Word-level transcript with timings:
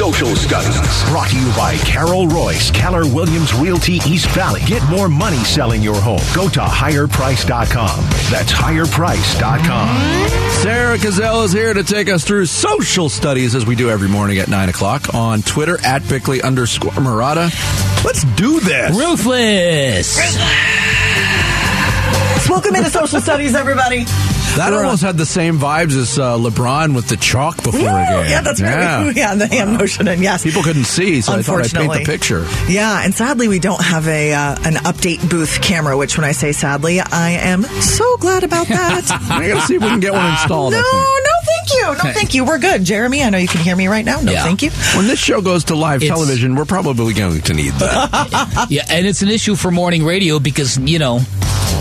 Social 0.00 0.34
Studies. 0.34 1.10
Brought 1.10 1.28
to 1.28 1.38
you 1.38 1.46
by 1.54 1.76
Carol 1.84 2.26
Royse, 2.26 2.72
Keller 2.72 3.06
Williams 3.06 3.52
Realty 3.52 3.96
East 4.06 4.30
Valley. 4.30 4.62
Get 4.64 4.82
more 4.88 5.10
money 5.10 5.36
selling 5.44 5.82
your 5.82 6.00
home. 6.00 6.22
Go 6.34 6.48
to 6.48 6.60
higherprice.com. 6.60 8.04
That's 8.30 8.50
higherprice.com. 8.50 10.30
Sarah 10.62 10.96
Cazell 10.96 11.44
is 11.44 11.52
here 11.52 11.74
to 11.74 11.84
take 11.84 12.08
us 12.08 12.24
through 12.24 12.46
social 12.46 13.10
studies 13.10 13.54
as 13.54 13.66
we 13.66 13.74
do 13.74 13.90
every 13.90 14.08
morning 14.08 14.38
at 14.38 14.48
9 14.48 14.70
o'clock 14.70 15.12
on 15.12 15.42
Twitter 15.42 15.76
at 15.84 16.08
Bickley 16.08 16.40
underscore 16.40 16.92
Marotta. 16.92 17.52
Let's 18.02 18.24
do 18.36 18.58
this. 18.60 18.96
Ruthless. 18.96 20.16
Welcome 22.48 22.74
into 22.74 22.88
social 22.88 23.20
studies, 23.20 23.54
everybody. 23.54 24.06
That 24.56 24.72
We're 24.72 24.84
almost 24.84 25.02
had 25.02 25.16
the 25.16 25.24
same 25.26 25.58
vibes 25.58 25.96
as 25.96 26.18
uh, 26.18 26.36
LeBron 26.36 26.94
with 26.94 27.08
the 27.08 27.16
chalk 27.16 27.56
before 27.62 27.80
Woo! 27.80 27.86
a 27.86 28.04
game. 28.22 28.30
Yeah, 28.30 28.40
that's 28.42 28.60
right. 28.60 29.12
Yeah, 29.16 29.34
the 29.36 29.46
hand 29.46 29.74
motion, 29.78 30.08
and 30.08 30.20
yes, 30.20 30.42
People 30.42 30.62
couldn't 30.62 30.84
see, 30.84 31.20
so 31.20 31.32
I 31.34 31.42
thought 31.42 31.64
I'd 31.64 31.70
paint 31.72 31.92
the 31.92 32.04
picture. 32.04 32.46
Yeah, 32.68 33.02
and 33.04 33.14
sadly, 33.14 33.46
we 33.48 33.58
don't 33.60 33.80
have 33.82 34.06
a 34.08 34.32
uh, 34.34 34.56
an 34.64 34.74
update 34.74 35.28
booth 35.30 35.62
camera. 35.62 35.96
Which, 35.96 36.18
when 36.18 36.24
I 36.24 36.32
say 36.32 36.52
sadly, 36.52 37.00
I 37.00 37.30
am 37.30 37.62
so 37.62 38.16
glad 38.18 38.42
about 38.44 38.66
that. 38.68 39.04
I 39.30 39.48
gotta 39.48 39.66
see 39.66 39.76
if 39.76 39.82
we 39.82 39.88
can 39.88 40.00
get 40.00 40.12
one 40.12 40.30
installed. 40.32 40.72
no, 40.72 40.78
I 40.80 41.22
no, 41.24 41.30
thank 41.46 41.72
you, 41.74 42.04
no, 42.04 42.12
thank 42.12 42.34
you. 42.34 42.44
We're 42.44 42.58
good, 42.58 42.84
Jeremy. 42.84 43.22
I 43.22 43.30
know 43.30 43.38
you 43.38 43.48
can 43.48 43.60
hear 43.62 43.76
me 43.76 43.86
right 43.86 44.04
now. 44.04 44.20
No, 44.20 44.32
Yeah. 44.32 44.42
thank 44.44 44.62
you. 44.62 44.70
When 44.96 45.06
this 45.06 45.20
show 45.20 45.40
goes 45.40 45.64
to 45.64 45.74
live 45.76 46.02
It's- 46.02 46.08
television, 46.14 46.56
we're 46.56 46.64
probably 46.64 47.14
going 47.14 47.40
to 47.42 47.54
need 47.54 47.72
that. 47.74 48.66
Yeah, 48.68 48.84
and 48.90 49.06
it's 49.06 49.22
an 49.22 49.28
issue 49.28 49.54
for 49.54 49.70
morning 49.70 50.04
radio 50.04 50.38
because, 50.38 50.76
you 50.78 50.98
know, 50.98 51.20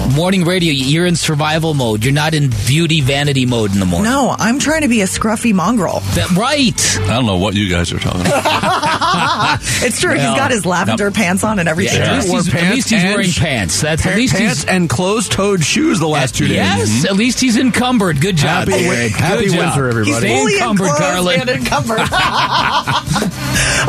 morning 0.09 0.44
radio, 0.45 0.72
you're 0.72 1.05
in 1.05 1.16
survival 1.16 1.73
mode. 1.73 2.04
You're 2.04 2.13
not 2.13 2.34
in 2.34 2.49
beauty 2.68 3.02
vanity 3.02 3.45
mode 3.45 3.72
in 3.73 3.80
the 3.80 3.86
morning. 3.86 4.12
No, 4.12 4.35
I'm 4.38 4.59
trying 4.59 4.82
to 4.82 4.88
be 4.88 5.02
a 5.02 5.05
scruffy 5.05 5.54
mongrel. 5.54 5.99
That, 6.15 6.32
right. 6.32 6.98
I 7.04 7.13
don't 7.15 7.26
know 7.26 7.38
what 7.38 7.55
you 7.55 7.70
guys 7.70 7.91
are 7.93 7.99
talking 7.99 8.21
about. 8.21 9.60
It's 9.82 9.99
true. 10.02 10.13
Well, 10.15 10.32
He's 10.34 10.40
got 10.40 10.52
his 10.52 10.65
lavender 10.65 11.10
pants 11.10 11.43
on 11.43 11.57
and 11.60 11.68
Yeah, 11.68 11.71
everything. 11.71 12.02
At, 12.02 12.15
least 12.15 12.30
Wore 12.30 12.37
he's, 12.40 12.48
at 12.49 12.54
pants 12.54 12.76
least 12.76 12.90
he's 12.90 13.04
wearing 13.04 13.32
pants. 13.32 13.82
That's 13.82 14.05
at 14.05 14.15
least 14.15 14.35
Pants 14.35 14.62
he's. 14.63 14.70
and 14.70 14.90
closed-toed 14.90 15.63
shoes 15.63 15.99
the 15.99 16.07
last 16.07 16.35
two 16.35 16.48
days. 16.48 16.57
Yes, 16.57 16.90
mm-hmm. 16.90 17.05
at 17.07 17.15
least 17.15 17.40
he's 17.40 17.57
encumbered. 17.57 18.20
Good 18.21 18.35
job. 18.35 18.68
Happy 18.68 18.71
win- 18.71 18.82
Jared. 18.84 19.12
happy 19.13 19.48
job. 19.48 19.57
winter, 19.57 19.87
everybody. 19.90 20.27
Stay 20.27 20.37
fully 20.37 20.54
encumbered, 20.55 20.87
enclosed 20.87 21.02
Carlin. 21.02 21.41
and 21.41 21.49
encumbered. 21.49 21.99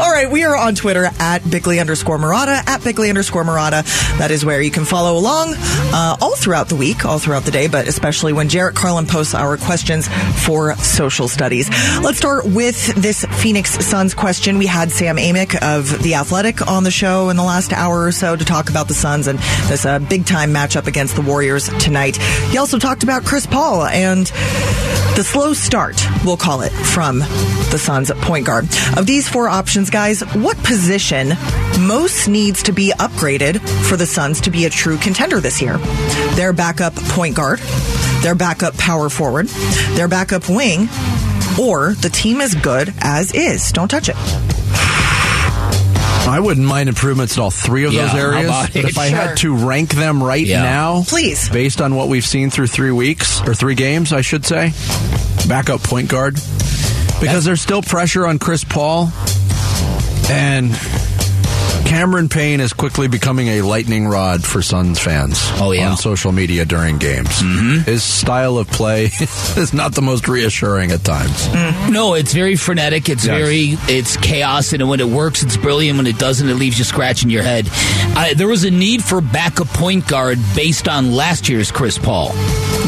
All 0.01 0.11
right, 0.11 0.31
we 0.31 0.45
are 0.45 0.57
on 0.57 0.75
Twitter 0.75 1.11
at 1.19 1.49
Bickley 1.51 1.79
underscore 1.79 2.17
Marotta, 2.17 2.67
at 2.67 2.83
Bickley 2.83 3.11
underscore 3.11 3.45
Marotta. 3.45 3.85
That 4.17 4.31
is 4.31 4.47
where 4.47 4.63
you 4.63 4.71
can 4.71 4.87
follow 4.87 5.19
along 5.19 5.53
uh, 5.59 6.17
all 6.23 6.35
throughout 6.37 6.71
the 6.71 6.75
week, 6.77 7.05
all 7.05 7.19
throughout 7.19 7.43
the 7.43 7.51
day, 7.51 7.69
but 7.69 7.87
especially 7.87 8.33
when 8.33 8.49
Jarrett 8.49 8.75
Carlin 8.75 9.05
posts 9.05 9.35
our 9.35 9.59
questions 9.59 10.09
for 10.43 10.75
social 10.77 11.29
studies. 11.29 11.69
Let's 12.01 12.17
start 12.17 12.47
with 12.47 12.95
this 12.95 13.27
Phoenix 13.43 13.73
Suns 13.85 14.15
question. 14.15 14.57
We 14.57 14.67
had 14.67 14.91
Sam 14.91 15.19
Amick 15.19 15.55
of 15.61 16.03
The 16.03 16.15
Athletic 16.15 16.67
on 16.67 16.83
the 16.83 16.91
show 16.91 17.29
in 17.29 17.37
the 17.37 17.45
last 17.45 17.71
hour 17.75 18.05
or 18.05 18.13
so 18.13 18.37
to 18.37 18.45
talk 18.45 18.71
about 18.71 18.89
the 18.89 18.95
Suns 18.95 19.27
and 19.27 19.39
this 19.69 19.85
uh, 19.85 19.99
big 19.99 20.25
time 20.25 20.51
matchup 20.51 20.87
against 20.87 21.15
the 21.15 21.23
Warriors 21.23 21.69
tonight. 21.79 22.17
He 22.49 22.57
also 22.57 22.79
talked 22.79 23.03
about 23.03 23.27
Chris 23.27 23.47
Paul 23.47 23.85
and 23.85 24.33
the 25.17 25.25
slow 25.25 25.53
start, 25.53 26.03
we'll 26.25 26.37
call 26.37 26.63
it, 26.63 26.71
from 26.71 27.19
the 27.19 27.79
Suns 27.79 28.11
point 28.23 28.47
guard. 28.47 28.65
Of 28.97 29.07
these 29.07 29.29
four 29.29 29.49
options, 29.49 29.91
guys, 29.91 30.21
what 30.35 30.57
position 30.59 31.31
most 31.81 32.29
needs 32.29 32.63
to 32.65 32.73
be 32.73 32.93
upgraded 32.99 33.61
for 33.89 33.97
the 33.97 34.07
Suns 34.07 34.41
to 34.43 34.51
be 34.51 34.65
a 34.65 34.71
true 34.71 34.97
contender 34.99 35.41
this 35.41 35.61
year? 35.61 35.79
Their 36.35 36.53
backup 36.53 36.95
point 36.95 37.37
guard, 37.37 37.59
their 38.23 38.35
backup 38.35 38.77
power 38.77 39.09
forward, 39.09 39.49
their 39.95 40.09
backup 40.09 40.49
wing, 40.49 40.89
or 41.61 41.95
the 41.95 42.11
team 42.13 42.41
is 42.41 42.55
good 42.55 42.93
as 43.01 43.33
is. 43.33 43.73
Don't 43.73 43.89
touch 43.89 44.09
it. 44.09 44.60
I 46.31 46.41
wouldn't 46.41 46.67
mind 46.67 46.89
improvements 46.89 47.37
in 47.37 47.43
all 47.43 47.51
three 47.51 47.85
of 47.85 47.93
Yeah, 47.93 48.07
those 48.07 48.15
areas. 48.23 48.49
But 48.51 48.77
it? 48.77 48.85
if 48.87 48.99
I 48.99 49.09
Sure. 49.11 49.19
had 49.19 49.37
to 49.39 49.55
rank 49.57 49.91
them 49.91 50.23
right 50.23 50.45
Yeah. 50.47 50.63
now, 50.63 51.05
Please. 51.07 51.49
based 51.49 51.81
on 51.81 51.95
what 51.95 52.09
we've 52.09 52.27
seen 52.27 52.51
through 52.51 52.69
three 52.69 52.93
weeks 52.93 53.41
or 53.47 53.55
three 53.55 53.75
games, 53.75 54.13
I 54.13 54.21
should 54.21 54.47
say, 54.47 54.73
backup 55.49 55.83
point 55.83 56.09
guard, 56.09 56.39
because 57.21 57.45
there's 57.45 57.61
still 57.61 57.83
pressure 57.83 58.27
on 58.27 58.39
Chris 58.39 58.65
Paul, 58.65 59.13
and 60.31 60.71
Cameron 61.85 62.29
Payne 62.29 62.61
is 62.61 62.73
quickly 62.73 63.09
becoming 63.09 63.49
a 63.49 63.63
lightning 63.63 64.07
rod 64.07 64.45
for 64.45 64.63
Suns 64.63 64.99
fans. 64.99 65.37
Oh, 65.61 65.73
yeah. 65.73 65.91
on 65.91 65.97
social 65.97 66.31
media 66.33 66.65
during 66.65 66.99
games. 66.99 67.29
Mm-hmm. 67.29 67.81
His 67.83 68.03
style 68.03 68.59
of 68.59 68.69
play 68.69 69.05
is 69.57 69.75
not 69.75 69.95
the 69.95 70.01
most 70.03 70.29
reassuring 70.29 70.93
at 70.93 71.05
times. 71.05 71.49
No, 71.91 72.15
it's 72.15 72.33
very 72.33 72.57
frenetic. 72.57 73.09
It's 73.09 73.27
Yes. 73.27 73.37
very, 73.37 73.95
it's 73.95 74.17
chaos, 74.17 74.73
and 74.73 74.89
when 74.89 75.01
it 75.01 75.09
works, 75.09 75.43
it's 75.43 75.57
brilliant. 75.57 75.97
When 75.99 76.07
it 76.07 76.19
doesn't, 76.19 76.49
it 76.49 76.55
leaves 76.55 76.79
you 76.79 76.85
scratching 76.85 77.29
your 77.29 77.43
head. 77.43 77.69
I, 78.17 78.35
there 78.37 78.49
was 78.49 78.65
a 78.65 78.71
need 78.71 79.03
for 79.05 79.21
backup 79.21 79.67
point 79.69 80.07
guard 80.09 80.39
based 80.55 80.89
on 80.89 81.13
last 81.13 81.49
year's 81.49 81.71
Chris 81.71 81.99
Paul. 81.99 82.33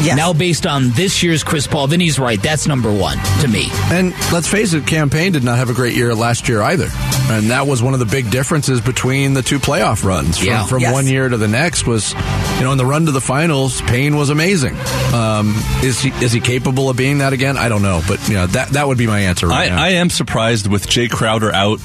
Yes. 0.03 0.17
Now, 0.17 0.33
based 0.33 0.65
on 0.65 0.89
this 0.91 1.23
year's 1.23 1.43
Chris 1.43 1.65
Paul, 1.67 1.87
then 1.87 1.99
he's 1.99 2.19
right. 2.19 2.41
That's 2.41 2.67
number 2.67 2.91
one 2.91 3.17
to 3.41 3.47
me. 3.47 3.67
And 3.85 4.11
let's 4.31 4.47
face 4.47 4.73
it, 4.73 4.85
Cam 4.85 5.09
Payne 5.09 5.31
did 5.31 5.43
not 5.43 5.57
have 5.57 5.69
a 5.69 5.73
great 5.73 5.95
year 5.95 6.13
last 6.13 6.47
year 6.49 6.61
either. 6.61 6.87
And 7.29 7.49
that 7.51 7.67
was 7.67 7.81
one 7.81 7.93
of 7.93 7.99
the 7.99 8.05
big 8.05 8.29
differences 8.29 8.81
between 8.81 9.33
the 9.33 9.41
two 9.41 9.59
playoff 9.59 10.03
runs. 10.03 10.37
From, 10.37 10.47
Yeah. 10.47 10.65
from 10.65 10.81
Yes. 10.81 10.93
one 10.93 11.07
year 11.07 11.29
to 11.29 11.37
the 11.37 11.47
next 11.47 11.87
was, 11.87 12.13
you 12.57 12.63
know, 12.63 12.71
in 12.73 12.77
the 12.77 12.85
run 12.85 13.05
to 13.05 13.11
the 13.11 13.21
finals, 13.21 13.81
Payne 13.81 14.15
was 14.17 14.29
amazing. 14.29 14.75
Um, 15.13 15.55
is 15.81 16.01
he 16.01 16.09
is 16.21 16.31
he 16.33 16.39
capable 16.41 16.89
of 16.89 16.97
being 16.97 17.19
that 17.19 17.31
again? 17.33 17.57
I 17.57 17.69
don't 17.69 17.81
know, 17.81 18.01
but 18.07 18.27
you 18.27 18.33
know 18.35 18.47
that 18.47 18.69
that 18.69 18.87
would 18.87 18.97
be 18.97 19.07
my 19.07 19.21
answer 19.21 19.47
right 19.47 19.71
I, 19.71 19.75
now. 19.75 19.83
I 19.83 19.89
am 19.89 20.09
surprised 20.09 20.67
with 20.67 20.87
Jae 20.87 21.09
Crowder 21.09 21.53
out 21.53 21.79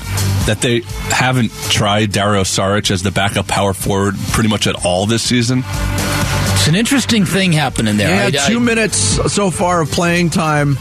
that 0.46 0.60
they 0.60 0.80
haven't 1.10 1.52
tried 1.70 2.10
Dario 2.12 2.42
Saric 2.42 2.90
as 2.90 3.02
the 3.02 3.10
backup 3.10 3.46
power 3.46 3.74
forward 3.74 4.16
pretty 4.32 4.48
much 4.48 4.66
at 4.66 4.84
all 4.84 5.06
this 5.06 5.22
season. 5.22 5.62
It's 6.58 6.68
an 6.68 6.74
interesting 6.74 7.24
thing 7.24 7.52
happening 7.52 7.96
there. 7.96 8.08
He 8.08 8.14
had 8.16 8.36
I- 8.36 8.44
I- 8.44 8.48
two 8.48 8.60
minutes 8.60 8.98
so 9.32 9.50
far 9.50 9.80
of 9.80 9.90
playing 9.90 10.30
time, 10.30 10.76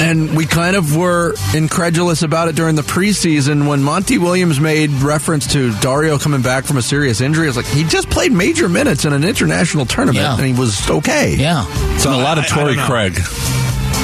and 0.00 0.34
we 0.36 0.46
kind 0.46 0.74
of 0.76 0.96
were 0.96 1.34
incredulous 1.54 2.22
about 2.22 2.48
it 2.48 2.54
during 2.54 2.76
the 2.76 2.82
preseason 2.82 3.66
when 3.66 3.82
Monty 3.82 4.16
Williams 4.16 4.58
made 4.60 4.90
reference 5.02 5.46
to 5.48 5.72
Dario 5.80 6.18
coming 6.18 6.40
back 6.40 6.64
from 6.64 6.76
a 6.78 6.82
serious 6.82 7.20
injury. 7.20 7.46
I 7.46 7.48
was 7.50 7.56
like, 7.56 7.66
he 7.66 7.84
just 7.84 8.08
played 8.08 8.32
major 8.32 8.68
minutes 8.68 9.04
in 9.04 9.12
an 9.12 9.24
international 9.24 9.84
tournament, 9.86 10.18
Yeah. 10.24 10.36
and 10.36 10.46
he 10.46 10.52
was 10.54 10.88
okay. 10.88 11.34
yeah. 11.38 11.64
So 11.98 12.10
a 12.14 12.16
lot 12.22 12.38
of 12.38 12.44
I- 12.44 12.46
I 12.46 12.50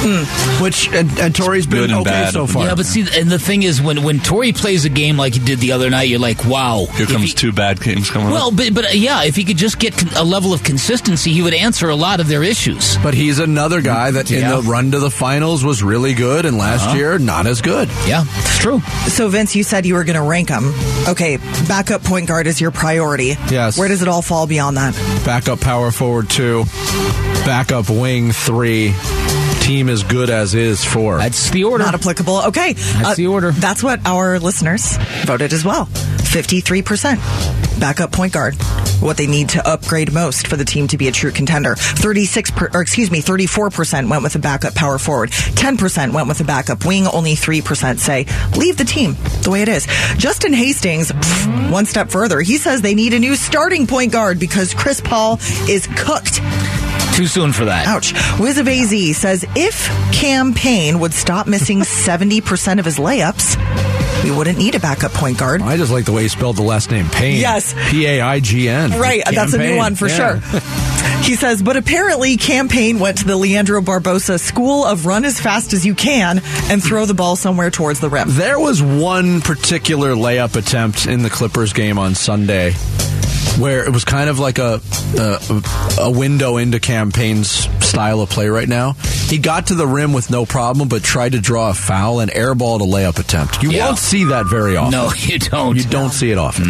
Torrey 0.04 0.15
don't 0.16 0.22
know. 0.22 0.25
Craig. 0.25 0.62
Which 0.62 0.88
and, 0.92 1.19
and 1.19 1.34
Torrey's 1.34 1.66
been 1.66 1.84
and 1.84 1.92
okay 1.94 2.10
bad. 2.10 2.32
so 2.32 2.47
far. 2.47 2.66
Yeah, 2.66 2.75
but 2.75 2.87
see, 2.87 3.04
and 3.19 3.31
the 3.31 3.38
thing 3.38 3.62
is, 3.62 3.81
when 3.82 4.03
when 4.03 4.20
Torrey 4.20 4.53
plays 4.53 4.84
a 4.84 4.88
game 4.88 5.16
like 5.16 5.34
he 5.34 5.41
did 5.41 5.59
the 5.60 5.72
other 5.72 5.91
night, 5.91 6.09
you're 6.09 6.19
like, 6.20 6.44
wow. 6.44 6.87
Here 6.97 7.06
comes 7.06 7.31
he- 7.31 7.34
two 7.34 7.53
bad 7.53 7.81
games 7.81 8.10
coming 8.10 8.31
Well, 8.31 8.48
up. 8.48 8.56
but, 8.56 8.75
but 8.75 8.84
uh, 8.87 8.88
yeah, 8.92 9.25
if 9.25 9.37
he 9.37 9.44
could 9.44 9.56
just 9.56 9.78
get 9.78 9.97
con- 9.97 10.10
a 10.16 10.25
level 10.25 10.53
of 10.53 10.62
consistency, 10.62 11.32
he 11.32 11.42
would 11.42 11.54
answer 11.54 11.88
a 11.88 11.97
lot 11.97 12.20
of 12.20 12.28
their 12.28 12.42
issues. 12.42 12.97
But 12.98 13.15
he's 13.15 13.38
another 13.38 13.81
guy 13.81 14.10
that 14.12 14.31
Yeah. 14.31 14.48
Uh-huh. 14.50 14.59
in 14.59 14.65
the 14.65 14.70
run 14.70 14.91
to 14.92 14.98
the 14.98 15.10
finals 15.10 15.65
was 15.65 15.82
really 15.82 16.15
good, 16.15 16.44
and 16.47 16.59
last 16.59 16.94
year 16.97 17.19
not 17.19 17.47
as 17.47 17.60
good. 17.62 17.88
Yeah, 18.06 18.25
it's 18.26 18.59
true. 18.59 18.81
So, 19.09 19.28
Vince, 19.28 19.54
you 19.56 19.62
said 19.62 19.86
you 19.86 19.94
were 19.94 20.04
going 20.04 20.16
to 20.16 20.22
rank 20.22 20.48
them. 20.48 20.72
Okay, 21.09 21.36
backup 21.69 22.03
point 22.04 22.28
guard 22.28 22.47
is 22.47 22.60
your 22.60 22.71
priority. 22.71 23.36
Yes. 23.50 23.78
Where 23.78 23.88
does 23.88 24.03
it 24.03 24.09
all 24.09 24.22
fall 24.22 24.47
beyond 24.47 24.76
that? 24.76 24.94
Backup 25.25 25.60
power 25.60 25.91
forward 25.91 26.28
two, 26.31 26.65
backup 27.44 27.88
wing 27.91 28.32
three, 28.32 28.92
team 29.64 29.88
as 29.88 30.02
good 30.02 30.28
as 30.28 30.54
is 30.54 30.84
for. 30.84 31.16
That's 31.16 31.48
the 31.50 31.64
order. 31.64 31.84
Not 31.84 31.94
applicable. 31.94 32.42
Okay. 32.48 32.75
That's 32.75 33.08
uh, 33.08 33.14
the 33.14 33.28
order. 33.28 33.50
That's 33.52 33.82
what 33.82 34.04
our 34.04 34.38
listeners 34.38 34.98
voted 35.25 35.54
as 35.54 35.64
well. 35.64 35.86
53% 35.86 37.80
backup 37.80 38.12
point 38.12 38.34
guard. 38.34 38.56
What 39.00 39.16
they 39.16 39.26
need 39.26 39.50
to 39.50 39.66
upgrade 39.66 40.12
most 40.12 40.48
for 40.48 40.56
the 40.56 40.64
team 40.64 40.86
to 40.88 40.98
be 40.98 41.08
a 41.08 41.12
true 41.12 41.30
contender. 41.30 41.76
36 41.76 42.50
per, 42.50 42.70
or 42.74 42.82
excuse 42.82 43.10
me, 43.10 43.22
34% 43.22 44.10
went 44.10 44.22
with 44.22 44.34
a 44.34 44.39
backup 44.39 44.74
power 44.74 44.98
forward. 44.98 45.30
10% 45.30 46.12
went 46.12 46.28
with 46.28 46.41
a 46.41 46.44
backup 46.44 46.84
wing. 46.84 47.06
Only 47.06 47.33
3% 47.34 47.98
say 47.98 48.27
leave 48.56 48.77
the 48.77 48.84
team 48.84 49.16
the 49.42 49.50
way 49.50 49.62
it 49.62 49.68
is. 49.68 49.86
Justin 50.18 50.53
Hastings, 50.53 51.10
pff, 51.10 51.72
one 51.72 51.86
step 51.86 52.10
further, 52.10 52.41
he 52.41 52.59
says 52.59 52.83
they 52.83 52.94
need 52.94 53.15
a 53.15 53.18
new 53.18 53.34
starting 53.34 53.86
point 53.86 54.12
guard 54.12 54.39
because 54.39 54.74
Chris 54.74 55.00
Paul 55.00 55.39
is 55.68 55.89
cooked. 55.97 56.41
Too 57.14 57.26
soon 57.26 57.52
for 57.52 57.64
that. 57.66 57.86
Ouch. 57.86 58.12
Wiz 58.41 58.58
of 58.58 58.66
AZ 58.66 59.16
says 59.16 59.44
if 59.54 59.86
campaign 60.12 60.98
would 61.00 61.12
stop 61.14 61.46
missing 61.46 61.80
70% 61.82 62.78
of 62.78 62.84
his 62.84 62.98
layups, 62.98 63.56
we 64.24 64.30
wouldn't 64.30 64.58
need 64.58 64.74
a 64.74 64.80
backup 64.80 65.12
point 65.12 65.38
guard. 65.38 65.62
I 65.62 65.76
just 65.76 65.92
like 65.92 66.06
the 66.06 66.12
way 66.12 66.22
he 66.22 66.28
spelled 66.28 66.56
the 66.56 66.62
last 66.62 66.91
name, 66.91 67.08
Payne. 67.10 67.38
Yes. 67.41 67.74
P 67.91 68.06
A 68.06 68.20
I 68.20 68.41
G 68.41 68.68
N. 68.68 68.98
Right, 68.98 69.22
that's 69.30 69.52
a 69.54 69.58
new 69.58 69.76
one 69.76 69.94
for 69.94 70.08
Yeah. 70.08 70.41
sure. 70.41 70.60
He 71.24 71.36
says, 71.36 71.62
but 71.62 71.78
apparently 71.78 72.36
campaign 72.36 72.98
went 72.98 73.16
to 73.18 73.24
the 73.24 73.34
Leandro 73.38 73.80
Barbosa 73.80 74.38
school 74.38 74.84
of 74.84 75.06
run 75.06 75.24
as 75.24 75.41
fast 75.41 75.72
as 75.72 75.86
you 75.86 75.94
can 75.94 76.42
and 76.64 76.84
throw 76.84 77.06
the 77.06 77.14
ball 77.14 77.34
somewhere 77.34 77.70
towards 77.70 77.98
the 78.00 78.10
rim. 78.10 78.28
There 78.32 78.58
was 78.60 78.82
one 78.82 79.41
particular 79.41 80.10
layup 80.12 80.54
attempt 80.54 81.06
in 81.06 81.22
the 81.22 81.30
Clippers 81.30 81.72
game 81.72 81.98
on 81.98 82.14
Sunday 82.14 82.74
where 83.59 83.84
it 83.84 83.91
was 83.92 84.04
kind 84.04 84.28
of 84.28 84.39
like 84.39 84.59
a, 84.59 84.80
a 85.18 85.62
a 86.03 86.10
window 86.10 86.56
into 86.56 86.80
campaign's 86.80 87.48
style 87.84 88.21
of 88.21 88.30
play 88.30 88.48
right 88.48 88.68
now. 88.68 88.92
He 89.27 89.39
got 89.39 89.68
to 89.68 89.74
the 89.74 89.86
rim 89.86 90.12
with 90.12 90.30
no 90.30 90.45
problem, 90.45 90.89
but 90.89 91.03
tried 91.03 91.33
to 91.33 91.41
draw 91.41 91.71
a 91.71 91.74
foul 91.74 92.21
and 92.21 92.30
airballed 92.30 92.80
a 92.80 92.84
layup 92.84 93.18
attempt. 93.18 93.62
You 93.62 93.71
Yeah. 93.71 93.86
won't 93.86 93.98
see 93.98 94.24
that 94.24 94.47
very 94.47 94.77
often. 94.77 94.91
No, 94.92 95.12
you 95.16 95.39
don't. 95.39 95.77
You 95.77 95.84
don't 95.84 96.10
see 96.12 96.30
it 96.30 96.39
often. 96.39 96.65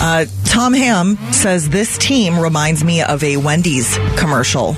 Uh, 0.00 0.24
Tom 0.44 0.72
Ham 0.74 1.16
says 1.32 1.68
this 1.68 1.98
team 1.98 2.38
reminds 2.38 2.82
me 2.84 3.02
of 3.02 3.22
a 3.22 3.36
Wendy's 3.36 3.96
commercial. 4.16 4.74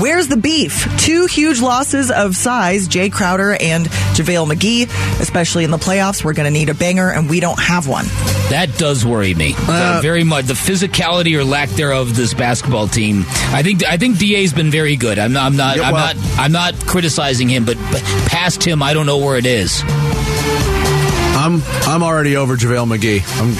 Where's 0.00 0.28
the 0.28 0.36
beef? 0.36 0.86
Two 0.98 1.26
huge 1.26 1.60
losses 1.60 2.10
of 2.10 2.36
size, 2.36 2.88
Jae 2.88 3.10
Crowder 3.12 3.54
and 3.60 3.86
JaVale 4.14 4.52
McGee, 4.52 5.20
especially 5.20 5.64
in 5.64 5.70
the 5.70 5.78
playoffs. 5.78 6.22
We're 6.24 6.34
going 6.34 6.52
to 6.52 6.56
need 6.58 6.68
a 6.68 6.74
banger, 6.74 7.10
and 7.10 7.28
we 7.28 7.40
don't 7.40 7.58
have 7.60 7.88
one. 7.88 8.04
That 8.50 8.70
does 8.78 9.04
worry 9.04 9.34
me 9.34 9.54
Uh, 9.58 10.00
very 10.02 10.24
much. 10.24 10.46
The 10.46 10.54
physicality 10.90 11.36
or 11.38 11.44
lack 11.44 11.68
thereof 11.70 12.14
this 12.16 12.34
basketball 12.34 12.88
team. 12.88 13.24
I 13.52 13.62
think 13.62 13.84
I 13.84 13.96
think 13.96 14.18
Da's 14.18 14.52
been 14.52 14.70
very 14.70 14.96
good. 14.96 15.18
I'm 15.18 15.32
not. 15.32 15.46
I'm 15.46 15.56
not. 15.56 15.76
Yeah, 15.76 15.82
I'm 15.84 15.92
not. 15.94 16.16
I'm 16.38 16.52
not 16.52 16.86
criticizing 16.86 17.48
him, 17.48 17.64
but, 17.64 17.76
but 17.90 18.02
past 18.26 18.62
him, 18.62 18.82
I 18.82 18.92
don't 18.94 19.06
know 19.06 19.18
where 19.18 19.36
it 19.36 19.46
is. 19.46 19.82
I'm 19.86 21.62
I'm 21.86 22.02
already 22.02 22.36
over 22.36 22.56
JaVale 22.56 22.96
McGee. 22.98 23.40
I'm, 23.40 23.52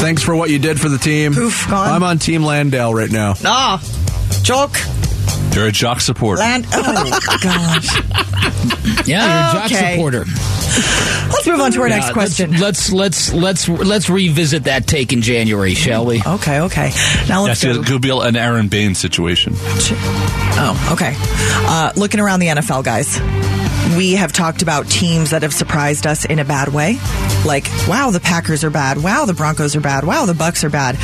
thanks 0.00 0.22
for 0.22 0.34
what 0.36 0.50
you 0.50 0.58
did 0.58 0.80
for 0.80 0.88
the 0.88 0.98
team. 0.98 1.34
Poof, 1.34 1.66
gone. 1.68 1.88
I'm 1.90 2.02
on 2.02 2.18
Team 2.18 2.42
Landale 2.42 2.92
right 2.94 3.10
now. 3.10 3.34
Ah, 3.44 3.82
joke. 4.42 4.76
You're 5.54 5.68
a 5.68 5.72
jock 5.72 6.00
supporter. 6.02 6.40
Land. 6.40 6.66
Oh, 6.72 6.82
gosh. 7.42 9.06
Yeah, 9.08 9.52
you're 9.52 9.64
a 9.64 9.68
jock 9.68 9.72
Okay. 9.72 9.94
supporter. 9.94 10.24
Let's 10.66 11.46
move 11.46 11.60
on 11.60 11.72
to 11.72 11.80
our 11.82 11.88
Yeah, 11.88 11.96
next 11.96 12.12
question. 12.12 12.52
Let's 12.58 12.92
let's 12.92 13.32
let's 13.32 13.68
let's 13.68 13.86
let's 13.86 14.10
revisit 14.10 14.64
that 14.64 14.86
take 14.86 15.12
in 15.12 15.22
January, 15.22 15.74
shall 15.74 16.04
we? 16.04 16.22
Okay, 16.24 16.60
okay. 16.60 16.90
Now 17.28 17.44
let's 17.44 17.60
see, 17.60 17.72
go. 17.72 17.80
it 17.80 17.86
could 17.86 18.02
be 18.02 18.10
an 18.10 18.36
Aron 18.36 18.68
Baynes 18.68 18.98
situation. 18.98 19.54
Oh, 20.58 20.90
okay. 20.92 21.14
Uh, 21.16 21.92
looking 21.96 22.20
around 22.20 22.40
the 22.40 22.46
NFL, 22.48 22.84
guys, 22.84 23.18
we 23.96 24.12
have 24.14 24.32
talked 24.32 24.62
about 24.62 24.88
teams 24.88 25.30
that 25.30 25.42
have 25.42 25.54
surprised 25.54 26.06
us 26.06 26.24
in 26.24 26.38
a 26.38 26.44
bad 26.44 26.68
way. 26.68 26.98
Like, 27.44 27.68
wow, 27.86 28.10
the 28.10 28.20
Packers 28.20 28.64
are 28.64 28.70
bad. 28.70 29.02
Wow, 29.02 29.24
the 29.24 29.34
Broncos 29.34 29.76
are 29.76 29.80
bad. 29.80 30.04
Wow, 30.04 30.26
the 30.26 30.34
Bucks 30.34 30.64
are 30.64 30.70
bad. 30.70 30.96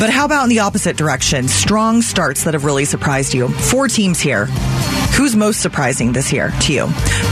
But 0.00 0.10
how 0.10 0.24
about 0.24 0.44
in 0.44 0.50
the 0.50 0.60
opposite 0.60 0.96
direction? 0.96 1.48
Strong 1.48 2.02
starts 2.02 2.44
that 2.44 2.54
have 2.54 2.64
really 2.64 2.84
surprised 2.84 3.34
you. 3.34 3.48
Four 3.48 3.88
teams 3.88 4.20
here. 4.20 4.48
Who's 5.18 5.34
most 5.34 5.60
surprising 5.60 6.12
this 6.12 6.32
year 6.32 6.52
to 6.62 6.72
you? 6.72 6.86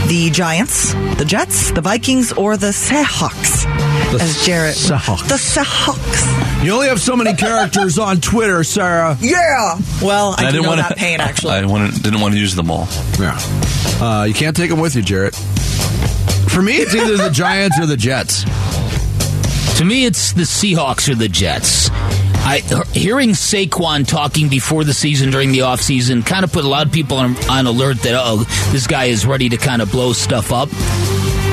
The 0.07 0.29
Giants, 0.31 0.93
the 1.17 1.23
Jets, 1.25 1.71
the 1.71 1.79
Vikings, 1.79 2.33
or 2.33 2.57
the 2.57 2.67
Seahawks? 2.67 3.63
The 4.11 4.21
As 4.21 4.45
Jarrett, 4.45 4.75
Seahawks. 4.75 5.27
the 5.29 5.35
Seahawks. 5.35 6.63
You 6.65 6.73
only 6.73 6.87
have 6.89 6.99
so 6.99 7.15
many 7.15 7.33
characters 7.37 7.97
on 7.97 8.19
Twitter, 8.19 8.63
Sarah. 8.65 9.17
Yeah. 9.21 9.79
Well, 10.01 10.35
I, 10.37 10.45
And 10.47 10.53
do 10.55 10.61
know 10.63 10.69
wanna- 10.69 10.81
that 10.83 10.97
pain 10.97 11.21
actually. 11.21 11.53
I 11.55 11.65
wanna- 11.65 11.91
didn't 11.91 12.19
want 12.19 12.33
to 12.33 12.39
use 12.39 12.55
them 12.55 12.69
all. 12.69 12.89
Yeah. 13.17 13.39
Uh, 14.01 14.25
you 14.27 14.33
can't 14.33 14.55
take 14.55 14.69
them 14.69 14.79
with 14.81 14.95
you, 14.95 15.01
Jarrett. 15.01 15.33
For 15.35 16.61
me, 16.61 16.73
it's 16.77 16.93
either 16.93 17.15
the 17.15 17.29
Giants 17.29 17.79
or 17.79 17.85
the 17.85 17.97
Jets. 17.97 18.43
To 19.77 19.85
me, 19.85 20.05
it's 20.05 20.33
the 20.33 20.41
Seahawks 20.43 21.07
or 21.09 21.15
the 21.15 21.29
Jets. 21.29 21.89
I 22.49 22.59
hearing 22.93 23.31
Saquon 23.31 24.07
talking 24.07 24.47
before 24.47 24.85
the 24.85 24.93
season 24.93 25.31
during 25.31 25.51
the 25.51 25.59
offseason 25.59 26.25
kind 26.25 26.45
of 26.45 26.53
put 26.53 26.63
a 26.63 26.69
lot 26.69 26.85
of 26.85 26.93
people 26.93 27.17
on, 27.17 27.35
on 27.49 27.67
alert 27.67 27.97
that 28.03 28.13
oh 28.15 28.45
this 28.71 28.87
guy 28.87 29.05
is 29.05 29.25
ready 29.25 29.49
to 29.49 29.57
kind 29.57 29.81
of 29.81 29.91
blow 29.91 30.13
stuff 30.13 30.53
up. 30.53 30.69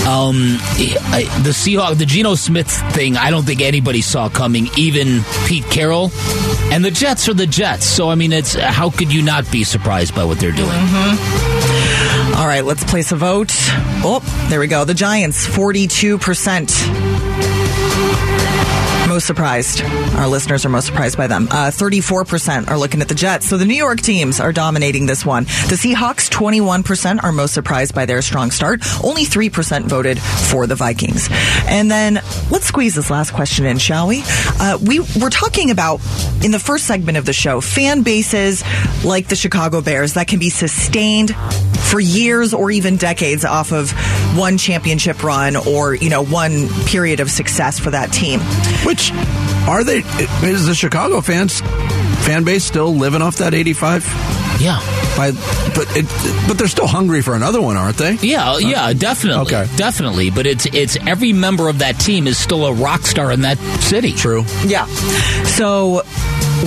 Um, 0.07 0.53
the 0.77 1.51
Seahawks, 1.51 1.99
the 1.99 2.07
Geno 2.07 2.37
Smith 2.37 2.71
thing, 2.93 3.17
I 3.17 3.33
don't 3.33 3.43
think 3.43 3.61
anybody 3.61 4.03
saw 4.03 4.29
coming, 4.29 4.69
even 4.77 5.23
Pete 5.47 5.65
Carroll. 5.65 6.13
And 6.71 6.85
the 6.85 6.93
Jets 6.93 7.29
are 7.29 7.35
the 7.35 7.47
Jets, 7.47 7.87
so 7.87 8.09
I 8.09 8.15
mean, 8.15 8.33
it's 8.33 8.55
how 8.55 8.91
could 8.91 9.13
you 9.13 9.23
not 9.23 9.51
be 9.51 9.65
surprised 9.65 10.15
by 10.15 10.23
what 10.23 10.39
they're 10.39 10.53
doing? 10.53 10.69
All 12.37 12.47
right, 12.47 12.63
let's 12.65 12.85
place 12.85 13.11
a 13.11 13.17
vote. 13.17 13.51
Oh, 14.05 14.21
there 14.49 14.61
we 14.61 14.69
go. 14.69 14.85
The 14.85 14.95
Giants, 14.95 15.45
42%. 15.45 17.54
Most 19.09 19.27
surprised. 19.27 19.83
Our 20.17 20.27
listeners 20.27 20.65
are 20.65 20.71
most 20.71 20.87
surprised 20.87 21.17
by 21.17 21.27
them. 21.27 21.47
Uh, 21.51 21.71
34% 21.71 22.69
are 22.69 22.79
looking 22.79 23.01
at 23.01 23.09
the 23.09 23.15
Jets. 23.15 23.49
So 23.49 23.59
the 23.59 23.65
New 23.65 23.77
York 23.77 24.01
teams 24.01 24.41
are 24.41 24.53
dominating 24.53 25.07
this 25.07 25.25
one. 25.25 25.45
The 25.45 25.77
Seahawks, 25.79 26.31
21% 26.31 27.23
are 27.23 27.31
most 27.31 27.55
surprised 27.55 27.95
by 27.95 28.07
their 28.07 28.23
strong 28.23 28.51
start. 28.51 28.83
Only 29.05 29.25
3% 29.25 29.85
voted 29.85 30.19
for 30.21 30.67
the 30.67 30.75
Vikings. 30.75 31.29
And 31.69 31.91
then 31.91 32.15
let's 32.51 32.67
squeeze 32.67 32.95
this 32.95 33.11
last 33.11 33.33
question 33.33 33.67
in, 33.67 33.79
shall 33.79 34.09
we? 34.09 34.23
Uh, 34.59 34.79
we 34.83 35.01
were 35.21 35.31
talking 35.31 35.71
about 35.71 36.01
in 36.43 36.51
the 36.51 36.59
first 36.59 36.87
segment 36.87 37.19
of 37.19 37.27
the 37.27 37.33
show 37.33 37.61
fan 37.61 38.03
bases 38.03 38.65
like 39.05 39.29
the 39.29 39.37
Chicago 39.37 39.81
Bears 39.81 40.15
that 40.15 40.29
can 40.29 40.39
be 40.39 40.51
sustained 40.51 41.37
for 41.91 42.01
years 42.01 42.55
or 42.55 42.71
even 42.71 42.97
decades 42.97 43.45
off 43.45 43.73
of 43.73 43.93
one 44.37 44.59
championship 44.59 45.23
run 45.23 45.57
or 45.57 45.95
you 45.95 46.11
know 46.11 46.25
one 46.25 46.69
period 46.87 47.21
of 47.21 47.31
success 47.31 47.79
for 47.79 47.91
that 47.91 48.13
team. 48.13 48.41
Which 48.85 49.13
are 49.69 49.85
they? 49.85 49.99
Is 50.43 50.67
the 50.67 50.75
Chicago 50.75 51.21
fans 51.21 51.61
fan 52.27 52.45
base 52.45 52.65
still 52.65 52.95
living 52.95 53.23
off 53.23 53.37
that 53.37 53.55
eighty-five? 53.55 54.05
Yeah. 54.61 54.79
By, 55.17 55.31
but 55.31 55.87
it, 55.97 56.49
but 56.49 56.59
they're 56.59 56.69
still 56.69 56.87
hungry 56.87 57.23
for 57.23 57.35
another 57.35 57.61
one, 57.61 57.77
aren't 57.77 57.97
they? 57.97 58.15
Yeah, 58.15 58.53
uh, 58.53 58.59
yeah, 58.59 58.93
definitely, 58.93 59.55
okay. 59.55 59.77
definitely. 59.77 60.31
But 60.31 60.47
it's 60.47 60.67
it's 60.67 60.97
every 61.07 61.33
member 61.33 61.69
of 61.69 61.79
that 61.81 62.01
team 62.01 62.27
is 62.27 62.39
still 62.39 62.67
a 62.67 62.73
rock 62.73 63.03
star 63.03 63.31
in 63.31 63.43
that 63.43 63.59
city. 63.81 64.13
True. 64.13 64.45
Yeah. 64.65 64.87
So 65.45 66.03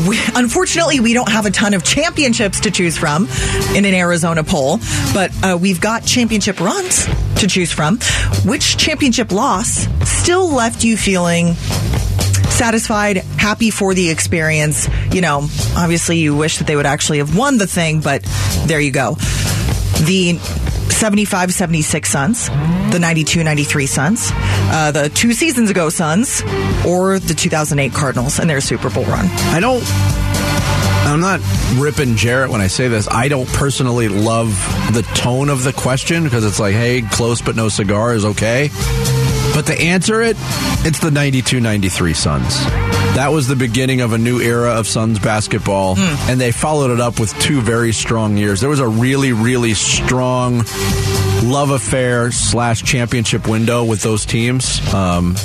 we, 0.07 0.19
unfortunately, 0.35 0.99
we 0.99 1.13
don't 1.13 1.29
have 1.29 1.45
a 1.45 1.51
ton 1.51 1.73
of 1.73 1.83
championships 1.83 2.61
to 2.61 2.71
choose 2.71 2.97
from 2.97 3.27
in 3.75 3.85
an 3.85 3.93
Arizona 3.93 4.43
poll, 4.43 4.79
but 5.13 5.31
uh, 5.43 5.57
we've 5.59 5.81
got 5.81 6.03
championship 6.03 6.59
runs 6.59 7.05
to 7.39 7.47
choose 7.47 7.71
from. 7.71 7.99
Which 8.45 8.77
championship 8.77 9.31
loss 9.31 9.87
still 10.07 10.49
left 10.49 10.83
you 10.83 10.97
feeling 10.97 11.53
satisfied, 11.53 13.17
happy 13.37 13.69
for 13.69 13.93
the 13.93 14.09
experience? 14.09 14.87
You 15.11 15.21
know, 15.21 15.47
obviously, 15.75 16.17
you 16.17 16.35
wish 16.35 16.57
that 16.57 16.67
they 16.67 16.75
would 16.75 16.85
actually 16.85 17.19
have 17.19 17.37
won 17.37 17.57
the 17.57 17.67
thing, 17.67 18.01
but 18.01 18.23
there 18.65 18.79
you 18.79 18.91
go. 18.91 19.15
The 20.05 20.39
75 20.91 21.53
76 21.53 22.09
Suns, 22.09 22.47
the 22.91 22.97
92 22.99 23.43
93 23.43 23.85
Suns, 23.85 24.29
uh, 24.33 24.91
the 24.91 25.09
two 25.09 25.33
seasons 25.33 25.69
ago 25.69 25.89
Suns, 25.89 26.41
or 26.85 27.19
the 27.19 27.33
2008 27.33 27.93
Cardinals 27.93 28.39
and 28.39 28.49
their 28.49 28.61
Super 28.61 28.89
Bowl 28.89 29.05
run. 29.05 29.25
I 29.27 29.59
don't. 29.59 29.83
I'm 31.07 31.21
not 31.21 31.39
ripping 31.75 32.15
Jarrett 32.17 32.49
when 32.49 32.59
I 32.59 32.67
say 32.67 32.89
this. 32.89 33.07
I 33.09 33.29
don't 33.29 33.47
personally 33.47 34.09
love 34.09 34.49
the 34.91 35.03
tone 35.15 35.49
of 35.49 35.63
the 35.63 35.71
question 35.71 36.25
because 36.25 36.43
it's 36.43 36.59
like, 36.59 36.73
hey, 36.73 37.01
close 37.01 37.41
but 37.41 37.55
no 37.55 37.69
cigar 37.69 38.13
is 38.13 38.25
okay. 38.25 38.69
But 39.57 39.65
to 39.65 39.81
answer 39.81 40.21
it, 40.21 40.37
it's 40.85 40.99
the 40.99 41.09
92 41.09 41.59
93 41.59 42.13
Suns. 42.13 42.63
That 43.15 43.29
was 43.29 43.47
the 43.47 43.55
beginning 43.55 44.01
of 44.01 44.13
a 44.13 44.17
new 44.19 44.39
era 44.39 44.73
of 44.73 44.85
Suns 44.85 45.17
basketball, 45.17 45.97
and 45.97 46.39
they 46.39 46.51
followed 46.51 46.91
it 46.91 46.99
up 46.99 47.19
with 47.19 47.33
two 47.39 47.61
very 47.61 47.91
strong 47.91 48.37
years. 48.37 48.61
There 48.61 48.69
was 48.69 48.79
a 48.79 48.87
really, 48.87 49.33
really 49.33 49.73
strong 49.73 50.57
love 51.43 51.71
affair 51.71 52.31
slash 52.31 52.83
championship 52.83 53.47
window 53.47 53.83
with 53.83 54.03
those 54.03 54.27
teams 54.27 54.79
um, 54.93 55.35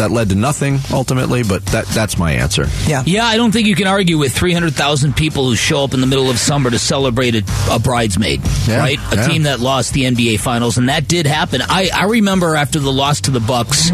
that 0.00 0.10
led 0.10 0.30
to 0.30 0.34
nothing 0.34 0.78
ultimately, 0.92 1.42
but 1.42 1.64
that 1.66 1.86
that's 1.86 2.18
my 2.18 2.32
answer. 2.32 2.66
Yeah. 2.86 3.02
Yeah, 3.06 3.24
I 3.26 3.36
don't 3.36 3.52
think 3.52 3.66
you 3.68 3.74
can 3.76 3.86
argue 3.86 4.18
with 4.18 4.32
300,000 4.32 5.14
people 5.14 5.44
who 5.46 5.54
show 5.56 5.84
up 5.84 5.94
in 5.94 6.00
the 6.00 6.06
middle 6.06 6.30
of 6.30 6.38
summer 6.38 6.70
to 6.70 6.78
celebrate 6.78 7.34
a, 7.34 7.42
a 7.70 7.78
bridesmaid, 7.78 8.40
Yeah, 8.66 8.78
right? 8.78 8.98
A 9.12 9.16
yeah. 9.16 9.28
team 9.28 9.42
that 9.44 9.60
lost 9.60 9.92
the 9.94 10.04
NBA 10.04 10.40
Finals, 10.40 10.78
and 10.78 10.88
that 10.88 11.06
did 11.08 11.26
happen. 11.26 11.60
I, 11.62 11.90
I 11.94 12.04
remember 12.06 12.56
after 12.56 12.78
the 12.78 12.92
loss 12.92 13.20
to 13.22 13.30
the 13.30 13.40
Bucks, 13.40 13.90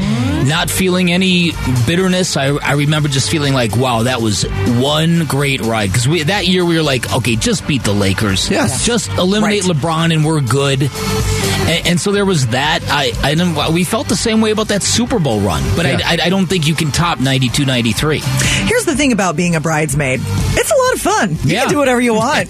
not 0.46 0.70
feeling 0.70 1.10
any 1.12 1.52
bitterness. 1.86 2.36
I, 2.36 2.48
I 2.56 2.72
remember 2.72 3.08
just 3.08 3.30
feeling 3.30 3.52
like, 3.54 3.76
wow, 3.76 4.04
that 4.04 4.20
was 4.22 4.42
one 4.80 5.24
great 5.26 5.60
ride. 5.60 5.88
Because 5.88 6.06
we 6.08 6.22
that 6.24 6.46
year 6.46 6.64
we 6.64 6.76
were 6.76 6.82
like, 6.82 7.12
okay, 7.14 7.36
just 7.36 7.66
beat 7.66 7.82
the 7.82 7.92
Lakers. 7.92 8.50
Yes. 8.50 8.84
Just 8.86 9.10
eliminate 9.12 9.64
Right. 9.64 9.76
LeBron 9.76 10.12
and 10.14 10.24
we're 10.24 10.40
good. 10.40 10.82
And, 10.82 11.86
and 11.86 12.00
so 12.00 12.12
there 12.12 12.24
was 12.24 12.48
that. 12.48 12.80
I, 12.88 13.12
I 13.22 13.70
we 13.72 13.84
felt 13.84 14.08
the 14.08 14.16
same 14.16 14.40
way 14.40 14.50
about 14.50 14.68
that 14.68 14.82
Super 14.82 15.18
Bowl 15.18 15.40
run, 15.40 15.62
but 15.76 15.84
Yeah. 15.86 15.98
I, 16.04 16.16
I, 16.16 16.26
I 16.26 16.30
don't 16.30 16.46
think 16.46 16.66
you 16.66 16.74
can 16.74 16.90
top 16.92 17.20
92 17.20 17.64
93. 17.64 18.20
Here's 18.20 18.84
the 18.84 18.94
thing 18.96 19.12
about 19.12 19.36
being 19.36 19.54
a 19.56 19.60
bridesmaid 19.60 20.20
it's 20.58 20.70
a 20.70 20.74
lot 20.76 20.94
of 20.94 21.00
fun. 21.00 21.30
You 21.48 21.54
Yeah. 21.56 21.60
can 21.62 21.70
do 21.72 21.78
whatever 21.78 22.00
you 22.00 22.14
want. 22.24 22.48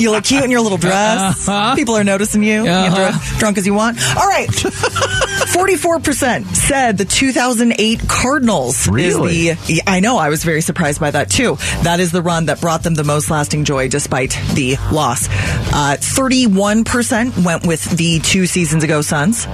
you 0.00 0.10
look 0.10 0.24
cute 0.24 0.44
in 0.44 0.50
your 0.50 0.60
little 0.60 0.78
dress. 0.78 1.48
Uh-huh. 1.48 1.74
People 1.74 1.96
are 1.96 2.04
noticing 2.04 2.42
you. 2.42 2.66
Uh-huh. 2.66 3.10
dr- 3.12 3.38
drunk 3.38 3.58
as 3.58 3.66
you 3.66 3.74
want. 3.74 3.98
All 4.16 4.26
right. 4.26 4.48
44% 5.58 6.54
said 6.54 6.98
the 6.98 7.04
2008 7.04 8.08
Cardinals 8.08 8.86
Really? 8.88 9.48
is 9.48 9.66
the. 9.66 9.82
I 9.88 9.98
know. 9.98 10.16
I 10.16 10.28
was 10.28 10.44
very 10.44 10.60
surprised 10.60 11.00
by 11.00 11.10
that 11.10 11.30
too. 11.30 11.56
That 11.82 11.98
is 11.98 12.12
the 12.12 12.22
run 12.22 12.46
that 12.46 12.60
brought 12.60 12.84
them 12.84 12.94
the 12.94 13.02
most 13.02 13.28
lasting 13.28 13.64
joy 13.64 13.88
despite 13.88 14.38
the 14.54 14.76
loss. 14.92 15.26
Uh, 15.28 15.96
31% 15.98 17.44
went 17.44 17.66
with 17.66 17.84
the 17.96 18.20
two 18.20 18.46
seasons 18.46 18.84
ago 18.84 19.00
Suns. 19.02 19.46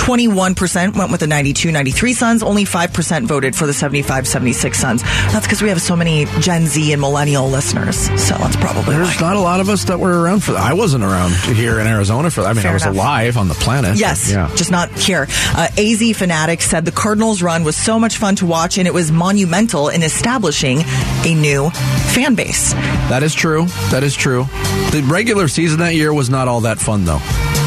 21% 0.00 0.96
went 0.96 1.10
with 1.10 1.20
the 1.20 1.26
92 1.26 1.70
93 1.70 2.12
Suns. 2.14 2.42
Only 2.42 2.64
5% 2.64 3.26
voted 3.26 3.54
for 3.54 3.66
the 3.66 3.72
75 3.74 4.26
76 4.26 4.78
Suns. 4.78 5.02
That's 5.02 5.46
because 5.46 5.60
we 5.62 5.68
have 5.68 5.80
so 5.82 5.94
many 5.94 6.24
Gen 6.40 6.66
Z 6.66 6.92
and 6.92 7.00
millennial 7.00 7.48
listeners. 7.48 7.96
So 8.20 8.34
that's 8.38 8.56
probably 8.56 8.96
There's 8.96 9.14
why. 9.16 9.28
not 9.28 9.36
a 9.36 9.40
lot 9.40 9.60
of 9.60 9.68
us 9.68 9.84
that 9.84 10.00
were 10.00 10.22
around 10.22 10.42
for 10.42 10.52
that. 10.52 10.62
I 10.62 10.72
wasn't 10.72 11.04
around 11.04 11.32
here 11.54 11.78
in 11.78 11.86
Arizona 11.86 12.30
for 12.30 12.40
that. 12.42 12.48
I 12.48 12.52
mean, 12.54 12.62
Fair 12.62 12.70
I 12.70 12.74
was 12.74 12.82
enough. 12.84 12.94
alive 12.96 13.36
on 13.36 13.48
the 13.48 13.54
planet. 13.54 13.98
Yes, 13.98 14.30
Yeah. 14.30 14.50
just 14.56 14.70
not 14.70 14.90
here. 14.98 15.26
Uh, 15.54 15.68
AZ 15.76 16.16
Fanatic 16.16 16.62
said 16.62 16.86
the 16.86 16.92
Cardinals 16.92 17.42
run 17.42 17.62
was 17.62 17.76
so 17.76 17.98
much 17.98 18.16
fun 18.16 18.36
to 18.36 18.46
watch 18.46 18.78
and 18.78 18.86
it 18.88 18.94
was 18.94 19.12
monumental 19.12 19.90
in 19.90 20.02
establishing 20.02 20.82
a 21.26 21.34
new 21.34 21.68
fan 22.14 22.34
base. 22.34 22.72
That 23.10 23.22
is 23.22 23.34
true. 23.34 23.66
That 23.90 24.02
is 24.02 24.14
true. 24.16 24.44
The 24.92 25.02
regular 25.06 25.46
season 25.46 25.80
that 25.80 25.94
year 25.94 26.12
was 26.14 26.30
not 26.30 26.48
all 26.48 26.62
that 26.62 26.78
fun, 26.78 27.04
though. 27.04 27.20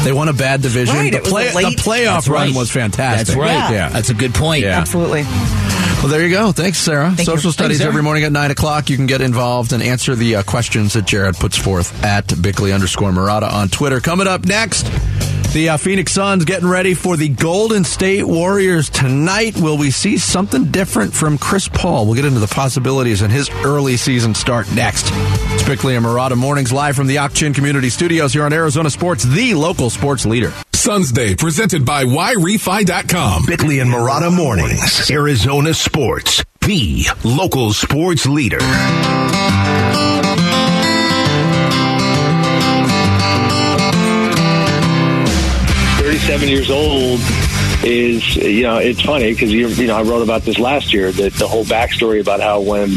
They 0.04 0.12
won 0.12 0.28
a 0.28 0.32
bad 0.32 0.62
division. 0.62 0.94
Right, 0.94 1.12
the, 1.12 1.20
play, 1.20 1.52
late- 1.54 1.76
the 1.76 1.82
playoff 1.82 2.14
That's 2.14 2.28
run 2.28 2.48
right. 2.48 2.56
was 2.56 2.70
fantastic. 2.70 3.26
That's 3.28 3.36
right. 3.36 3.52
Yeah. 3.52 3.70
Yeah. 3.70 3.88
That's 3.88 4.10
a 4.10 4.14
good 4.14 4.34
point. 4.34 4.62
Yeah. 4.62 4.78
Absolutely. 4.78 5.22
Well, 5.22 6.08
there 6.08 6.22
you 6.22 6.30
go. 6.30 6.52
Thanks, 6.52 6.76
Sarah. 6.78 7.06
Thank 7.06 7.20
you. 7.20 7.24
Social 7.24 7.50
studies 7.50 7.78
Thanks, 7.78 7.88
every 7.88 8.02
morning 8.02 8.24
at 8.24 8.32
9 8.32 8.50
o'clock. 8.50 8.90
You 8.90 8.96
can 8.96 9.06
get 9.06 9.22
involved 9.22 9.72
and 9.72 9.82
answer 9.82 10.14
the 10.14 10.36
uh, 10.36 10.42
questions 10.42 10.92
that 10.92 11.06
Jared 11.06 11.36
puts 11.36 11.56
forth 11.56 12.04
at 12.04 12.30
Bickley 12.42 12.72
underscore 12.72 13.10
Marotta 13.10 13.50
on 13.50 13.68
Twitter. 13.70 14.00
Coming 14.00 14.26
up 14.26 14.44
next, 14.44 14.86
the 15.54 15.68
uh, 15.68 15.76
Phoenix 15.76 16.10
Suns 16.10 16.44
getting 16.44 16.68
ready 16.68 16.94
for 16.94 17.16
the 17.16 17.28
Golden 17.28 17.84
State 17.84 18.24
Warriors 18.24 18.90
tonight. 18.90 19.56
Will 19.56 19.78
we 19.78 19.92
see 19.92 20.18
something 20.18 20.72
different 20.72 21.14
from 21.14 21.38
Chris 21.38 21.68
Paul? 21.68 22.06
We'll 22.06 22.16
get 22.16 22.24
into 22.24 22.40
the 22.40 22.48
possibilities 22.48 23.22
in 23.22 23.30
his 23.30 23.48
early 23.64 23.96
season 23.96 24.34
start 24.34 24.70
next. 24.74 25.06
It's 25.12 25.62
Bickley 25.62 25.94
and 25.94 26.04
Marotta 26.04 26.36
mornings 26.36 26.72
live 26.72 26.96
from 26.96 27.06
the 27.06 27.18
Ak-Chin 27.18 27.54
Community 27.54 27.88
Studios 27.88 28.32
here 28.32 28.42
on 28.44 28.52
Arizona 28.52 28.90
Sports, 28.90 29.22
the 29.22 29.54
local 29.54 29.90
sports 29.90 30.26
leader. 30.26 30.52
Suns 30.72 31.12
Day 31.12 31.36
presented 31.36 31.86
by 31.86 32.04
Yrefy.com. 32.04 33.46
Bickley 33.46 33.78
and 33.78 33.90
Marotta 33.90 34.34
Mornings, 34.34 35.08
Arizona 35.08 35.72
Sports, 35.72 36.44
the 36.62 37.06
local 37.22 37.72
sports 37.72 38.26
leader. 38.26 38.58
37 46.24 46.48
years 46.48 46.70
old 46.70 47.20
is, 47.84 48.36
you 48.36 48.62
know, 48.62 48.78
it's 48.78 49.02
funny 49.02 49.34
because, 49.34 49.52
you, 49.52 49.68
you 49.68 49.86
know, 49.86 49.98
I 49.98 50.02
wrote 50.02 50.22
about 50.22 50.40
this 50.40 50.58
last 50.58 50.94
year, 50.94 51.12
that 51.12 51.34
the 51.34 51.46
whole 51.46 51.66
backstory 51.66 52.18
about 52.18 52.40
how 52.40 52.62
when 52.62 52.94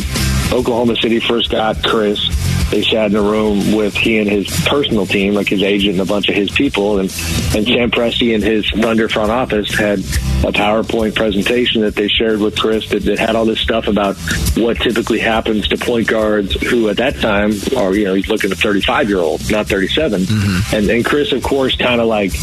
Oklahoma 0.54 0.96
City 0.96 1.20
first 1.20 1.52
got 1.52 1.84
Chris, 1.84 2.26
they 2.72 2.84
sat 2.84 3.12
in 3.12 3.16
a 3.16 3.22
room 3.22 3.74
with 3.74 3.96
he 3.96 4.20
and 4.20 4.30
his 4.30 4.48
personal 4.66 5.06
team, 5.06 5.34
like 5.34 5.48
his 5.48 5.64
agent 5.64 5.94
and 5.94 6.02
a 6.02 6.06
bunch 6.06 6.30
of 6.30 6.36
his 6.36 6.52
people, 6.52 7.00
and, 7.00 7.10
and 7.56 7.66
Sam 7.66 7.92
Presti 7.92 8.36
and 8.36 8.44
his 8.44 8.70
Thunder 8.72 9.08
front 9.10 9.32
office 9.32 9.74
had 9.74 10.00
a 10.00 10.52
PowerPoint 10.52 11.16
presentation 11.16 11.82
that 11.82 11.96
they 11.96 12.08
shared 12.08 12.40
with 12.40 12.58
Chris 12.58 12.90
that, 12.90 13.04
that 13.04 13.20
had 13.20 13.36
all 13.36 13.46
this 13.46 13.60
stuff 13.60 13.88
about 13.88 14.16
what 14.56 14.78
typically 14.78 15.20
happens 15.20 15.68
to 15.70 15.78
point 15.78 16.08
guards 16.08 16.54
who 16.62 16.90
at 16.90 16.98
that 16.98 17.16
time 17.16 17.54
are, 17.76 17.96
you 17.96 18.06
know, 18.06 18.14
he's 18.14 18.28
looking 18.28 18.52
at 18.52 18.58
35 18.58 19.10
year 19.10 19.20
old, 19.20 19.50
not 19.50 19.68
37. 19.68 20.22
Mm-hmm. 20.22 20.76
And, 20.76 20.90
and 20.90 21.06
Chris, 21.06 21.32
of 21.32 21.42
course, 21.44 21.76
kind 21.76 22.00
of 22.02 22.08
like, 22.08 22.34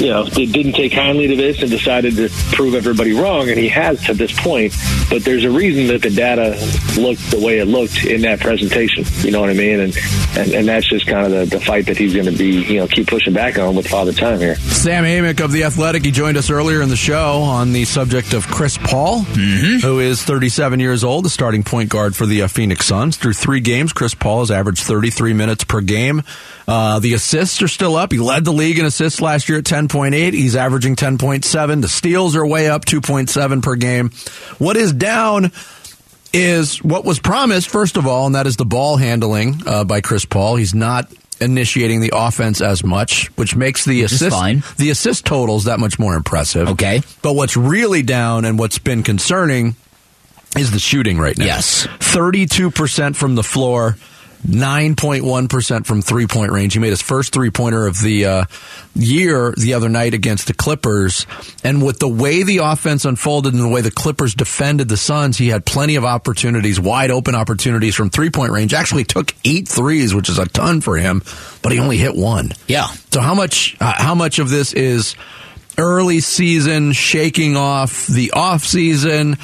you 0.00 0.08
know, 0.08 0.24
did, 0.26 0.52
didn't 0.52 0.72
take 0.72 0.92
kindly 0.92 1.28
to 1.28 1.36
this 1.36 1.60
and 1.62 1.70
decided 1.70 2.16
to 2.16 2.28
prove 2.52 2.74
everybody 2.74 3.12
wrong, 3.12 3.48
and 3.48 3.58
he 3.58 3.68
has 3.68 4.04
to 4.06 4.14
this 4.14 4.32
point. 4.40 4.74
But 5.10 5.24
there's 5.24 5.44
a 5.44 5.50
reason 5.50 5.86
that 5.88 6.02
the 6.02 6.10
data 6.10 6.50
looked 6.98 7.30
the 7.30 7.40
way 7.40 7.58
it 7.58 7.66
looked 7.66 8.04
in 8.04 8.22
that 8.22 8.40
presentation. 8.40 9.04
You 9.20 9.30
know 9.30 9.40
what 9.40 9.50
I 9.50 9.54
mean? 9.54 9.73
And 9.80 9.96
and, 10.36 10.52
and 10.52 10.68
that's 10.68 10.88
just 10.88 11.06
kind 11.06 11.26
of 11.26 11.32
the, 11.32 11.58
the 11.58 11.64
fight 11.64 11.86
that 11.86 11.96
he's 11.96 12.14
going 12.14 12.26
to 12.26 12.36
be, 12.36 12.62
you 12.64 12.80
know, 12.80 12.88
keep 12.88 13.08
pushing 13.08 13.32
back 13.32 13.58
on 13.58 13.74
with 13.74 13.86
Father 13.86 14.12
Time 14.12 14.38
here. 14.38 14.56
Sam 14.56 15.04
Amick 15.04 15.42
of 15.42 15.52
The 15.52 15.64
Athletic. 15.64 16.04
He 16.04 16.10
joined 16.10 16.36
us 16.36 16.50
earlier 16.50 16.82
in 16.82 16.88
the 16.88 16.96
show 16.96 17.42
on 17.42 17.72
the 17.72 17.84
subject 17.84 18.32
of 18.32 18.46
Chris 18.46 18.78
Paul, 18.78 19.20
who 19.20 20.00
is 20.00 20.22
37 20.22 20.80
years 20.80 21.04
old, 21.04 21.24
the 21.24 21.30
starting 21.30 21.62
point 21.62 21.90
guard 21.90 22.16
for 22.16 22.26
the 22.26 22.42
uh, 22.42 22.48
Phoenix 22.48 22.86
Suns. 22.86 23.16
Through 23.16 23.34
three 23.34 23.60
games, 23.60 23.92
Chris 23.92 24.14
Paul 24.14 24.40
has 24.40 24.50
averaged 24.50 24.82
33 24.82 25.32
minutes 25.32 25.64
per 25.64 25.80
game. 25.80 26.22
Uh, 26.66 26.98
the 26.98 27.14
assists 27.14 27.62
are 27.62 27.68
still 27.68 27.96
up. 27.96 28.12
He 28.12 28.18
led 28.18 28.44
the 28.44 28.52
league 28.52 28.78
in 28.78 28.86
assists 28.86 29.20
last 29.20 29.48
year 29.48 29.58
at 29.58 29.64
10.8. 29.64 30.32
He's 30.32 30.56
averaging 30.56 30.96
10.7. 30.96 31.82
The 31.82 31.88
steals 31.88 32.36
are 32.36 32.46
way 32.46 32.68
up, 32.68 32.84
2.7 32.84 33.62
per 33.62 33.76
game. 33.76 34.10
What 34.58 34.76
is 34.76 34.92
down 34.92 35.52
is 36.34 36.82
what 36.82 37.04
was 37.04 37.20
promised, 37.20 37.68
first 37.68 37.96
of 37.96 38.06
all, 38.06 38.26
and 38.26 38.34
that 38.34 38.46
is 38.46 38.56
the 38.56 38.64
ball 38.64 38.96
handling 38.96 39.62
uh, 39.66 39.84
by 39.84 40.00
Chris 40.00 40.24
Paul. 40.24 40.56
He's 40.56 40.74
not 40.74 41.10
initiating 41.40 42.00
the 42.00 42.12
offense 42.14 42.60
as 42.60 42.84
much, 42.84 43.26
which 43.36 43.54
makes 43.56 43.84
the 43.84 44.02
is 44.02 44.12
assist 44.12 44.76
the 44.76 44.90
assist 44.90 45.24
totals 45.24 45.64
that 45.64 45.78
much 45.78 45.98
more 45.98 46.14
impressive. 46.14 46.68
Okay. 46.70 47.02
But 47.22 47.34
what's 47.34 47.56
really 47.56 48.02
down 48.02 48.44
and 48.44 48.58
what's 48.58 48.78
been 48.78 49.02
concerning 49.02 49.76
is 50.56 50.70
the 50.70 50.78
shooting 50.78 51.18
right 51.18 51.36
now. 51.36 51.46
Yes. 51.46 51.86
32% 51.86 53.16
from 53.16 53.34
the 53.34 53.42
floor, 53.42 53.96
9.1% 54.46 55.86
from 55.86 56.02
three 56.02 56.26
point 56.26 56.52
range. 56.52 56.74
He 56.74 56.78
made 56.78 56.90
his 56.90 57.02
first 57.02 57.32
three 57.32 57.50
pointer 57.50 57.86
of 57.86 58.00
the 58.00 58.26
uh, 58.26 58.44
year 58.94 59.54
the 59.56 59.74
other 59.74 59.88
night 59.88 60.12
against 60.12 60.46
the 60.46 60.54
Clippers. 60.54 61.26
And 61.64 61.82
with 61.84 61.98
the 61.98 62.08
way 62.08 62.42
the 62.42 62.58
offense 62.58 63.04
unfolded 63.04 63.54
and 63.54 63.62
the 63.62 63.68
way 63.68 63.80
the 63.80 63.90
Clippers 63.90 64.34
defended 64.34 64.88
the 64.88 64.96
Suns, 64.96 65.38
he 65.38 65.48
had 65.48 65.64
plenty 65.64 65.96
of 65.96 66.04
opportunities, 66.04 66.78
wide 66.78 67.10
open 67.10 67.34
opportunities 67.34 67.94
from 67.94 68.10
three 68.10 68.30
point 68.30 68.52
range. 68.52 68.74
Actually 68.74 69.04
took 69.04 69.34
eight 69.44 69.66
threes, 69.66 70.14
which 70.14 70.28
is 70.28 70.38
a 70.38 70.46
ton 70.46 70.80
for 70.80 70.96
him, 70.96 71.22
but 71.62 71.72
he 71.72 71.78
only 71.78 71.96
hit 71.96 72.14
one. 72.14 72.52
Yeah. 72.66 72.86
So 73.10 73.20
how 73.20 73.34
much 73.34 73.76
uh, 73.80 73.94
how 73.96 74.14
much 74.14 74.38
of 74.38 74.50
this 74.50 74.74
is 74.74 75.16
early 75.78 76.20
season 76.20 76.92
shaking 76.92 77.56
off 77.56 78.06
the 78.06 78.32
off 78.32 78.64
season? 78.64 79.38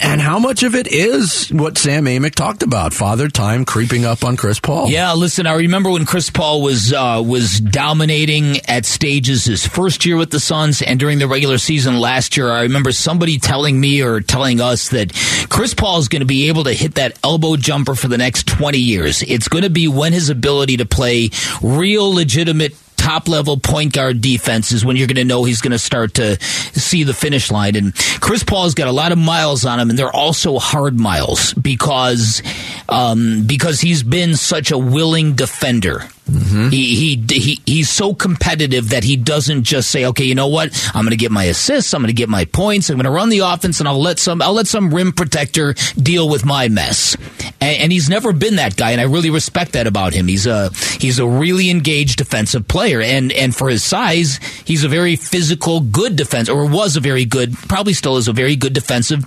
And 0.00 0.20
how 0.20 0.38
much 0.38 0.62
of 0.62 0.74
it 0.74 0.86
is 0.86 1.48
what 1.48 1.78
Sam 1.78 2.04
Amick 2.04 2.34
talked 2.34 2.62
about, 2.62 2.92
father 2.92 3.28
time 3.28 3.64
creeping 3.64 4.04
up 4.04 4.24
on 4.24 4.36
Chris 4.36 4.60
Paul? 4.60 4.90
Yeah, 4.90 5.12
listen, 5.12 5.46
I 5.46 5.54
remember 5.54 5.90
when 5.90 6.04
Chris 6.04 6.28
Paul 6.30 6.62
was 6.62 6.92
uh, 6.92 7.22
was 7.24 7.60
dominating 7.60 8.58
at 8.66 8.84
stages 8.84 9.44
his 9.44 9.66
first 9.66 10.04
year 10.04 10.16
with 10.16 10.30
the 10.30 10.40
Suns 10.40 10.82
and 10.82 11.00
during 11.00 11.18
the 11.18 11.28
regular 11.28 11.58
season 11.58 11.98
last 11.98 12.36
year. 12.36 12.50
I 12.50 12.62
remember 12.62 12.92
somebody 12.92 13.38
telling 13.38 13.80
me 13.80 14.02
or 14.02 14.20
telling 14.20 14.60
us 14.60 14.90
that 14.90 15.12
Chris 15.48 15.72
Paul 15.74 15.98
is 15.98 16.08
going 16.08 16.20
to 16.20 16.26
be 16.26 16.48
able 16.48 16.64
to 16.64 16.72
hit 16.72 16.96
that 16.96 17.18
elbow 17.24 17.56
jumper 17.56 17.94
for 17.94 18.08
the 18.08 18.18
next 18.18 18.46
20 18.46 18.78
years. 18.78 19.22
It's 19.22 19.48
going 19.48 19.64
to 19.64 19.70
be 19.70 19.88
when 19.88 20.12
his 20.12 20.28
ability 20.28 20.78
to 20.78 20.86
play 20.86 21.30
real 21.62 22.12
legitimate 22.12 22.74
top 23.00 23.28
level 23.28 23.56
point 23.56 23.94
guard 23.94 24.20
defense 24.20 24.72
is 24.72 24.84
when 24.84 24.94
you're 24.94 25.06
going 25.06 25.16
to 25.16 25.24
know 25.24 25.42
he's 25.44 25.62
going 25.62 25.72
to 25.72 25.78
start 25.78 26.14
to 26.14 26.40
see 26.40 27.02
the 27.02 27.14
finish 27.14 27.50
line. 27.50 27.74
And 27.74 27.94
Chris 28.20 28.44
Paul's 28.44 28.74
got 28.74 28.88
a 28.88 28.92
lot 28.92 29.10
of 29.10 29.18
miles 29.18 29.64
on 29.64 29.80
him, 29.80 29.88
and 29.88 29.98
they're 29.98 30.14
also 30.14 30.58
hard 30.58 31.00
miles 31.00 31.54
because 31.54 32.42
um, 32.88 33.44
because 33.46 33.80
he's 33.80 34.02
been 34.02 34.36
such 34.36 34.70
a 34.70 34.78
willing 34.78 35.34
defender. 35.34 36.08
He, 36.26 36.94
he 36.94 37.24
he 37.28 37.60
he's 37.66 37.90
so 37.90 38.14
competitive 38.14 38.90
that 38.90 39.02
he 39.02 39.16
doesn't 39.16 39.64
just 39.64 39.90
say, 39.90 40.04
"Okay, 40.06 40.24
you 40.24 40.36
know 40.36 40.46
what? 40.46 40.70
I'm 40.94 41.04
going 41.04 41.10
to 41.10 41.16
get 41.16 41.32
my 41.32 41.44
assists. 41.44 41.92
I'm 41.92 42.02
going 42.02 42.08
to 42.08 42.12
get 42.12 42.28
my 42.28 42.44
points. 42.44 42.88
I'm 42.88 42.96
going 42.96 43.04
to 43.04 43.10
run 43.10 43.30
the 43.30 43.40
offense, 43.40 43.80
and 43.80 43.88
I'll 43.88 44.00
let 44.00 44.20
some 44.20 44.40
I'll 44.40 44.52
let 44.52 44.68
some 44.68 44.94
rim 44.94 45.12
protector 45.12 45.74
deal 45.96 46.28
with 46.28 46.44
my 46.44 46.68
mess." 46.68 47.16
And, 47.60 47.82
and 47.82 47.92
he's 47.92 48.08
never 48.08 48.32
been 48.32 48.56
that 48.56 48.76
guy, 48.76 48.92
and 48.92 49.00
I 49.00 49.04
really 49.04 49.30
respect 49.30 49.72
that 49.72 49.88
about 49.88 50.12
him. 50.12 50.28
He's 50.28 50.46
a 50.46 50.70
he's 51.00 51.18
a 51.18 51.26
really 51.26 51.68
engaged 51.68 52.18
defensive 52.18 52.68
player, 52.68 53.00
and 53.00 53.32
and 53.32 53.54
for 53.54 53.68
his 53.68 53.82
size, 53.82 54.38
he's 54.64 54.84
a 54.84 54.88
very 54.88 55.16
physical, 55.16 55.80
good 55.80 56.14
defense, 56.14 56.48
or 56.48 56.66
was 56.66 56.96
a 56.96 57.00
very 57.00 57.24
good, 57.24 57.54
probably 57.54 57.92
still 57.94 58.18
is 58.18 58.28
a 58.28 58.32
very 58.32 58.54
good 58.54 58.72
defensive 58.72 59.24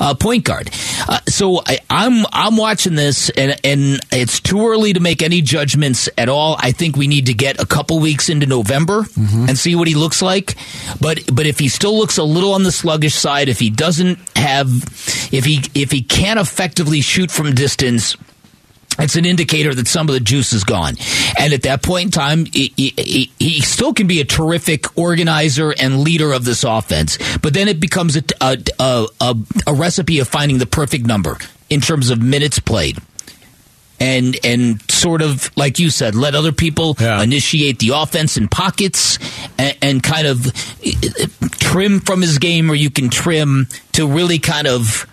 uh, 0.00 0.14
point 0.14 0.44
guard. 0.44 0.70
Uh, 1.08 1.20
so 1.28 1.62
I, 1.64 1.78
I'm 1.88 2.26
I'm 2.30 2.58
watching 2.58 2.94
this, 2.94 3.30
and 3.30 3.58
and 3.64 4.00
it's 4.12 4.38
too 4.40 4.68
early 4.68 4.92
to 4.92 5.00
make 5.00 5.22
any 5.22 5.40
judgments 5.40 6.10
at 6.18 6.28
all. 6.28 6.41
I 6.58 6.72
think 6.72 6.96
we 6.96 7.06
need 7.06 7.26
to 7.26 7.34
get 7.34 7.60
a 7.60 7.66
couple 7.66 7.98
weeks 7.98 8.28
into 8.28 8.46
November 8.46 9.02
mm-hmm. 9.02 9.48
and 9.48 9.58
see 9.58 9.74
what 9.74 9.88
he 9.88 9.94
looks 9.94 10.22
like. 10.22 10.56
But 11.00 11.20
but 11.32 11.46
if 11.46 11.58
he 11.58 11.68
still 11.68 11.96
looks 11.96 12.18
a 12.18 12.24
little 12.24 12.52
on 12.54 12.62
the 12.62 12.72
sluggish 12.72 13.14
side, 13.14 13.48
if 13.48 13.58
he 13.58 13.70
doesn't 13.70 14.18
have, 14.36 14.68
if 15.32 15.44
he 15.44 15.62
if 15.74 15.90
he 15.90 16.02
can't 16.02 16.38
effectively 16.38 17.00
shoot 17.00 17.30
from 17.30 17.54
distance. 17.54 18.16
It's 18.98 19.16
an 19.16 19.24
indicator 19.24 19.74
that 19.74 19.88
some 19.88 20.06
of 20.10 20.12
the 20.12 20.20
juice 20.20 20.52
is 20.52 20.64
gone. 20.64 20.96
And 21.38 21.54
at 21.54 21.62
that 21.62 21.82
point 21.82 22.04
in 22.04 22.10
time, 22.10 22.44
he, 22.44 22.74
he, 22.76 23.32
he 23.38 23.60
still 23.62 23.94
can 23.94 24.06
be 24.06 24.20
a 24.20 24.24
terrific 24.24 24.98
organizer 24.98 25.72
and 25.72 26.00
leader 26.00 26.30
of 26.30 26.44
this 26.44 26.62
offense. 26.62 27.16
But 27.38 27.54
then 27.54 27.68
it 27.68 27.80
becomes 27.80 28.18
a, 28.18 28.22
a, 28.42 29.06
a, 29.18 29.34
a 29.66 29.72
recipe 29.72 30.18
of 30.18 30.28
finding 30.28 30.58
the 30.58 30.66
perfect 30.66 31.06
number 31.06 31.38
in 31.70 31.80
terms 31.80 32.10
of 32.10 32.20
minutes 32.20 32.58
played. 32.58 32.98
And 34.02 34.36
and 34.44 34.82
sort 34.90 35.22
of 35.22 35.48
like 35.56 35.78
you 35.78 35.88
said, 35.88 36.16
let 36.16 36.34
other 36.34 36.50
people 36.50 36.96
Yeah. 36.98 37.22
initiate 37.22 37.78
the 37.78 37.90
offense 37.94 38.36
in 38.36 38.48
pockets 38.48 39.16
and, 39.58 39.76
and 39.80 40.02
kind 40.02 40.26
of 40.26 40.46
uh, 40.48 41.38
trim 41.52 42.00
from 42.00 42.20
his 42.20 42.38
game, 42.38 42.68
or 42.68 42.74
you 42.74 42.90
can 42.90 43.10
trim 43.10 43.68
to 43.92 44.06
really 44.08 44.40
kind 44.40 44.66
of 44.66 45.06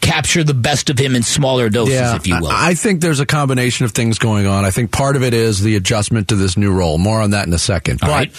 capture 0.00 0.44
the 0.44 0.54
best 0.54 0.90
of 0.90 0.98
him 0.98 1.14
in 1.16 1.22
smaller 1.24 1.68
doses, 1.68 2.12
if 2.14 2.26
you 2.28 2.38
will. 2.40 2.48
I 2.48 2.70
I 2.70 2.74
think 2.74 3.00
there's 3.00 3.18
a 3.20 3.26
combination 3.26 3.84
of 3.84 3.90
things 3.92 4.18
going 4.18 4.46
on. 4.46 4.64
I 4.64 4.70
think 4.70 4.92
part 4.92 5.16
of 5.16 5.22
it 5.24 5.34
is 5.34 5.60
the 5.60 5.74
adjustment 5.74 6.28
to 6.28 6.36
this 6.36 6.56
new 6.56 6.72
role. 6.72 6.98
More 6.98 7.20
on 7.20 7.30
that 7.30 7.46
in 7.48 7.52
a 7.52 7.58
second. 7.58 8.00
All 8.02 8.08
but 8.10 8.14
right. 8.14 8.36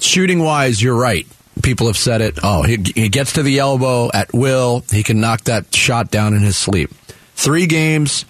shooting 0.00 0.38
wise, 0.38 0.82
you're 0.82 0.96
right. 0.98 1.26
people 1.62 1.86
have 1.86 1.96
said 1.98 2.20
it. 2.22 2.38
Oh, 2.42 2.62
he, 2.62 2.78
he 2.94 3.08
gets 3.10 3.34
to 3.34 3.42
the 3.42 3.58
elbow 3.58 4.10
at 4.14 4.32
will. 4.32 4.84
He 4.90 5.02
can 5.02 5.20
knock 5.20 5.42
that 5.44 5.74
shot 5.74 6.10
down 6.10 6.32
in 6.34 6.40
his 6.40 6.56
sleep. 6.56 6.90
Three 7.36 7.66
games. 7.66 8.24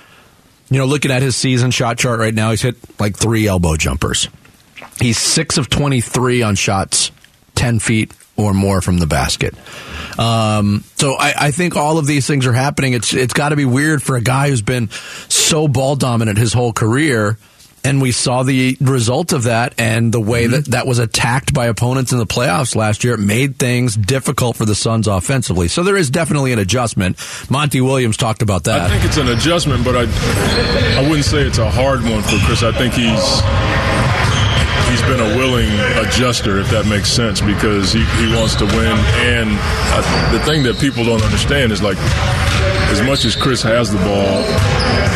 You 0.74 0.80
know, 0.80 0.86
looking 0.86 1.12
at 1.12 1.22
his 1.22 1.36
season 1.36 1.70
shot 1.70 1.98
chart 1.98 2.18
right 2.18 2.34
now, 2.34 2.50
he's 2.50 2.62
hit 2.62 2.74
like 2.98 3.16
three 3.16 3.46
elbow 3.46 3.76
jumpers. 3.76 4.28
He's 4.98 5.16
six 5.16 5.56
of 5.56 5.70
23 5.70 6.42
on 6.42 6.56
shots 6.56 7.12
10 7.54 7.78
feet 7.78 8.12
or 8.36 8.52
more 8.52 8.80
from 8.80 8.98
the 8.98 9.06
basket. 9.06 9.54
Um, 10.18 10.82
so 10.96 11.14
I, 11.14 11.34
I, 11.38 11.50
think 11.52 11.76
all 11.76 11.98
of 11.98 12.08
these 12.08 12.26
things 12.26 12.44
are 12.48 12.52
happening. 12.52 12.92
It's 12.92 13.14
it's 13.14 13.32
got 13.32 13.50
to 13.50 13.56
be 13.56 13.64
weird 13.64 14.02
for 14.02 14.16
a 14.16 14.20
guy 14.20 14.48
who's 14.48 14.62
been 14.62 14.90
so 15.28 15.68
ball 15.68 15.94
dominant 15.94 16.38
his 16.38 16.52
whole 16.52 16.72
career. 16.72 17.38
And 17.84 18.00
we 18.00 18.12
saw 18.12 18.42
the 18.42 18.78
result 18.80 19.34
of 19.34 19.42
that 19.42 19.74
and 19.78 20.10
the 20.10 20.20
way 20.20 20.44
mm-hmm. 20.44 20.52
that 20.52 20.64
that 20.70 20.86
was 20.86 20.98
attacked 20.98 21.52
by 21.52 21.66
opponents 21.66 22.12
in 22.12 22.18
the 22.18 22.26
playoffs 22.26 22.74
last 22.74 23.04
year. 23.04 23.12
It 23.14 23.20
made 23.20 23.58
things 23.58 23.94
difficult 23.94 24.56
for 24.56 24.64
the 24.64 24.74
Suns 24.74 25.06
offensively. 25.06 25.68
So 25.68 25.82
there 25.82 25.96
is 25.96 26.08
definitely 26.08 26.54
an 26.54 26.58
adjustment. 26.58 27.18
Monty 27.50 27.82
Williams 27.82 28.16
talked 28.16 28.40
about 28.40 28.64
that. 28.64 28.80
I 28.80 28.88
think 28.88 29.04
it's 29.04 29.18
an 29.18 29.28
adjustment, 29.28 29.84
but 29.84 29.96
I, 29.96 30.98
I 30.98 31.02
wouldn't 31.02 31.26
say 31.26 31.42
it's 31.42 31.58
a 31.58 31.70
hard 31.70 32.02
one 32.02 32.22
for 32.22 32.38
Chris. 32.46 32.62
I 32.62 32.72
think 32.72 32.94
he's 32.94 33.42
he's 34.88 35.02
been 35.02 35.20
a 35.20 35.36
willing 35.36 35.68
adjuster, 36.06 36.60
if 36.60 36.70
that 36.70 36.86
makes 36.86 37.10
sense, 37.10 37.40
because 37.40 37.92
he, 37.92 38.04
he 38.16 38.34
wants 38.34 38.54
to 38.56 38.64
win. 38.64 38.96
And 39.28 39.50
I, 39.50 40.30
the 40.32 40.40
thing 40.44 40.62
that 40.64 40.78
people 40.78 41.04
don't 41.04 41.22
understand 41.22 41.72
is 41.72 41.82
like, 41.82 41.98
as 42.94 43.02
much 43.02 43.24
as 43.24 43.34
Chris 43.34 43.60
has 43.62 43.90
the 43.90 43.98
ball, 43.98 44.38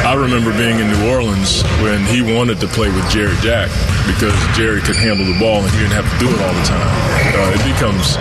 I 0.03 0.15
remember 0.19 0.51
being 0.59 0.83
in 0.83 0.91
New 0.91 1.15
Orleans 1.15 1.63
when 1.79 2.03
he 2.11 2.23
wanted 2.27 2.59
to 2.59 2.67
play 2.67 2.91
with 2.91 3.07
Jarrett 3.07 3.39
Jack 3.39 3.71
because 4.11 4.35
Jerry 4.59 4.83
could 4.83 4.99
handle 4.99 5.23
the 5.23 5.39
ball 5.39 5.63
and 5.63 5.71
he 5.71 5.87
didn't 5.87 5.95
have 5.95 6.11
to 6.11 6.19
do 6.19 6.27
it 6.27 6.41
all 6.43 6.55
the 6.59 6.67
time. 6.67 6.91
Uh, 7.39 7.55
it 7.55 7.63
becomes 7.63 8.19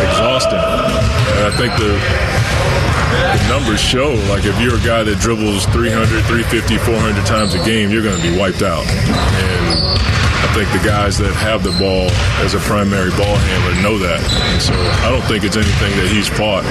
exhausting. 0.00 0.56
And 0.56 1.44
I 1.44 1.52
think 1.60 1.76
the 1.76 1.92
numbers 3.48 3.80
show 3.80 4.14
like 4.28 4.44
if 4.44 4.58
you're 4.60 4.76
a 4.76 4.86
guy 4.86 5.02
that 5.02 5.18
dribbles 5.18 5.66
300, 5.66 6.06
350, 6.26 6.78
400 6.78 7.26
times 7.26 7.54
a 7.54 7.62
game, 7.64 7.90
you're 7.90 8.02
going 8.02 8.20
to 8.20 8.22
be 8.22 8.38
wiped 8.38 8.62
out. 8.62 8.86
And 8.86 10.00
I 10.40 10.52
think 10.54 10.72
the 10.72 10.88
guys 10.88 11.18
that 11.18 11.32
have 11.34 11.62
the 11.62 11.70
ball 11.78 12.10
as 12.42 12.54
a 12.54 12.58
primary 12.60 13.10
ball 13.10 13.36
handler 13.36 13.82
know 13.82 13.98
that. 13.98 14.18
And 14.18 14.62
so 14.62 14.74
I 15.06 15.10
don't 15.10 15.22
think 15.28 15.44
it's 15.44 15.56
anything 15.56 15.92
that 16.00 16.08
he's 16.08 16.28
fought 16.28 16.64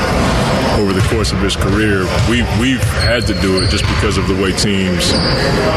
over 0.81 0.91
the 0.91 1.05
course 1.08 1.31
of 1.31 1.39
his 1.39 1.55
career. 1.55 2.03
We, 2.29 2.41
we've 2.60 2.84
had 3.05 3.27
to 3.27 3.34
do 3.41 3.62
it 3.62 3.69
just 3.69 3.84
because 3.86 4.17
of 4.17 4.27
the 4.27 4.36
way 4.36 4.51
teams 4.51 5.12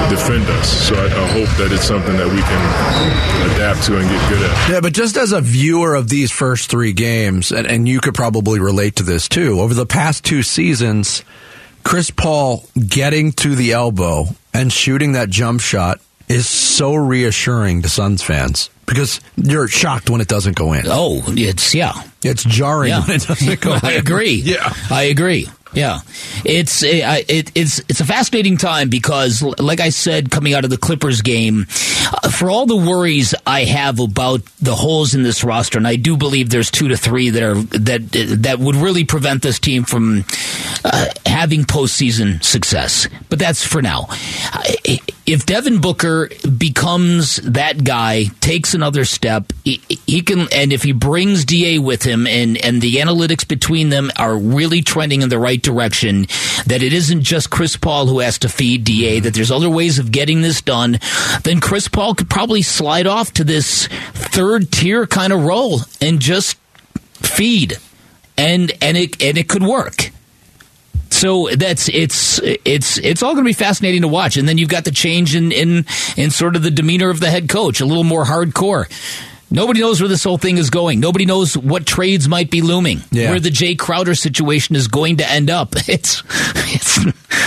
defend 0.08 0.48
us. 0.56 0.88
So 0.88 0.94
I, 0.96 1.06
I 1.06 1.26
hope 1.36 1.50
that 1.58 1.70
it's 1.70 1.84
something 1.84 2.16
that 2.16 2.26
we 2.26 2.40
can 2.40 2.62
adapt 3.54 3.84
to 3.86 3.98
and 3.98 4.08
get 4.08 4.28
good 4.30 4.50
at. 4.50 4.70
Yeah, 4.70 4.80
but 4.80 4.92
just 4.94 5.16
as 5.16 5.32
a 5.32 5.40
viewer 5.40 5.94
of 5.94 6.08
these 6.08 6.30
first 6.30 6.70
three 6.70 6.92
games, 6.92 7.52
and, 7.52 7.66
and 7.66 7.88
you 7.88 8.00
could 8.00 8.14
probably 8.14 8.58
relate 8.58 8.96
to 8.96 9.02
this 9.02 9.28
too, 9.28 9.60
over 9.60 9.74
the 9.74 9.86
past 9.86 10.24
two 10.24 10.42
seasons, 10.52 11.24
Chris 11.84 12.10
Paul 12.10 12.64
getting 12.88 13.32
to 13.32 13.54
the 13.54 13.72
elbow 13.72 14.26
and 14.54 14.72
shooting 14.72 15.12
that 15.12 15.30
jump 15.30 15.60
shot 15.60 16.00
is 16.28 16.48
so 16.48 16.94
reassuring 16.94 17.82
to 17.82 17.88
Suns 17.88 18.22
fans 18.22 18.70
because 18.86 19.20
you're 19.36 19.68
shocked 19.68 20.08
when 20.10 20.20
it 20.20 20.28
doesn't 20.28 20.56
go 20.56 20.72
in. 20.72 20.84
Oh, 20.86 21.22
it's 21.28 21.74
yeah, 21.74 21.92
it's 22.22 22.44
jarring 22.44 22.90
yeah. 22.90 23.00
when 23.00 23.16
it 23.16 23.26
doesn't 23.26 23.60
go 23.60 23.72
I 23.82 23.92
in. 23.94 23.98
agree. 24.00 24.34
Yeah, 24.44 24.72
I 24.90 25.04
agree. 25.04 25.48
Yeah, 25.74 26.00
it's 26.44 26.82
it, 26.82 27.50
it's 27.54 27.78
it's 27.88 28.00
a 28.00 28.04
fascinating 28.04 28.58
time 28.58 28.90
because, 28.90 29.42
like 29.42 29.80
I 29.80 29.88
said, 29.88 30.30
coming 30.30 30.52
out 30.52 30.64
of 30.64 30.70
the 30.70 30.76
Clippers 30.76 31.22
game, 31.22 31.66
uh, 32.12 32.28
for 32.28 32.50
all 32.50 32.66
the 32.66 32.76
worries 32.76 33.34
I 33.46 33.64
have 33.64 33.98
about 33.98 34.44
the 34.60 34.74
holes 34.74 35.14
in 35.14 35.22
this 35.22 35.42
roster, 35.42 35.78
and 35.78 35.88
I 35.88 35.96
do 35.96 36.16
believe 36.16 36.50
there's 36.50 36.70
two 36.70 36.88
to 36.88 36.96
three 36.96 37.30
that 37.30 37.42
are 37.42 37.54
that 37.54 38.38
that 38.42 38.58
would 38.58 38.76
really 38.76 39.04
prevent 39.04 39.42
this 39.42 39.58
team 39.58 39.84
from 39.84 40.24
uh, 40.84 41.06
having 41.24 41.64
postseason 41.64 42.42
success. 42.44 43.08
But 43.30 43.38
that's 43.38 43.64
for 43.64 43.80
now. 43.80 44.08
If 45.24 45.46
Devin 45.46 45.80
Booker 45.80 46.28
becomes 46.58 47.36
that 47.36 47.82
guy, 47.84 48.24
takes 48.40 48.74
another 48.74 49.04
step, 49.04 49.52
he, 49.64 49.80
he 50.06 50.20
can, 50.20 50.48
and 50.52 50.72
if 50.72 50.82
he 50.82 50.92
brings 50.92 51.44
Da 51.44 51.78
with 51.78 52.02
him, 52.02 52.26
and 52.26 52.58
and 52.58 52.82
the 52.82 52.96
analytics 52.96 53.46
between 53.46 53.88
them 53.88 54.10
are 54.16 54.36
really 54.36 54.82
trending 54.82 55.22
in 55.22 55.28
the 55.28 55.38
right 55.38 55.61
direction, 55.62 56.26
that 56.66 56.82
it 56.82 56.92
isn't 56.92 57.22
just 57.22 57.50
Chris 57.50 57.76
Paul 57.76 58.06
who 58.06 58.20
has 58.20 58.38
to 58.40 58.48
feed 58.48 58.84
DA, 58.84 59.20
that 59.20 59.34
there's 59.34 59.50
other 59.50 59.70
ways 59.70 59.98
of 59.98 60.12
getting 60.12 60.42
this 60.42 60.60
done, 60.60 60.98
then 61.44 61.60
Chris 61.60 61.88
Paul 61.88 62.14
could 62.14 62.30
probably 62.30 62.62
slide 62.62 63.06
off 63.06 63.32
to 63.34 63.44
this 63.44 63.86
third 63.86 64.70
tier 64.70 65.06
kind 65.06 65.32
of 65.32 65.44
role 65.44 65.80
and 66.00 66.20
just 66.20 66.56
feed. 67.14 67.78
And 68.36 68.72
and 68.80 68.96
it 68.96 69.22
and 69.22 69.36
it 69.36 69.48
could 69.48 69.62
work. 69.62 70.10
So 71.10 71.48
that's 71.54 71.88
it's 71.90 72.40
it's 72.42 72.98
it's 72.98 73.22
all 73.22 73.34
going 73.34 73.44
to 73.44 73.48
be 73.48 73.52
fascinating 73.52 74.00
to 74.02 74.08
watch. 74.08 74.36
And 74.36 74.48
then 74.48 74.58
you've 74.58 74.70
got 74.70 74.84
the 74.84 74.90
change 74.90 75.36
in 75.36 75.52
in 75.52 75.84
in 76.16 76.30
sort 76.30 76.56
of 76.56 76.62
the 76.62 76.70
demeanor 76.70 77.10
of 77.10 77.20
the 77.20 77.30
head 77.30 77.48
coach, 77.48 77.80
a 77.80 77.86
little 77.86 78.02
more 78.02 78.24
hardcore. 78.24 78.86
Nobody 79.52 79.80
knows 79.80 80.00
where 80.00 80.08
this 80.08 80.24
whole 80.24 80.38
thing 80.38 80.56
is 80.56 80.70
going. 80.70 80.98
Nobody 80.98 81.26
knows 81.26 81.56
what 81.56 81.84
trades 81.84 82.26
might 82.26 82.50
be 82.50 82.62
looming. 82.62 83.02
Yeah. 83.10 83.30
Where 83.30 83.40
the 83.40 83.50
Jae 83.50 83.78
Crowder 83.78 84.14
situation 84.14 84.76
is 84.76 84.88
going 84.88 85.18
to 85.18 85.30
end 85.30 85.50
up. 85.50 85.74
It's 85.92 86.22
it's 86.74 86.98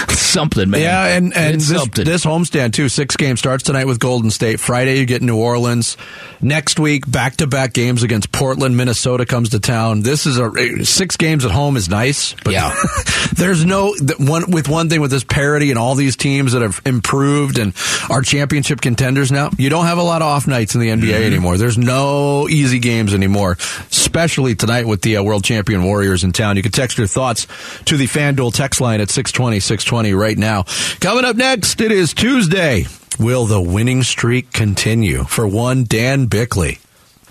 something, 0.09 0.69
man. 0.69 0.81
Yeah, 0.81 1.05
and 1.17 1.35
and 1.35 1.59
this, 1.59 1.87
this 1.89 2.25
homestand 2.25 2.73
too. 2.73 2.89
Six 2.89 3.15
game 3.15 3.37
starts 3.37 3.63
tonight 3.63 3.85
with 3.85 3.99
Golden 3.99 4.31
State. 4.31 4.59
Friday 4.59 4.99
you 4.99 5.05
get 5.05 5.21
New 5.21 5.37
Orleans. 5.37 5.97
Next 6.41 6.79
week 6.79 7.09
back 7.09 7.37
to 7.37 7.47
back 7.47 7.73
games 7.73 8.03
against 8.03 8.31
Portland. 8.31 8.77
Minnesota 8.77 9.25
comes 9.25 9.49
to 9.49 9.59
town. 9.59 10.01
This 10.01 10.25
is 10.25 10.37
a 10.37 10.85
six 10.85 11.17
games 11.17 11.45
at 11.45 11.51
home 11.51 11.77
is 11.77 11.89
nice, 11.89 12.33
but 12.43 12.53
yeah. 12.53 12.75
there's 13.35 13.65
no 13.65 13.95
one 14.19 14.51
with 14.51 14.67
one 14.67 14.89
thing 14.89 15.01
with 15.01 15.11
this 15.11 15.23
parity 15.23 15.69
and 15.69 15.79
all 15.79 15.95
these 15.95 16.15
teams 16.15 16.53
that 16.53 16.61
have 16.61 16.81
improved 16.85 17.57
and 17.57 17.73
are 18.09 18.21
championship 18.21 18.81
contenders 18.81 19.31
now. 19.31 19.49
You 19.57 19.69
don't 19.69 19.85
have 19.85 19.97
a 19.97 20.03
lot 20.03 20.21
of 20.21 20.27
off 20.27 20.47
nights 20.47 20.75
in 20.75 20.81
the 20.81 20.89
NBA 20.89 20.99
mm-hmm. 20.99 21.23
anymore. 21.23 21.57
There's 21.57 21.77
no 21.77 21.95
no 21.95 22.49
easy 22.49 22.79
games 22.79 23.13
anymore, 23.13 23.57
especially 23.91 24.55
tonight 24.55 24.85
with 24.87 25.01
the 25.01 25.17
uh, 25.17 25.23
world 25.23 25.43
champion 25.43 25.83
Warriors 25.83 26.23
in 26.23 26.31
town. 26.31 26.57
You 26.57 26.63
can 26.63 26.71
text 26.71 26.97
your 26.97 27.07
thoughts 27.07 27.47
to 27.85 27.97
the 27.97 28.05
FanDuel 28.05 28.53
text 28.53 28.81
line 28.81 29.01
at 29.01 29.09
620 29.09 29.59
620 29.59 29.84
right 29.91 30.37
now. 30.37 30.63
Coming 30.99 31.25
up 31.25 31.35
next, 31.35 31.81
it 31.81 31.91
is 31.91 32.13
Tuesday. 32.13 32.85
Will 33.19 33.45
the 33.45 33.61
winning 33.61 34.03
streak 34.03 34.51
continue? 34.51 35.23
For 35.23 35.47
one, 35.47 35.83
Dan 35.85 36.25
Bickley. 36.25 36.79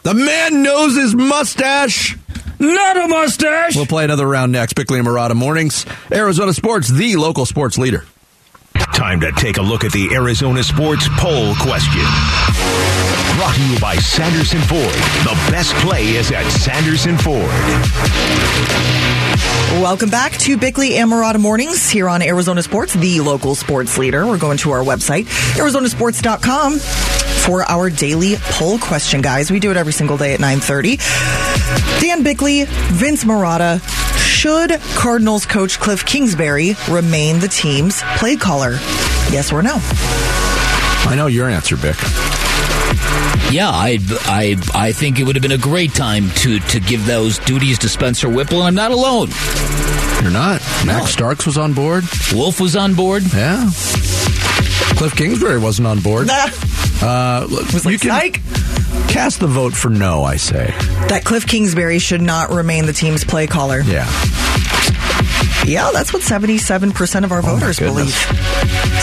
The 0.02 0.14
man 0.14 0.62
knows 0.62 0.96
his 0.96 1.14
mustache. 1.14 2.16
Not 2.58 2.96
a 2.96 3.08
mustache. 3.08 3.76
We'll 3.76 3.86
play 3.86 4.04
another 4.04 4.26
round 4.26 4.52
next. 4.52 4.74
Bickley 4.74 4.98
and 4.98 5.08
Marotta 5.08 5.34
Mornings. 5.34 5.84
Arizona 6.12 6.52
Sports, 6.52 6.88
the 6.88 7.16
local 7.16 7.46
sports 7.46 7.78
leader. 7.78 8.04
Time 8.78 9.20
to 9.20 9.32
take 9.32 9.56
a 9.58 9.62
look 9.62 9.84
at 9.84 9.92
the 9.92 10.12
Arizona 10.14 10.62
Sports 10.62 11.08
Poll 11.16 11.54
question. 11.56 12.02
Brought 13.36 13.54
to 13.54 13.66
you 13.66 13.78
by 13.80 13.96
Sanderson 13.96 14.60
Ford. 14.62 14.94
The 15.24 15.36
best 15.50 15.74
play 15.76 16.10
is 16.16 16.30
at 16.32 16.48
Sanderson 16.50 17.16
Ford. 17.18 17.50
Welcome 19.80 20.10
back 20.10 20.32
to 20.38 20.56
Bickley 20.56 20.96
and 20.96 21.10
Marotta 21.10 21.40
Mornings 21.40 21.88
here 21.90 22.08
on 22.08 22.22
Arizona 22.22 22.62
Sports, 22.62 22.94
the 22.94 23.20
local 23.20 23.54
sports 23.54 23.98
leader. 23.98 24.26
We're 24.26 24.38
going 24.38 24.58
to 24.58 24.70
our 24.70 24.82
website, 24.84 25.24
arizonasports.com 25.56 26.78
for 26.78 27.62
our 27.70 27.90
daily 27.90 28.34
poll 28.38 28.78
question, 28.78 29.20
guys. 29.20 29.50
We 29.50 29.60
do 29.60 29.70
it 29.70 29.76
every 29.76 29.92
single 29.92 30.16
day 30.16 30.34
at 30.34 30.40
9.30. 30.40 32.00
Dan 32.00 32.22
Bickley, 32.22 32.64
Vince 32.64 33.24
Marotta, 33.24 33.80
should 34.44 34.78
Cardinals 34.94 35.46
coach 35.46 35.80
Cliff 35.80 36.04
Kingsbury 36.04 36.74
remain 36.90 37.38
the 37.38 37.48
team's 37.48 38.02
play 38.18 38.36
caller? 38.36 38.72
Yes 39.32 39.50
or 39.50 39.62
no? 39.62 39.78
I 39.80 41.14
know 41.16 41.28
your 41.28 41.48
answer, 41.48 41.78
Bick. 41.78 41.96
Yeah, 43.50 43.70
I, 43.70 43.98
I, 44.26 44.56
I 44.74 44.92
think 44.92 45.18
it 45.18 45.24
would 45.24 45.34
have 45.34 45.42
been 45.42 45.52
a 45.52 45.56
great 45.56 45.94
time 45.94 46.28
to, 46.42 46.58
to 46.58 46.78
give 46.78 47.06
those 47.06 47.38
duties 47.38 47.78
to 47.78 47.88
Spencer 47.88 48.28
Whipple, 48.28 48.58
and 48.58 48.66
I'm 48.66 48.74
not 48.74 48.90
alone. 48.90 49.30
You're 50.20 50.30
not. 50.30 50.60
No. 50.84 50.92
Max 50.92 51.12
Starks 51.12 51.46
was 51.46 51.56
on 51.56 51.72
board. 51.72 52.04
Wolf 52.34 52.60
was 52.60 52.76
on 52.76 52.92
board. 52.94 53.22
Yeah. 53.32 53.70
Cliff 54.96 55.16
Kingsbury 55.16 55.58
wasn't 55.58 55.88
on 55.88 56.00
board. 56.00 56.26
Nah. 56.26 56.48
Uh, 57.02 57.46
was 57.50 57.84
like, 57.84 58.00
can 58.00 58.10
psych. 58.10 58.63
Cast 59.08 59.40
the 59.40 59.46
vote 59.46 59.74
for 59.74 59.90
no. 59.90 60.24
I 60.24 60.36
say 60.36 60.66
that 61.08 61.22
Cliff 61.24 61.46
Kingsbury 61.46 61.98
should 61.98 62.22
not 62.22 62.50
remain 62.50 62.86
the 62.86 62.92
team's 62.92 63.24
play 63.24 63.46
caller. 63.46 63.80
Yeah. 63.80 64.06
Yeah, 65.66 65.90
that's 65.94 66.12
what 66.12 66.22
77% 66.22 67.24
of 67.24 67.32
our 67.32 67.38
oh 67.38 67.42
voters 67.42 67.78
believe. 67.78 68.12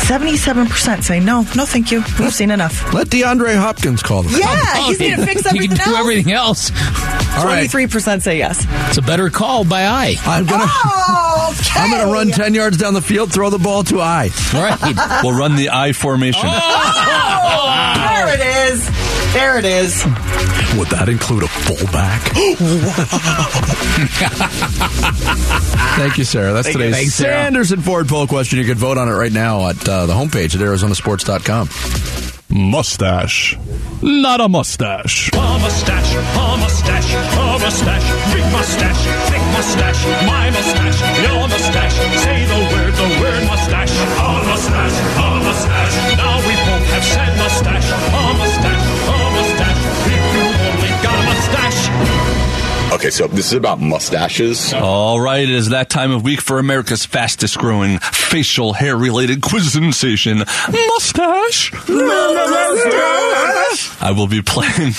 77% 0.05 1.03
say 1.03 1.19
no, 1.19 1.41
no, 1.55 1.65
thank 1.65 1.91
you. 1.91 2.03
We've 2.19 2.33
seen 2.33 2.51
enough. 2.51 2.93
Let 2.93 3.07
DeAndre 3.07 3.55
Hopkins 3.55 4.03
call 4.03 4.21
the 4.23 4.37
Yeah, 4.37 4.45
oh, 4.47 4.85
he's 4.89 4.99
going 4.99 5.15
to 5.15 5.25
fix 5.25 5.45
everything 5.45 5.71
he 5.71 5.75
can 5.75 5.91
do 5.91 5.95
everything 5.95 6.33
else. 6.33 6.69
23% 6.71 8.21
say 8.21 8.37
yes. 8.37 8.67
It's 8.89 8.97
a 8.97 9.01
better 9.01 9.29
call 9.29 9.63
by 9.63 9.85
eye. 9.85 10.15
I'm 10.23 10.45
gonna, 10.45 10.65
oh, 10.67 11.55
okay. 11.59 11.79
I'm 11.79 11.91
gonna 11.91 12.11
run 12.11 12.29
10 12.29 12.53
yards 12.53 12.77
down 12.77 12.93
the 12.93 13.01
field, 13.01 13.33
throw 13.33 13.49
the 13.49 13.57
ball 13.57 13.83
to 13.85 13.99
I. 14.01 14.29
Right. 14.53 15.23
we'll 15.23 15.37
run 15.37 15.55
the 15.55 15.69
I 15.69 15.93
formation. 15.93 16.41
Oh, 16.45 17.30
there 19.33 19.57
it 19.57 19.65
is. 19.65 20.03
There 20.03 20.13
it 20.13 20.45
is. 20.73 20.77
Would 20.77 20.87
that 20.89 21.09
include 21.09 21.43
a 21.43 21.47
fullback? 21.47 22.21
Thank 25.97 26.17
you, 26.17 26.23
Sarah. 26.23 26.53
That's 26.53 26.67
Thank 26.67 26.77
you. 26.77 26.83
today's 26.85 26.95
Thanks, 26.95 27.15
Sarah. 27.15 27.43
Sanderson 27.43 27.81
Ford 27.81 28.07
poll 28.07 28.27
question. 28.27 28.59
You 28.59 28.65
can 28.65 28.77
vote 28.77 28.97
on 28.97 29.09
it 29.09 29.13
right 29.13 29.31
now 29.31 29.67
at 29.69 29.87
uh, 29.87 30.05
the 30.05 30.13
homepage 30.13 30.55
at 30.55 30.61
ArizonaSports.com. 30.61 31.69
Mustache. 32.49 33.57
Not 34.01 34.41
a 34.41 34.49
mustache. 34.49 35.29
A 35.31 35.37
mustache, 35.59 36.13
a 36.15 36.57
mustache, 36.57 37.13
a 37.15 37.57
mustache, 37.59 38.03
big 38.33 38.43
mustache, 38.51 39.05
thick 39.31 39.41
mustache, 39.55 40.03
my 40.27 40.49
mustache, 40.51 40.99
your 41.23 41.47
mustache. 41.47 41.93
Say 42.19 42.43
the 42.43 42.59
word, 42.75 42.91
the 42.93 43.07
word 43.21 43.43
mustache. 43.47 43.93
A 43.95 44.43
mustache, 44.51 44.99
a 45.15 45.39
mustache. 45.47 45.95
Now 46.17 46.39
we 46.43 46.53
both 46.67 46.83
have 46.91 47.05
said 47.05 47.37
mustache. 47.37 47.87
A 47.87 48.33
mustache, 48.35 48.83
a 49.07 49.15
Okay, 53.01 53.09
so 53.09 53.25
this 53.25 53.47
is 53.47 53.53
about 53.53 53.81
mustaches. 53.81 54.73
All 54.73 55.19
right, 55.19 55.41
it 55.41 55.49
is 55.49 55.69
that 55.69 55.89
time 55.89 56.11
of 56.11 56.23
week 56.23 56.39
for 56.39 56.59
America's 56.59 57.03
fastest 57.03 57.57
growing 57.57 57.97
facial 57.97 58.73
hair 58.73 58.95
related 58.95 59.41
quiz 59.41 59.73
sensation, 59.73 60.37
Mustache. 60.37 61.71
I 64.03 64.13
will 64.15 64.27
be 64.27 64.43
playing 64.43 64.93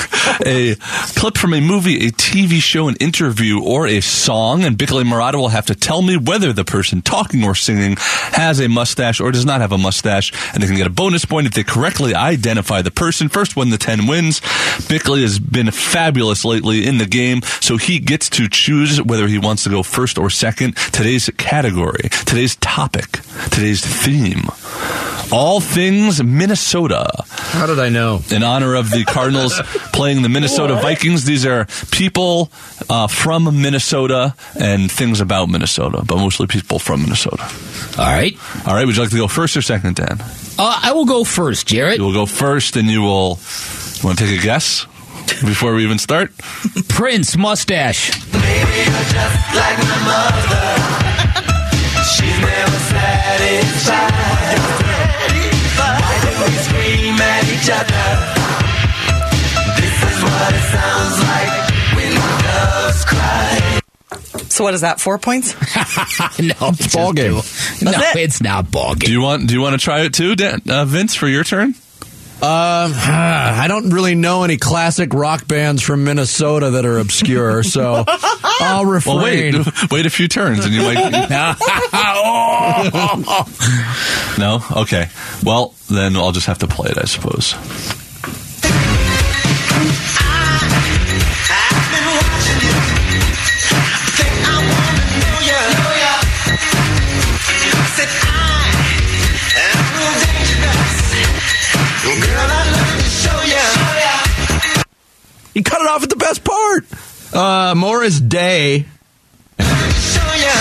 a 0.45 0.75
clip 1.15 1.39
from 1.39 1.55
a 1.55 1.61
movie, 1.61 2.09
a 2.09 2.11
TV 2.11 2.61
show, 2.61 2.89
an 2.89 2.97
interview, 2.97 3.63
or 3.63 3.87
a 3.87 4.01
song, 4.01 4.65
and 4.65 4.77
Bickley 4.77 5.05
Marotta 5.05 5.37
will 5.37 5.51
have 5.51 5.67
to 5.67 5.75
tell 5.77 6.03
me 6.03 6.17
whether 6.17 6.53
the 6.53 6.65
person 6.65 7.03
talking 7.03 7.45
or 7.45 7.55
singing 7.55 7.95
has 7.99 8.59
a 8.59 8.69
mustache 8.69 9.21
or 9.21 9.31
does 9.31 9.45
not 9.45 9.61
have 9.61 9.71
a 9.71 9.79
mustache, 9.79 10.33
and 10.55 10.61
they 10.63 10.67
can 10.67 10.77
get 10.77 10.89
a 10.89 10.91
bonus 10.91 11.25
point 11.25 11.47
if 11.47 11.55
they 11.55 11.63
correctly 11.63 12.17
identify 12.17 12.83
the 12.83 12.91
person. 12.91 13.29
First 13.29 13.55
one, 13.55 13.71
the 13.71 13.79
10 13.79 14.09
wins. 14.09 14.41
Bickley 14.89 15.23
has 15.23 15.39
been 15.39 15.71
fabulous 15.71 16.45
lately 16.45 16.85
in 16.85 16.99
the 16.99 17.07
game, 17.07 17.43
so 17.61 17.77
he 17.77 17.92
gets 17.99 18.29
to 18.31 18.49
choose 18.49 19.01
whether 19.03 19.27
he 19.27 19.39
wants 19.39 19.65
to 19.65 19.71
go 19.71 19.83
first 19.83 20.19
or 20.19 20.31
second. 20.31 20.77
Today's 20.77 21.31
category, 21.37 22.09
today's 22.25 22.57
topic, 22.57 23.11
today's 23.51 23.85
theme. 23.85 24.45
All 25.33 25.61
things 25.61 26.23
Minnesota. 26.23 27.25
How 27.29 27.65
did 27.65 27.79
I 27.79 27.89
know? 27.89 28.21
In 28.31 28.43
honor 28.43 28.75
of 28.75 28.91
the 28.91 29.05
Cardinals 29.05 29.59
playing 29.93 30.21
the 30.21 30.29
Minnesota 30.29 30.75
Vikings. 30.75 31.25
These 31.25 31.47
are 31.47 31.67
people 31.91 32.51
uh, 32.91 33.07
from 33.07 33.63
Minnesota 33.63 34.35
and 34.61 34.93
things 34.93 35.21
about 35.23 35.49
Minnesota, 35.49 36.03
but 36.07 36.17
mostly 36.17 36.47
people 36.47 36.79
from 36.79 37.03
Minnesota. 37.03 37.45
All 37.99 38.05
right. 38.05 38.37
All 38.67 38.75
right, 38.75 38.85
would 38.87 38.95
you 38.97 39.03
like 39.03 39.11
to 39.11 39.17
go 39.17 39.27
first 39.29 39.57
or 39.57 39.63
second, 39.63 39.97
Dan? 39.97 40.19
Uh, 40.59 40.81
I 40.83 40.93
will 40.93 41.07
go 41.07 41.25
first, 41.25 41.67
Jarrett. 41.67 41.97
You 41.97 42.05
will 42.05 42.13
go 42.13 42.27
first 42.27 42.77
and 42.77 42.89
you 42.89 43.01
will. 43.01 43.39
You 44.03 44.07
want 44.09 44.19
to 44.19 44.27
take 44.27 44.39
a 44.39 44.43
guess 44.43 44.87
before 45.47 45.75
we 45.75 45.85
even 45.85 45.99
start? 45.99 46.33
Prince 46.89 47.37
mustache. 47.37 48.11
like 48.33 49.79
my 49.79 49.99
mother. 50.07 50.69
She's 52.13 52.39
never 52.41 52.79
satisfied. 52.93 54.59
Why 55.79 56.19
do 56.23 56.31
we 56.45 56.57
scream 56.59 57.21
at 57.21 57.45
each 57.49 57.71
other? 57.71 58.07
This 59.81 59.97
is 60.03 60.23
what 60.23 60.55
it 60.55 60.67
sounds 60.71 61.17
like 61.27 61.55
when 61.97 62.13
doves 62.43 63.05
cry. 63.05 63.81
So 64.49 64.65
what 64.65 64.75
is 64.75 64.81
that? 64.83 65.01
Four 65.01 65.19
points? 65.19 65.55
no, 66.41 66.55
it's 66.71 66.95
ball 66.95 67.13
game. 67.13 67.33
No, 67.33 67.91
it. 67.93 68.17
it's 68.17 68.43
not 68.43 68.71
ball 68.71 68.95
game. 68.95 69.07
Do 69.07 69.13
you 69.13 69.21
want? 69.21 69.47
Do 69.49 69.55
you 69.55 69.61
want 69.61 69.79
to 69.79 69.83
try 69.83 70.01
it 70.03 70.13
too, 70.15 70.37
Dan, 70.37 70.61
uh, 70.69 70.85
Vince, 70.85 71.15
for 71.15 71.29
your 71.29 71.45
turn? 71.45 71.75
Um, 72.43 72.93
I 72.97 73.67
don't 73.69 73.91
really 73.91 74.17
know 74.17 74.43
any 74.43 74.57
classic 74.57 75.15
rock 75.15 75.47
bands 75.47 75.81
from 75.81 76.03
Minnesota 76.03 76.71
that 76.71 76.85
are 76.85 76.99
obscure, 76.99 77.63
so 77.63 78.03
I'll 78.09 78.85
refrain. 78.85 79.55
Well, 79.55 79.65
wait, 79.65 79.83
wait 79.93 80.07
a 80.07 80.11
few 80.11 80.27
turns, 80.27 80.65
and 80.65 80.75
you 80.75 80.83
might. 80.83 80.95
no, 84.39 84.61
okay. 84.83 85.09
Well, 85.45 85.75
then 85.89 86.17
I'll 86.17 86.33
just 86.33 86.47
have 86.47 86.59
to 86.59 86.67
play 86.67 86.91
it, 86.91 86.99
I 86.99 87.05
suppose. 87.05 87.55
Off 105.93 106.03
at 106.03 106.09
the 106.09 106.17
best 106.17 106.43
part. 106.43 106.87
Uh, 107.35 107.75
Morris 107.75 108.19
Day. 108.19 108.87
Show 109.59 109.65
ya. 109.65 110.53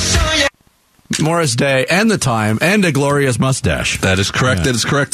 Show 0.00 0.32
ya. 0.38 0.48
Morris 1.20 1.54
Day 1.54 1.84
and 1.90 2.10
the 2.10 2.16
time 2.16 2.58
and 2.62 2.82
a 2.86 2.92
glorious 2.92 3.38
mustache. 3.38 4.00
That 4.00 4.18
is 4.18 4.30
correct. 4.30 4.64
That 4.64 4.74
is 4.74 4.86
correct. 4.86 5.12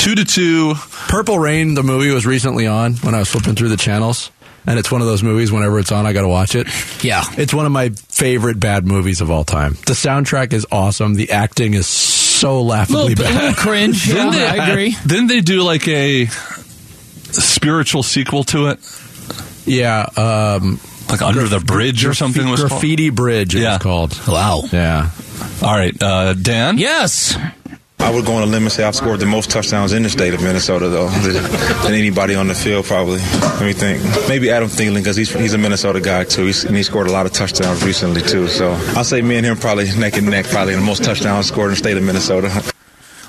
Two 0.00 0.16
to 0.16 0.24
two. 0.24 0.74
Purple 1.08 1.38
Rain, 1.38 1.74
the 1.74 1.84
movie 1.84 2.10
was 2.10 2.26
recently 2.26 2.66
on 2.66 2.94
when 2.94 3.14
I 3.14 3.20
was 3.20 3.28
flipping 3.28 3.54
through 3.54 3.68
the 3.68 3.76
channels. 3.76 4.32
And 4.66 4.78
it's 4.78 4.90
one 4.90 5.02
of 5.02 5.06
those 5.06 5.22
movies, 5.22 5.52
whenever 5.52 5.78
it's 5.78 5.92
on, 5.92 6.06
I 6.06 6.14
got 6.14 6.22
to 6.22 6.28
watch 6.28 6.54
it. 6.54 6.66
Yeah. 7.04 7.22
It's 7.36 7.52
one 7.52 7.66
of 7.66 7.72
my 7.72 7.90
favorite 7.90 8.58
bad 8.58 8.86
movies 8.86 9.20
of 9.20 9.30
all 9.30 9.44
time. 9.44 9.74
The 9.86 9.92
soundtrack 9.92 10.54
is 10.54 10.66
awesome. 10.72 11.14
The 11.14 11.32
acting 11.32 11.74
is 11.74 11.86
so 11.86 12.13
laughably 12.52 13.14
Little, 13.14 13.24
little 13.24 13.40
bad. 13.52 13.56
cringe. 13.56 14.06
Yeah, 14.08 14.14
Didn't 14.14 14.30
they, 14.32 14.46
I 14.46 14.68
agree. 14.68 14.96
Didn't 15.06 15.26
they 15.28 15.40
do 15.40 15.62
like 15.62 15.86
a 15.88 16.26
spiritual 16.26 18.02
sequel 18.02 18.44
to 18.44 18.66
it, 18.68 18.78
Yeah. 19.66 20.02
Um, 20.16 20.78
like 21.08 21.22
Under 21.22 21.46
the 21.48 21.60
Bridge 21.60 22.04
or 22.04 22.14
something? 22.14 22.48
Was 22.48 22.60
called? 22.60 22.70
Graffiti 22.70 23.10
Bridge, 23.10 23.54
it 23.54 23.60
Yeah. 23.62 23.74
was 23.74 23.82
called. 23.82 24.20
Wow. 24.28 24.62
Yeah. 24.72 25.10
All 25.62 25.74
right, 25.76 26.00
uh, 26.02 26.34
Dan. 26.34 26.78
Yes. 26.78 27.36
I 28.04 28.10
would 28.10 28.26
go 28.26 28.34
on 28.34 28.42
a 28.42 28.46
limb 28.46 28.64
and 28.64 28.70
say 28.70 28.84
I've 28.84 28.94
scored 28.94 29.18
the 29.18 29.24
most 29.24 29.48
touchdowns 29.48 29.94
in 29.94 30.02
the 30.02 30.10
state 30.10 30.34
of 30.34 30.42
Minnesota, 30.42 30.90
though, 30.90 31.08
than 31.84 31.94
anybody 31.94 32.34
on 32.34 32.48
the 32.48 32.54
field, 32.54 32.84
probably. 32.84 33.18
Let 33.18 33.62
me 33.62 33.72
think. 33.72 34.02
Maybe 34.28 34.50
Adam 34.50 34.68
Thielen, 34.68 34.96
because 34.96 35.16
he's, 35.16 35.32
he's 35.32 35.54
a 35.54 35.58
Minnesota 35.58 36.02
guy, 36.02 36.24
too. 36.24 36.44
He's, 36.44 36.64
and 36.64 36.76
he 36.76 36.82
scored 36.82 37.06
a 37.06 37.12
lot 37.12 37.24
of 37.24 37.32
touchdowns 37.32 37.82
recently, 37.82 38.20
too. 38.20 38.46
So 38.48 38.72
I'll 38.94 39.04
say 39.04 39.22
me 39.22 39.38
and 39.38 39.46
him 39.46 39.56
probably 39.56 39.90
neck 39.96 40.18
and 40.18 40.28
neck, 40.28 40.44
probably 40.44 40.74
the 40.74 40.82
most 40.82 41.02
touchdowns 41.02 41.46
scored 41.46 41.68
in 41.68 41.70
the 41.70 41.76
state 41.76 41.96
of 41.96 42.02
Minnesota. 42.02 42.62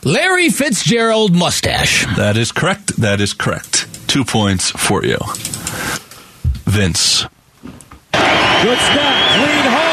Larry 0.03 0.49
Fitzgerald 0.49 1.33
mustache. 1.33 2.05
That 2.17 2.35
is 2.35 2.51
correct. 2.51 2.97
That 2.97 3.21
is 3.21 3.31
correct. 3.31 3.87
Two 4.09 4.25
points 4.25 4.71
for 4.71 5.05
you, 5.05 5.19
Vince. 6.65 7.23
Good 8.11 8.79
snap. 8.79 9.39
Clean 9.39 9.71
hole 9.71 9.84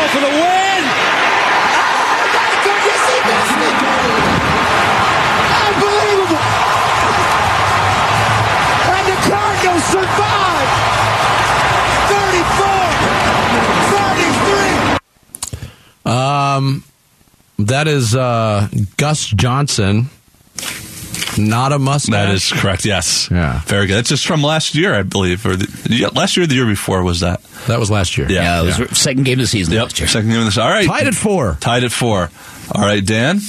Um, 16.62 16.84
that 17.58 17.86
is 17.88 18.14
uh, 18.14 18.68
Gus 18.96 19.26
Johnson. 19.26 20.06
Not 21.38 21.72
a 21.72 21.78
mustache. 21.78 22.10
That 22.12 22.34
is 22.34 22.52
correct. 22.52 22.84
Yes. 22.84 23.30
Yeah. 23.30 23.60
Very 23.64 23.86
good. 23.86 23.94
That's 23.96 24.10
just 24.10 24.26
from 24.26 24.42
last 24.42 24.74
year, 24.74 24.94
I 24.94 25.02
believe, 25.02 25.46
or 25.46 25.56
the, 25.56 25.66
yeah, 25.88 26.08
last 26.08 26.36
year, 26.36 26.44
or 26.44 26.46
the 26.46 26.54
year 26.54 26.66
before 26.66 27.02
was 27.02 27.20
that? 27.20 27.42
That 27.68 27.78
was 27.78 27.90
last 27.90 28.18
year. 28.18 28.30
Yeah. 28.30 28.62
Yeah, 28.62 28.74
it 28.82 28.90
was 28.90 28.98
second 28.98 29.24
game 29.24 29.34
of 29.38 29.44
the 29.44 29.46
season 29.46 29.72
Yep. 29.74 29.82
last 29.82 29.98
year. 29.98 30.08
Second 30.08 30.28
game 30.30 30.38
of 30.40 30.44
the 30.44 30.50
season. 30.50 30.64
All 30.64 30.70
right. 30.70 30.86
Tied 30.86 31.06
at 31.06 31.14
four. 31.14 31.56
Tied 31.60 31.84
at 31.84 31.92
four. 31.92 32.30
All 32.74 32.82
right, 32.82 33.04
Dan. 33.04 33.40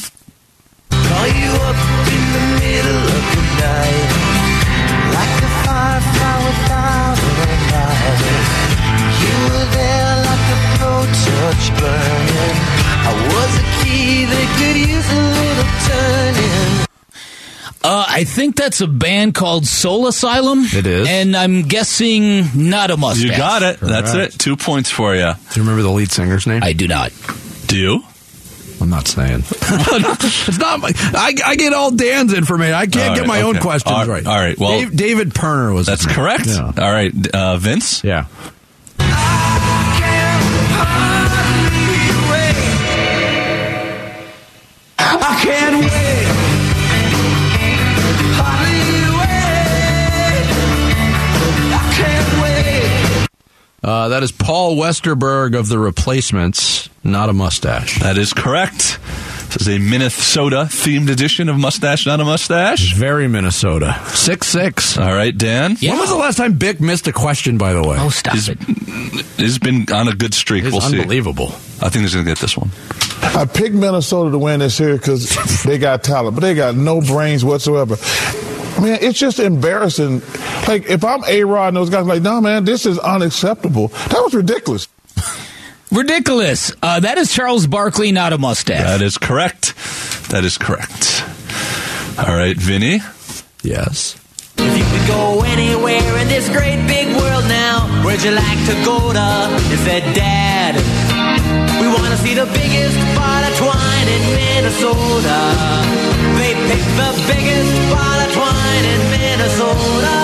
Uh, 17.86 18.06
I 18.08 18.24
think 18.24 18.56
that's 18.56 18.80
a 18.80 18.88
band 18.88 19.36
called 19.36 19.66
Soul 19.68 20.08
Asylum. 20.08 20.60
It 20.74 20.86
is. 20.88 21.06
And 21.10 21.36
I'm 21.36 21.64
guessing 21.64 22.46
not 22.70 22.92
a 22.92 22.98
mustache. 22.98 23.24
You 23.30 23.36
got 23.36 23.62
it. 23.62 23.80
That's 23.82 24.14
Correct. 24.14 24.36
it. 24.36 24.40
Two 24.40 24.56
points 24.56 24.90
for 24.90 25.14
you. 25.14 25.34
Do 25.52 25.60
you 25.60 25.64
remember 25.64 25.82
the 25.84 25.92
lead 25.92 26.10
singer's 26.10 26.48
name? 26.48 26.64
I 26.64 26.72
do 26.72 26.88
not. 26.88 27.12
Do 27.68 27.78
you? 27.78 28.02
I'm 28.80 28.90
not 28.90 29.08
saying. 29.10 29.40
it's 29.52 30.60
not. 30.60 30.80
My, 30.80 30.92
I, 30.96 31.34
I 31.46 31.56
get 31.58 31.74
all 31.74 31.92
Dan's 31.92 32.34
information. 32.34 32.74
I 32.74 32.86
can't 32.86 33.10
All 33.10 33.16
get 33.16 33.22
right, 33.22 33.28
my 33.28 33.42
own 33.42 33.58
questions 33.60 33.94
All- 33.94 34.06
right. 34.08 34.26
all 34.26 34.40
right, 34.40 34.58
well- 34.58 34.80
Dave, 34.80 34.96
David 34.96 35.36
Pirner 35.36 35.74
was. 35.74 35.86
That's 35.86 36.06
correct. 36.06 36.48
Yeah. 36.48 36.72
All 36.78 36.92
right, 36.92 37.14
uh, 37.34 37.58
Vince. 37.58 38.02
yeah. 38.04 38.28
Uh, 53.84 54.08
that 54.10 54.24
is 54.24 54.32
Paul 54.32 54.78
Westerberg 54.78 55.58
of 55.60 55.68
the 55.68 55.78
Replacements, 55.78 56.90
not 57.04 57.30
a 57.30 57.34
mustache. 57.34 58.00
That 58.00 58.18
is 58.18 58.32
correct. 58.32 58.98
This 59.52 59.68
is 59.68 59.70
a 59.70 59.78
Minnesota 59.78 60.66
themed 60.70 61.10
edition 61.12 61.50
of 61.50 61.58
Mustache 61.60 62.06
Not 62.08 62.20
a 62.22 62.24
Mustache. 62.24 62.94
Very 62.96 63.28
Minnesota. 63.28 64.00
Six 64.08 64.48
six. 64.48 64.98
All 64.98 65.14
right, 65.14 65.38
Dan. 65.38 65.76
When 65.82 65.98
was 66.00 66.10
the 66.10 66.16
last 66.16 66.38
time 66.38 66.54
Bick 66.54 66.80
missed 66.80 67.08
a 67.08 67.12
question? 67.14 67.58
By 67.58 67.74
the 67.74 67.84
way, 67.84 67.98
Oh, 68.00 68.10
stop 68.10 68.34
He's, 68.36 68.48
it. 68.50 68.58
he's 69.38 69.60
been 69.60 69.86
on 69.94 70.08
a 70.08 70.16
good 70.16 70.34
streak. 70.34 70.64
it's 70.64 70.72
we'll 70.72 70.82
see. 70.82 70.98
unbelievable. 71.00 71.50
I 71.82 71.90
think 71.90 72.04
he's 72.04 72.14
going 72.14 72.26
to 72.26 72.32
get 72.32 72.40
this 72.40 72.58
one. 72.58 72.72
I 73.36 73.46
picked 73.46 73.76
Minnesota 73.76 74.32
to 74.32 74.40
win 74.40 74.62
this 74.62 74.80
year 74.80 74.94
because 74.98 75.64
they 75.64 75.78
got 75.78 76.04
talent, 76.04 76.36
but 76.36 76.42
they 76.42 76.56
got 76.56 76.76
no 76.76 77.02
brains 77.02 77.44
whatsoever. 77.46 77.98
Man, 78.82 78.98
it's 79.02 79.20
just 79.20 79.40
embarrassing. 79.40 80.22
Like, 80.68 80.90
if 80.90 81.04
I'm 81.04 81.24
A 81.26 81.44
Rod 81.44 81.70
and 81.70 81.78
those 81.78 81.90
guys, 81.90 82.06
like, 82.06 82.22
no, 82.22 82.42
man, 82.42 82.66
this 82.66 82.86
is 82.86 82.98
unacceptable. 83.00 83.88
That 83.88 84.22
was 84.24 84.34
ridiculous. 84.34 84.88
Ridiculous. 85.92 86.74
Uh, 86.82 87.00
that 87.02 87.18
is 87.18 87.32
Charles 87.32 87.68
Barkley, 87.68 88.12
not 88.12 88.34
a 88.34 88.38
mustache. 88.38 88.82
That 88.84 89.02
is 89.02 89.18
correct. 89.18 89.76
That 90.30 90.44
is 90.44 90.58
correct. 90.58 91.24
All 92.18 92.36
right, 92.36 92.58
Vinny. 92.58 93.00
Yes. 93.62 94.16
If 94.58 94.78
you 94.78 94.86
could 94.86 95.08
go 95.08 95.42
anywhere 95.44 96.18
in 96.22 96.28
this 96.28 96.48
great 96.50 96.86
big 96.88 97.08
world 97.18 97.46
now, 97.46 97.86
where'd 98.06 98.22
you 98.24 98.32
like 98.32 98.60
to 98.70 98.74
go 98.86 99.14
to? 99.14 99.64
You 99.70 99.78
said, 99.86 100.04
Dad, 100.14 100.76
we 101.82 101.88
want 101.88 102.06
to 102.14 102.18
see 102.18 102.34
the 102.34 102.46
biggest 102.46 102.98
ball 103.18 103.43
of 103.43 103.43
twine 103.64 104.08
in 104.08 104.24
Minnesota. 104.36 105.40
They 106.38 106.54
picked 106.68 106.94
the 107.00 107.12
biggest 107.32 107.74
ball 107.92 108.20
of 108.20 108.32
twine 108.34 108.86
in 108.94 109.02
Minnesota. 109.12 110.16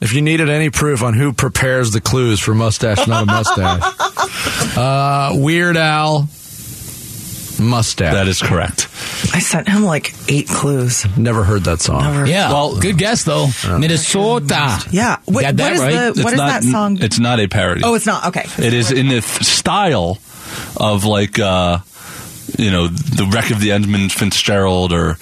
If 0.00 0.12
you 0.12 0.22
needed 0.22 0.48
any 0.50 0.70
proof 0.70 1.02
on 1.02 1.14
who 1.14 1.32
prepares 1.32 1.90
the 1.92 2.00
clues 2.00 2.38
for 2.38 2.54
mustache, 2.54 3.06
not 3.06 3.22
a 3.22 3.26
mustache, 3.26 3.82
uh, 4.76 5.32
Weird 5.34 5.76
Al, 5.78 6.28
mustache. 7.58 8.12
That 8.12 8.28
is 8.28 8.42
correct. 8.42 8.88
I 9.32 9.38
sent 9.38 9.66
him 9.68 9.82
like 9.82 10.12
eight 10.28 10.46
clues. 10.46 11.06
Never 11.16 11.42
heard 11.42 11.64
that 11.64 11.80
song. 11.80 12.02
Never. 12.02 12.26
Yeah. 12.26 12.52
Well, 12.52 12.78
good 12.78 12.98
guess 12.98 13.24
though. 13.24 13.48
Minnesota. 13.78 14.78
Yeah. 14.90 15.16
What, 15.24 15.40
Got 15.40 15.56
that 15.56 15.62
what 15.64 15.72
is 15.72 15.80
right? 15.80 16.14
the 16.14 16.22
what 16.22 16.32
is 16.34 16.38
not, 16.38 16.48
that 16.48 16.64
song? 16.64 16.98
It's 17.02 17.18
not 17.18 17.40
a 17.40 17.48
parody. 17.48 17.80
Oh, 17.82 17.94
it's 17.94 18.06
not. 18.06 18.26
Okay. 18.26 18.44
It 18.58 18.74
is 18.74 18.92
in 18.92 19.08
the 19.08 19.22
th- 19.22 19.42
style 19.42 20.18
of 20.76 21.04
like 21.04 21.38
uh, 21.38 21.78
you 22.58 22.70
know 22.70 22.88
the 22.88 23.26
wreck 23.32 23.50
of 23.50 23.60
the 23.60 23.72
Edmund 23.72 24.12
Fitzgerald 24.12 24.92
or 24.92 25.16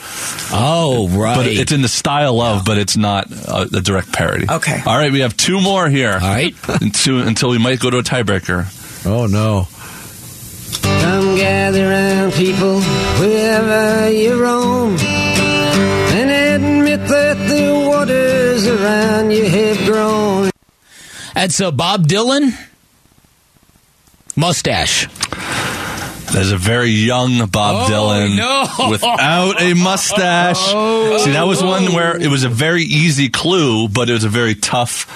Oh, 0.53 1.09
right. 1.13 1.37
but 1.37 1.47
it's 1.47 1.73
in 1.73 1.83
the 1.83 1.89
style 1.89 2.41
of 2.41 2.65
but 2.65 2.79
it's 2.79 2.97
not 2.97 3.31
a, 3.31 3.69
a 3.77 3.81
direct 3.81 4.13
parody. 4.13 4.47
Okay. 4.51 4.81
All 4.85 4.97
right, 4.97 5.11
we 5.13 5.21
have 5.21 5.37
two 5.37 5.61
more 5.61 5.89
here. 5.89 6.13
All 6.13 6.19
right. 6.21 6.55
until, 6.81 7.27
until 7.27 7.51
we 7.51 7.59
might 7.59 7.81
go 7.81 7.91
to 7.91 7.99
a 7.99 8.03
tiebreaker. 8.03 8.67
Oh 9.07 9.27
no. 9.27 9.69
Come 10.83 11.37
gather 11.37 11.89
round, 11.89 12.33
people, 12.35 12.81
wherever 13.21 14.11
you 14.11 14.41
roam, 14.43 14.97
and 14.99 16.31
admit 16.63 17.01
that 17.09 17.35
the 17.49 17.89
waters 17.89 18.67
around 18.67 19.31
you 19.31 19.45
have 19.49 19.79
grown. 19.87 20.51
That's 21.35 21.61
uh, 21.61 21.71
Bob 21.71 22.07
Dylan. 22.07 22.53
Mustache. 24.37 25.07
There's 26.33 26.51
a 26.51 26.57
very 26.57 26.89
young 26.91 27.47
Bob 27.47 27.89
Oh, 27.89 27.93
Dylan 27.93 28.37
no. 28.39 28.89
without 28.91 29.61
a 29.61 29.75
mustache. 29.75 30.57
Oh, 30.73 31.19
See, 31.19 31.33
that 31.33 31.43
was 31.47 31.63
one 31.63 31.93
where 31.93 32.17
it 32.19 32.29
was 32.29 32.45
a 32.45 32.49
very 32.49 32.85
easy 32.85 33.29
clue, 33.29 33.87
but 33.89 34.09
it 34.09 34.15
was 34.15 34.25
a 34.25 34.31
very 34.31 34.55
tough. 34.55 35.07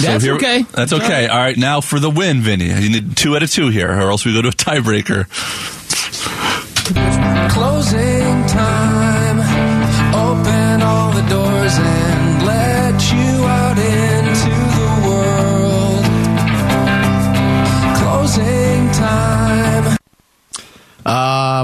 That's 0.00 0.24
okay. 0.26 0.62
That's 0.72 0.92
okay. 0.92 1.26
All 1.26 1.38
right, 1.38 1.56
now 1.56 1.80
for 1.80 1.98
the 1.98 2.08
win, 2.10 2.40
Vinny. 2.40 2.66
You 2.66 2.88
need 2.88 3.16
two 3.16 3.34
out 3.34 3.42
of 3.42 3.50
two 3.50 3.68
here, 3.68 3.90
or 3.90 4.10
else 4.10 4.24
we 4.24 4.32
go 4.32 4.42
to 4.42 4.48
a 4.48 4.52
tiebreaker. 4.52 5.26
Closing 7.50 8.46
time. 8.46 9.03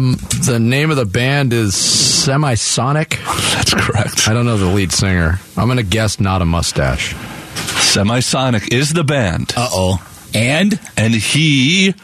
Um, 0.00 0.16
the 0.46 0.58
name 0.58 0.90
of 0.90 0.96
the 0.96 1.04
band 1.04 1.52
is 1.52 1.74
Semisonic. 1.74 3.22
That's 3.52 3.74
correct. 3.74 4.28
I 4.28 4.32
don't 4.32 4.46
know 4.46 4.56
the 4.56 4.64
lead 4.64 4.92
singer. 4.92 5.38
I'm 5.58 5.68
gonna 5.68 5.82
guess 5.82 6.18
not 6.18 6.40
a 6.40 6.46
mustache. 6.46 7.12
Semisonic 7.92 8.72
is 8.72 8.94
the 8.94 9.04
band. 9.04 9.52
Uh 9.54 9.68
oh. 9.70 10.06
And 10.34 10.80
and 10.96 11.12
he 11.14 11.94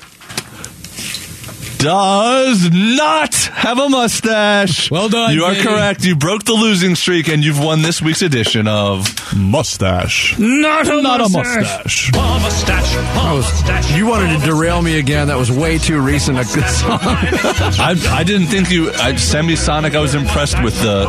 does 1.79 2.71
not 2.73 3.35
have 3.35 3.79
a 3.79 3.89
mustache. 3.89 4.91
Well 4.91 5.09
done, 5.09 5.33
You 5.35 5.45
are 5.45 5.53
Vinny. 5.53 5.65
correct. 5.65 6.05
You 6.05 6.17
broke 6.17 6.45
the 6.45 6.53
losing 6.55 6.95
streak, 6.95 7.29
and 7.29 7.45
you've 7.45 7.59
won 7.63 7.83
this 7.83 8.01
week's 8.03 8.23
edition 8.23 8.67
of 8.69 9.07
Mustache. 9.37 10.39
not 10.39 10.87
a 10.89 11.03
Not 11.03 11.21
a 11.21 11.29
mustache. 11.29 12.13
Mustache. 12.13 12.13
A 12.13 12.17
mustache, 12.41 12.95
a 12.95 12.99
was- 13.35 13.53
mustache. 13.53 13.97
you 13.97 14.07
wanted 14.07 14.39
to 14.39 14.45
derail 14.47 14.83
me 14.83 14.99
again. 14.99 15.29
That 15.29 15.39
was 15.39 15.51
way 15.51 15.79
too 15.79 16.01
recent 16.01 16.39
a 16.39 16.45
good 16.45 16.67
song. 16.69 16.99
I, 17.03 17.95
I 18.11 18.25
didn't 18.25 18.49
think 18.49 18.71
you. 18.71 18.91
I, 18.91 19.13
Semisonic. 19.13 19.95
I 19.95 20.01
was 20.01 20.15
impressed 20.15 20.63
with 20.63 20.75
the 20.83 21.05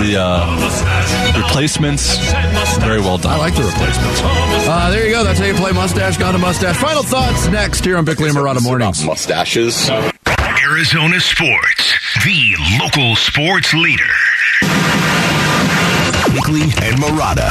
the 0.00 0.16
uh, 0.20 1.40
replacements. 1.42 2.16
Very 2.78 3.00
well 3.00 3.18
done. 3.18 3.32
I 3.32 3.36
like 3.38 3.54
the 3.54 3.62
replacements. 3.64 4.20
Uh, 4.68 4.90
there 4.90 5.06
you 5.06 5.12
go. 5.12 5.24
That's 5.24 5.38
how 5.38 5.46
you 5.46 5.54
play 5.54 5.72
mustache, 5.72 6.18
not 6.18 6.34
a 6.34 6.38
mustache. 6.38 6.76
Final 6.76 7.02
thoughts 7.02 7.48
next 7.48 7.84
here 7.84 7.96
on 7.96 8.04
Bickley 8.04 8.28
and 8.28 8.36
Marotta 8.38 8.62
Mornings. 8.62 9.04
Mustaches. 9.04 9.88
Arizona 10.72 11.20
Sports, 11.20 11.98
the 12.24 12.56
local 12.80 13.14
sports 13.14 13.74
leader. 13.74 14.04
Bickley 16.32 16.62
and 16.62 16.96
Marotta. 16.96 17.50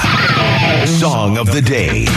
Song 0.88 1.38
of 1.38 1.52
the 1.52 1.62
day. 1.62 2.08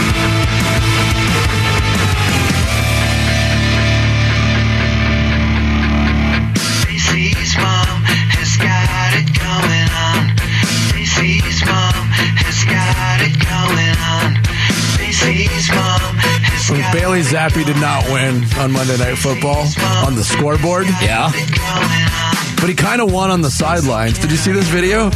Zappe 17.31 17.65
did 17.65 17.77
not 17.77 18.05
win 18.11 18.43
on 18.59 18.71
Monday 18.71 18.97
Night 18.97 19.17
Football 19.17 19.65
on 20.05 20.15
the 20.15 20.23
scoreboard, 20.23 20.85
Yeah. 21.01 21.31
it 21.33 21.51
going 21.51 21.61
on. 21.61 22.55
but 22.57 22.69
he 22.69 22.75
kind 22.75 23.01
of 23.01 23.11
won 23.11 23.31
on 23.31 23.41
the 23.41 23.49
sidelines. 23.51 24.19
Did 24.19 24.31
you 24.31 24.37
see 24.37 24.51
this 24.51 24.67
video? 24.67 25.09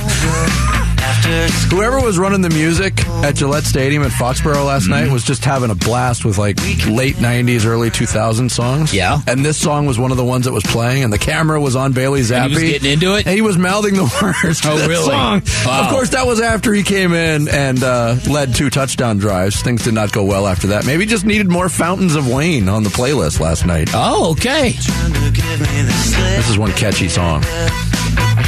Whoever 1.70 2.02
was 2.02 2.18
running 2.18 2.42
the 2.42 2.50
music 2.50 3.06
at 3.08 3.36
Gillette 3.36 3.64
Stadium 3.64 4.04
at 4.04 4.12
Foxborough 4.12 4.66
last 4.66 4.88
night 4.88 5.12
was 5.12 5.24
just 5.24 5.46
having 5.46 5.70
a 5.70 5.76
blast 5.76 6.26
with 6.26 6.38
like 6.38 6.58
late 6.88 7.16
90s, 7.18 7.66
early 7.66 7.90
2000s 7.90 8.52
songs. 8.52 8.94
Yeah. 8.94 9.20
And 9.28 9.46
this 9.46 9.58
song 9.58 9.86
was 9.86 10.00
one 10.00 10.12
of 10.12 10.18
the 10.18 10.26
ones 10.26 10.46
that 10.46 10.52
was 10.52 10.64
playing, 10.64 11.04
and 11.04 11.14
the 11.14 11.18
camera 11.18 11.60
was 11.62 11.76
on 11.76 11.94
Bailey 11.94 12.22
Zappe. 12.22 12.46
And 12.46 12.52
he 12.54 12.56
was 12.56 12.72
getting 12.72 12.92
into 12.94 13.16
it? 13.16 13.26
And 13.28 13.36
he 13.36 13.42
was 13.42 13.58
mouthing 13.58 13.94
the 13.96 14.04
words 14.44 14.62
to 14.62 14.72
Oh, 14.72 14.88
really? 14.88 15.06
song. 15.06 15.42
Wow. 15.66 15.84
Of 15.86 15.90
course, 15.92 16.10
that 16.10 16.26
was 16.26 16.42
after 16.42 16.74
he 16.74 16.84
came 16.84 17.14
in 17.14 17.48
and 17.48 17.84
uh, 17.84 18.16
led 18.30 18.56
two 18.56 18.70
touchdown 18.70 19.18
drives. 19.18 19.62
Things 19.62 19.84
did 19.84 19.94
not 19.94 20.12
go 20.12 20.24
well 20.26 20.48
after 20.48 20.68
that. 20.68 20.86
Maybe 20.86 21.06
just 21.06 21.26
needed 21.26 21.50
more 21.50 21.70
Fountains 21.70 22.16
of 22.16 22.28
Wayne 22.32 22.68
on 22.70 22.84
the 22.84 22.90
playlist 22.90 23.40
last 23.40 23.66
night. 23.66 23.90
Oh, 23.94 24.32
okay. 24.32 24.74
trying 24.82 25.14
to 25.14 25.32
give 25.32 25.60
me 25.60 25.82
the 25.84 25.92
slip. 25.92 26.36
This 26.38 26.50
is 26.50 26.58
one 26.58 26.72
catchy 26.72 27.10
song. 27.10 27.44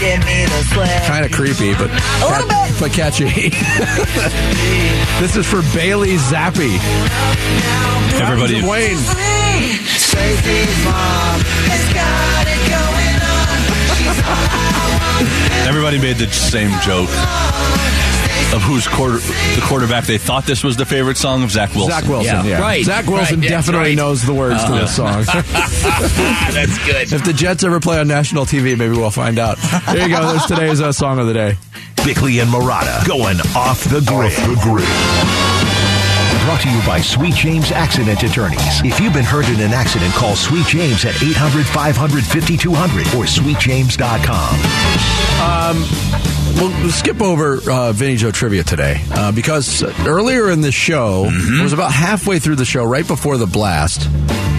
Give 0.01 0.17
me 0.25 0.45
the 0.45 0.63
slip. 0.73 1.03
Kind 1.03 1.25
of 1.25 1.31
creepy, 1.31 1.73
but 1.75 1.91
a 1.91 2.25
little 2.25 2.47
bit. 2.49 2.79
but 2.79 2.91
catchy. 2.91 3.25
this 5.21 5.35
is 5.37 5.45
for 5.45 5.61
Bailey 5.77 6.15
Zappe. 6.17 6.79
Everybody, 8.17 8.61
Fountains 8.61 8.67
Wayne. 8.67 8.97
Stacy's 9.85 10.85
mom 10.85 11.39
has 11.69 11.85
got 11.93 12.47
it 12.49 12.61
going 12.73 13.21
on. 13.29 13.61
everybody 15.69 15.99
made 15.99 16.17
the 16.17 16.25
same 16.31 16.71
joke 16.81 17.09
of 18.53 18.61
who's 18.61 18.87
quarter 18.87 19.17
the 19.17 19.61
quarterback. 19.63 20.05
They 20.05 20.17
thought 20.17 20.45
this 20.45 20.63
was 20.63 20.77
the 20.77 20.85
favorite 20.85 21.17
song 21.17 21.43
of 21.43 21.51
Zach 21.51 21.73
Wilson. 21.73 21.91
Zach 21.91 22.03
Wilson, 22.09 22.25
Yeah, 22.25 22.43
yeah. 22.43 22.61
right, 22.61 22.83
Zach 22.83 23.07
Wilson 23.07 23.39
right, 23.39 23.49
definitely 23.49 23.89
right. 23.89 23.95
knows 23.97 24.25
the 24.25 24.33
words 24.33 24.63
to 24.65 24.71
this 24.73 24.95
song. 24.95 25.23
That's 25.25 26.85
good. 26.85 27.13
if 27.13 27.23
the 27.23 27.33
Jets 27.33 27.63
ever 27.63 27.79
play 27.79 27.99
on 27.99 28.07
national 28.07 28.45
TV, 28.45 28.77
maybe 28.77 28.89
we'll 28.95 29.09
find 29.11 29.39
out. 29.39 29.57
There 29.87 30.07
you 30.07 30.15
go. 30.15 30.27
There's 30.31 30.45
today's 30.45 30.81
uh, 30.81 30.91
song 30.91 31.19
of 31.19 31.27
the 31.27 31.33
day. 31.33 31.55
Bickley 32.03 32.39
and 32.39 32.49
Marotta 32.49 33.07
going 33.07 33.37
off 33.55 33.83
the 33.83 34.01
grid. 34.01 35.70
Brought 36.45 36.61
to 36.61 36.69
you 36.69 36.81
by 36.87 36.99
Sweet 37.01 37.35
James 37.35 37.71
Accident 37.71 38.23
Attorneys. 38.23 38.81
If 38.83 38.99
you've 38.99 39.13
been 39.13 39.23
hurt 39.23 39.47
in 39.47 39.59
an 39.61 39.73
accident, 39.73 40.11
call 40.13 40.35
Sweet 40.35 40.65
James 40.65 41.05
at 41.05 41.21
800 41.21 41.65
500 41.67 42.23
5200 42.25 43.07
or 43.15 43.25
sweetjames.com. 43.25 44.55
Um, 45.41 46.81
we'll 46.81 46.89
skip 46.91 47.21
over 47.21 47.61
uh, 47.69 47.93
Vinny 47.93 48.15
Joe 48.15 48.31
trivia 48.31 48.63
today 48.63 49.03
uh, 49.11 49.31
because 49.31 49.83
earlier 50.07 50.49
in 50.49 50.61
the 50.61 50.71
show, 50.71 51.25
it 51.29 51.61
was 51.61 51.73
about 51.73 51.91
halfway 51.91 52.39
through 52.39 52.55
the 52.55 52.65
show, 52.65 52.83
right 52.83 53.07
before 53.07 53.37
the 53.37 53.47
blast. 53.47 54.09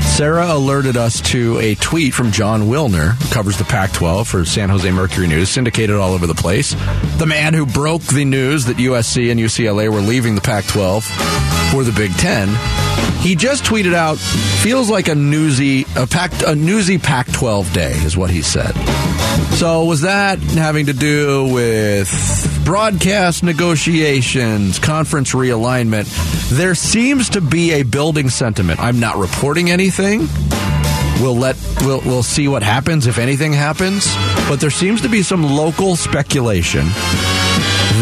Sarah 0.03 0.53
alerted 0.53 0.97
us 0.97 1.21
to 1.33 1.59
a 1.59 1.75
tweet 1.77 2.15
from 2.15 2.31
Jon 2.33 2.63
Wilner, 2.65 3.15
who 3.15 3.35
covers 3.35 3.57
the 3.59 3.65
Pac 3.65 3.93
12 3.93 4.29
for 4.29 4.45
San 4.45 4.69
Jose 4.69 4.89
Mercury 4.91 5.27
News, 5.27 5.49
syndicated 5.49 5.97
all 5.97 6.13
over 6.13 6.27
the 6.27 6.35
place. 6.35 6.75
The 7.17 7.27
man 7.27 7.55
who 7.55 7.67
broke 7.67 8.03
the 8.03 8.25
news 8.25 8.67
that 8.67 8.77
USC 8.77 9.31
and 9.31 9.41
UCLA 9.41 9.89
were 9.93 10.01
leaving 10.01 10.35
the 10.37 10.41
Pac 10.43 10.67
12 10.67 11.09
for 11.73 11.85
the 11.85 11.93
Big 11.93 12.13
Ten. 12.19 12.49
He 13.23 13.35
just 13.35 13.65
tweeted 13.65 13.95
out, 13.95 14.19
feels 14.19 14.91
like 14.91 15.09
a 15.09 15.15
newsy, 15.15 15.87
a, 15.97 16.07
Pac, 16.07 16.31
a 16.47 16.55
newsy 16.55 16.99
Pac 16.99 17.33
12 17.33 17.73
day, 17.73 17.93
is 18.05 18.15
what 18.15 18.29
he 18.29 18.43
said. 18.43 18.73
So, 19.55 19.85
was 19.85 20.03
that 20.03 20.39
having 20.41 20.87
to 20.87 20.93
do 20.93 21.51
with 21.51 22.63
broadcast 22.67 23.43
negotiations, 23.43 24.79
conference 24.79 25.33
realignment? 25.33 26.09
There 26.51 26.75
seems 26.75 27.31
to 27.31 27.41
be 27.41 27.73
a 27.73 27.85
building 27.85 28.29
sentiment. 28.29 28.79
I'm 28.79 29.01
not 29.01 29.17
reporting 29.17 29.71
anything. 29.71 30.29
We'll 31.23 31.37
let 31.37 31.57
we'll 31.81 32.03
we'll 32.05 32.23
see 32.23 32.49
what 32.49 32.63
happens 32.63 33.07
if 33.07 33.17
anything 33.17 33.55
happens. 33.55 34.15
But 34.47 34.57
there 34.57 34.71
seems 34.71 35.01
to 35.03 35.09
be 35.09 35.23
some 35.23 35.43
local 35.43 35.97
speculation 35.97 36.85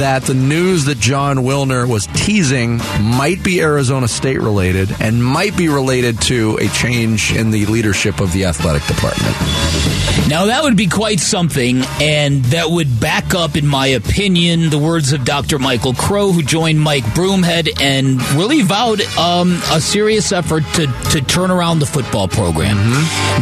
that 0.01 0.23
the 0.23 0.33
news 0.33 0.87
that 0.87 0.99
Jon 0.99 1.37
Wilner 1.37 1.87
was 1.87 2.07
teasing 2.07 2.79
might 3.03 3.45
be 3.45 3.61
Arizona 3.61 4.09
State 4.09 4.41
related 4.41 4.89
and 4.99 5.23
might 5.23 5.55
be 5.59 5.69
related 5.69 6.19
to 6.23 6.57
a 6.57 6.69
change 6.69 7.37
in 7.37 7.51
the 7.51 7.67
leadership 7.67 8.19
of 8.19 8.33
the 8.33 8.47
athletic 8.47 8.83
department. 8.87 9.37
Now, 10.27 10.47
that 10.47 10.63
would 10.63 10.77
be 10.77 10.87
quite 10.87 11.19
something, 11.19 11.83
and 12.01 12.45
that 12.47 12.71
would 12.71 13.01
back 13.01 13.35
up, 13.35 13.57
in 13.57 13.67
my 13.67 13.89
opinion, 13.89 14.71
the 14.71 14.79
words 14.79 15.13
of 15.13 15.25
Dr. 15.25 15.59
Michael 15.59 15.93
Crow, 15.93 16.31
who 16.31 16.43
joined 16.43 16.81
Mike 16.81 17.03
Broomhead 17.03 17.81
and 17.81 18.23
really 18.33 18.63
vowed 18.63 19.03
um, 19.19 19.61
a 19.73 19.81
serious 19.81 20.31
effort 20.31 20.63
to, 20.75 20.87
to 21.11 21.21
turn 21.21 21.51
around 21.51 21.81
the 21.81 21.87
football 21.87 22.29
program. 22.29 22.77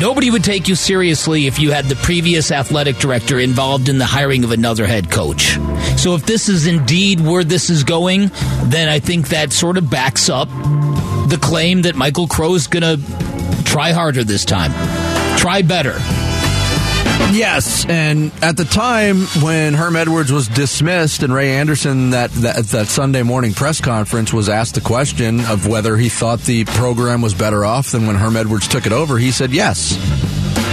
Nobody 0.01 0.31
would 0.31 0.45
take 0.45 0.67
you 0.67 0.75
seriously 0.75 1.47
if 1.47 1.59
you 1.59 1.73
had 1.73 1.85
the 1.85 1.97
previous 1.97 2.51
athletic 2.51 2.97
director 2.97 3.39
involved 3.39 3.89
in 3.89 3.99
the 3.99 4.07
hiring 4.07 4.43
of 4.43 4.51
another 4.51 4.87
head 4.87 5.11
coach. 5.11 5.59
So, 5.97 6.15
if 6.15 6.25
this 6.25 6.48
is 6.49 6.67
indeed 6.67 7.21
where 7.21 7.45
this 7.45 7.71
is 7.71 7.85
going, 7.85 8.31
then 8.65 8.89
I 8.89 8.99
think 8.99 9.29
that 9.29 9.53
sort 9.53 9.77
of 9.77 9.91
backs 9.91 10.29
up 10.29 10.49
the 11.29 11.39
claim 11.41 11.83
that 11.83 11.95
Michael 11.95 12.27
Crow 12.27 12.55
is 12.55 12.67
going 12.67 12.83
to 12.83 13.65
try 13.65 13.93
harder 13.93 14.25
this 14.25 14.45
time, 14.45 14.73
try 15.39 15.63
better. 15.63 15.97
Yes, 17.31 17.85
and 17.87 18.33
at 18.43 18.57
the 18.57 18.65
time 18.65 19.19
when 19.43 19.75
Herm 19.75 19.97
Edwards 19.97 20.33
was 20.33 20.49
dismissed 20.49 21.23
and 21.23 21.33
Ray 21.33 21.57
Anderson 21.57 22.11
that, 22.11 22.31
that 22.31 22.65
that 22.69 22.87
Sunday 22.87 23.23
morning 23.23 23.53
press 23.53 23.83
conference 23.83 24.33
was 24.33 24.49
asked 24.49 24.77
the 24.77 24.81
question 24.81 25.41
of 25.41 25.67
whether 25.67 25.97
he 25.97 26.09
thought 26.09 26.41
the 26.41 26.65
program 26.65 27.21
was 27.21 27.35
better 27.35 27.67
off 27.67 27.91
than 27.91 28.07
when 28.07 28.17
Herm 28.17 28.37
Edwards 28.37 28.67
took 28.67 28.87
it 28.87 28.93
over, 28.93 29.19
he 29.19 29.31
said 29.31 29.53
yes. 29.53 29.97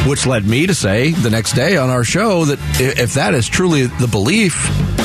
Which 0.08 0.28
led 0.28 0.46
me 0.46 0.68
to 0.68 0.74
say 0.76 1.12
the 1.12 1.30
next 1.30 1.54
day 1.54 1.78
on 1.78 1.89
our 1.89 2.04
show 2.04 2.46
that 2.46 2.60
if 2.80 3.15
that 3.15 3.34
is 3.34 3.48
truly 3.48 3.88
the 3.88 4.08
belief, 4.08 4.54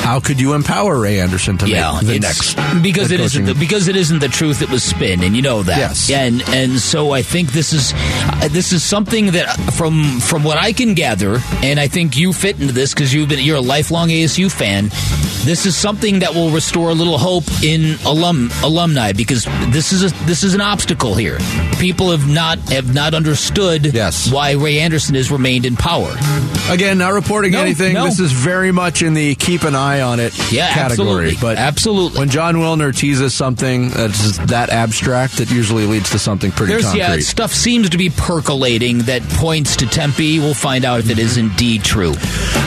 how 0.03 0.19
could 0.19 0.39
you 0.39 0.53
empower 0.53 0.99
Ray 0.99 1.19
Anderson 1.19 1.57
to 1.59 1.67
yeah, 1.67 1.93
make 2.03 2.05
the 2.05 2.19
next 2.19 2.55
because 2.83 3.11
it 3.11 3.19
isn't 3.19 3.45
the, 3.45 3.55
because 3.55 3.87
it 3.87 3.95
isn't 3.95 4.19
the 4.19 4.27
truth. 4.27 4.61
It 4.61 4.69
was 4.69 4.83
spin, 4.83 5.23
and 5.23 5.35
you 5.35 5.41
know 5.41 5.63
that. 5.63 5.77
Yes. 5.77 6.09
and 6.11 6.41
and 6.49 6.79
so 6.79 7.11
I 7.11 7.21
think 7.21 7.51
this 7.51 7.73
is 7.73 7.93
uh, 7.95 8.49
this 8.51 8.73
is 8.73 8.83
something 8.83 9.27
that 9.27 9.47
uh, 9.47 9.71
from 9.71 10.19
from 10.19 10.43
what 10.43 10.57
I 10.57 10.73
can 10.73 10.93
gather, 10.93 11.39
and 11.63 11.79
I 11.79 11.87
think 11.87 12.17
you 12.17 12.33
fit 12.33 12.59
into 12.59 12.73
this 12.73 12.93
because 12.93 13.13
you've 13.13 13.29
been 13.29 13.39
you're 13.39 13.57
a 13.57 13.61
lifelong 13.61 14.09
ASU 14.09 14.51
fan. 14.51 14.89
This 15.45 15.65
is 15.65 15.75
something 15.75 16.19
that 16.19 16.35
will 16.35 16.51
restore 16.51 16.89
a 16.89 16.93
little 16.93 17.17
hope 17.17 17.45
in 17.63 17.97
alum 18.05 18.49
alumni 18.63 19.11
because 19.13 19.45
this 19.69 19.93
is 19.93 20.03
a 20.03 20.25
this 20.25 20.43
is 20.43 20.53
an 20.53 20.61
obstacle 20.61 21.15
here. 21.15 21.37
People 21.81 22.11
have 22.11 22.29
not 22.29 22.59
have 22.69 22.93
not 22.93 23.15
understood 23.15 23.91
Yes. 23.91 24.31
why 24.31 24.51
Ray 24.51 24.79
Anderson 24.79 25.15
has 25.15 25.31
remained 25.31 25.65
in 25.65 25.75
power. 25.75 26.15
Again, 26.69 26.99
not 26.99 27.13
reporting 27.13 27.53
No, 27.53 27.61
anything. 27.61 27.95
no. 27.95 28.05
This 28.05 28.19
is 28.19 28.31
very 28.31 28.71
much 28.71 29.01
in 29.01 29.15
the 29.15 29.33
keep 29.33 29.63
an 29.63 29.73
eye 29.75 30.01
on 30.01 30.19
it 30.19 30.31
Yeah, 30.51 30.71
category. 30.71 31.29
absolutely. 31.29 31.37
But 31.41 31.57
Absolutely. 31.57 32.19
when 32.19 32.29
Jon 32.29 32.55
Wilner 32.57 32.95
teases 32.95 33.33
something 33.33 33.89
that's 33.89 34.37
that 34.45 34.69
abstract, 34.69 35.39
it 35.39 35.49
usually 35.49 35.87
leads 35.87 36.11
to 36.11 36.19
something 36.19 36.51
pretty 36.51 36.71
There's 36.73 36.83
concrete. 36.85 36.99
yeah, 37.01 37.19
stuff 37.21 37.51
seems 37.51 37.89
to 37.89 37.97
be 37.97 38.11
percolating 38.11 38.99
that 38.99 39.27
points 39.29 39.75
to 39.77 39.87
Tempe. 39.87 40.37
We'll 40.37 40.53
find 40.53 40.85
out 40.85 40.99
if 40.99 41.09
it 41.09 41.17
is 41.17 41.37
indeed 41.37 41.83
true. 41.83 42.13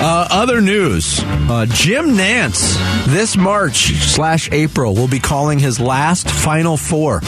Uh, 0.00 0.26
other 0.28 0.60
news: 0.60 1.20
uh, 1.22 1.66
Jim 1.66 2.16
Nantz 2.16 2.76
this 3.06 3.36
March 3.36 3.92
slash 3.94 4.48
April 4.50 4.94
will 4.96 5.06
be 5.08 5.20
calling 5.20 5.60
his 5.60 5.78
last 5.78 6.28
Final 6.28 6.76
Four 6.76 7.22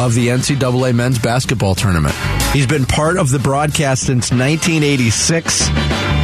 of 0.00 0.12
the 0.14 0.26
NCAA 0.28 0.92
men's 1.04 1.18
basketball 1.18 1.74
tournament. 1.74 2.14
He's 2.54 2.66
been 2.66 2.86
part 2.86 3.18
of 3.18 3.30
the 3.30 3.38
broadcast 3.38 4.06
since 4.06 4.30
1986. 4.30 5.68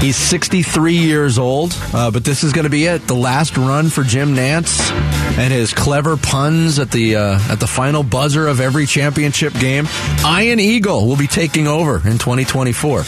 He's 0.00 0.16
63 0.16 0.94
years 0.94 1.38
old, 1.38 1.76
uh, 1.92 2.10
but 2.10 2.24
this 2.24 2.42
is 2.44 2.54
going 2.54 2.64
to 2.64 2.70
be 2.70 2.86
it. 2.86 3.06
The 3.06 3.14
last 3.14 3.58
run 3.58 3.90
for 3.90 4.02
Jim 4.02 4.34
Nantz 4.34 4.90
and 5.36 5.52
his 5.52 5.74
clever 5.74 6.16
puns 6.16 6.78
at 6.78 6.90
the 6.90 7.16
uh, 7.16 7.38
at 7.50 7.60
the 7.60 7.66
final 7.66 8.02
buzzer 8.02 8.46
of 8.46 8.58
every 8.58 8.86
championship 8.86 9.52
game. 9.52 9.86
Ian 10.24 10.60
Eagle 10.60 11.06
will 11.06 11.18
be 11.18 11.26
taking 11.26 11.66
over 11.66 11.96
in 11.96 12.16
2024. 12.16 13.02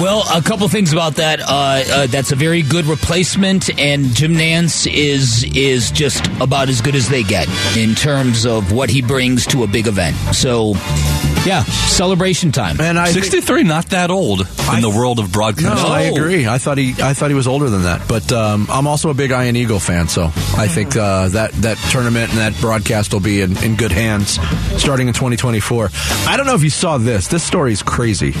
Well, 0.00 0.24
a 0.34 0.42
couple 0.42 0.68
things 0.68 0.92
about 0.92 1.14
that. 1.16 1.40
Uh, 1.40 1.44
uh, 1.48 2.06
that's 2.08 2.32
a 2.32 2.36
very 2.36 2.62
good 2.62 2.84
replacement, 2.86 3.78
and 3.78 4.06
Jim 4.14 4.34
Nantz 4.34 4.92
is 4.92 5.44
is 5.56 5.90
just 5.92 6.26
about 6.40 6.68
as 6.68 6.80
good 6.80 6.94
as 6.96 7.08
they 7.08 7.22
get 7.22 7.48
in 7.76 7.94
terms 7.94 8.44
of 8.44 8.72
what 8.72 8.90
he 8.90 9.00
brings 9.02 9.46
to 9.46 9.62
a 9.62 9.66
big 9.66 9.86
event. 9.86 10.16
So, 10.34 10.74
yeah, 11.46 11.62
celebration 11.62 12.50
time. 12.50 12.80
And 12.80 12.98
I 12.98 13.06
think- 13.12 13.24
63, 13.24 13.62
not 13.62 13.86
that 13.90 14.10
old 14.10 14.40
in 14.74 14.80
the 14.82 14.90
world 14.90 15.20
of 15.20 15.34
No. 15.34 15.72
I 15.72 16.02
agree. 16.02 16.46
I 16.48 16.58
thought 16.58 16.76
he, 16.76 16.94
I 17.00 17.14
thought 17.14 17.30
he 17.30 17.34
was 17.34 17.46
older 17.46 17.70
than 17.70 17.84
that. 17.84 18.06
But 18.08 18.30
um, 18.32 18.66
I'm 18.70 18.86
also 18.88 19.10
a 19.10 19.14
big 19.14 19.30
Ian 19.30 19.54
Eagle 19.56 19.80
fan, 19.80 20.08
so 20.08 20.24
I 20.56 20.66
think 20.66 20.96
uh, 20.96 21.28
that 21.28 21.52
that 21.62 21.78
tournament 21.90 22.30
and 22.30 22.38
that 22.40 22.60
broadcast 22.60 23.12
will 23.12 23.20
be 23.20 23.40
in, 23.42 23.56
in 23.64 23.76
good 23.76 23.92
hands 23.92 24.38
starting 24.76 25.06
in 25.06 25.14
2024. 25.14 25.90
I 26.26 26.36
don't 26.36 26.46
know 26.46 26.54
if 26.56 26.64
you 26.64 26.70
saw 26.70 26.98
this. 26.98 27.28
This 27.28 27.44
story 27.44 27.72
is 27.72 27.82
crazy. 27.82 28.34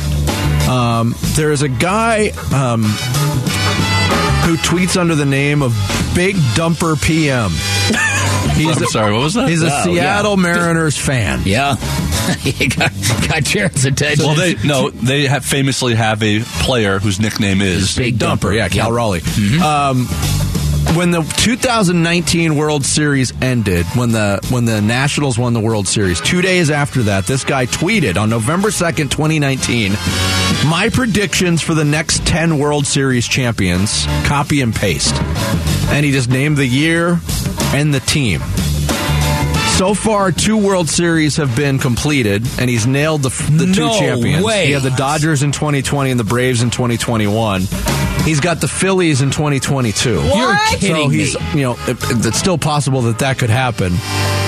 Um, 0.68 1.14
there 1.34 1.52
is 1.52 1.62
a 1.62 1.68
guy 1.68 2.28
um, 2.54 2.82
who 4.44 4.56
tweets 4.56 4.96
under 4.98 5.14
the 5.14 5.24
name 5.26 5.62
of 5.62 5.72
Big 6.14 6.36
Dumper 6.54 7.00
PM. 7.02 7.50
He's 8.56 8.76
I'm 8.80 8.86
sorry, 8.86 9.12
what 9.12 9.22
was 9.22 9.34
that? 9.34 9.48
He's 9.48 9.62
a 9.62 9.66
Oh, 9.66 9.68
yeah. 9.68 9.82
Seattle 9.84 10.36
Mariners 10.36 10.96
fan. 10.96 11.42
Yeah, 11.44 11.74
he 12.38 12.68
got, 12.68 12.92
got 13.28 13.42
Jared's 13.42 13.84
attention. 13.84 14.24
Well, 14.24 14.34
they 14.34 14.54
no, 14.64 14.88
they 14.90 15.26
have 15.26 15.44
famously 15.44 15.94
have 15.94 16.22
a 16.22 16.40
player 16.62 16.98
whose 16.98 17.20
nickname 17.20 17.60
is 17.60 17.96
Big 17.96 18.16
Dumper, 18.18 18.54
yeah, 18.56 18.68
Cal 18.68 18.86
Yep. 18.88 18.94
Raleigh. 18.96 19.20
Um, 19.60 20.06
when 20.96 21.10
the 21.10 21.22
2019 21.22 22.56
World 22.56 22.84
Series 22.84 23.32
ended, 23.42 23.84
when 23.94 24.12
the 24.12 24.40
when 24.50 24.64
the 24.64 24.80
Nationals 24.80 25.38
won 25.38 25.52
the 25.52 25.60
World 25.60 25.88
Series, 25.88 26.20
two 26.20 26.42
days 26.42 26.70
after 26.70 27.02
that, 27.04 27.26
this 27.26 27.44
guy 27.44 27.66
tweeted 27.66 28.16
on 28.16 28.30
November 28.30 28.68
2nd, 28.68 29.10
2019, 29.10 29.92
my 30.68 30.90
predictions 30.92 31.62
for 31.62 31.74
the 31.74 31.84
next 31.84 32.26
10 32.26 32.58
World 32.58 32.86
Series 32.86 33.26
champions, 33.26 34.04
copy 34.26 34.60
and 34.60 34.74
paste. 34.74 35.14
And 35.90 36.04
he 36.04 36.12
just 36.12 36.30
named 36.30 36.56
the 36.56 36.66
year 36.66 37.18
and 37.74 37.92
the 37.92 38.00
team. 38.00 38.40
So 39.76 39.92
far, 39.92 40.30
two 40.30 40.56
World 40.56 40.88
Series 40.88 41.36
have 41.36 41.56
been 41.56 41.80
completed, 41.80 42.46
and 42.60 42.70
he's 42.70 42.86
nailed 42.86 43.22
the, 43.22 43.30
the 43.50 43.66
two 43.66 43.90
champions. 43.98 44.44
way. 44.44 44.66
He 44.66 44.72
had 44.72 44.82
the 44.82 44.90
Dodgers 44.90 45.42
in 45.42 45.50
2020 45.50 46.12
and 46.12 46.20
the 46.20 46.24
Braves 46.24 46.62
in 46.62 46.70
2021. 46.70 47.62
He's 48.24 48.40
got 48.40 48.60
the 48.60 48.68
Phillies 48.68 49.20
in 49.20 49.30
2022. 49.30 50.10
You're 50.12 50.56
kidding 50.70 50.96
So 50.96 51.08
he's, 51.08 51.38
me. 51.38 51.60
you 51.60 51.62
know, 51.62 51.72
it, 51.86 51.98
it's 52.24 52.38
still 52.38 52.56
possible 52.58 53.02
that 53.02 53.18
that 53.18 53.38
could 53.38 53.50
happen. 53.50 53.92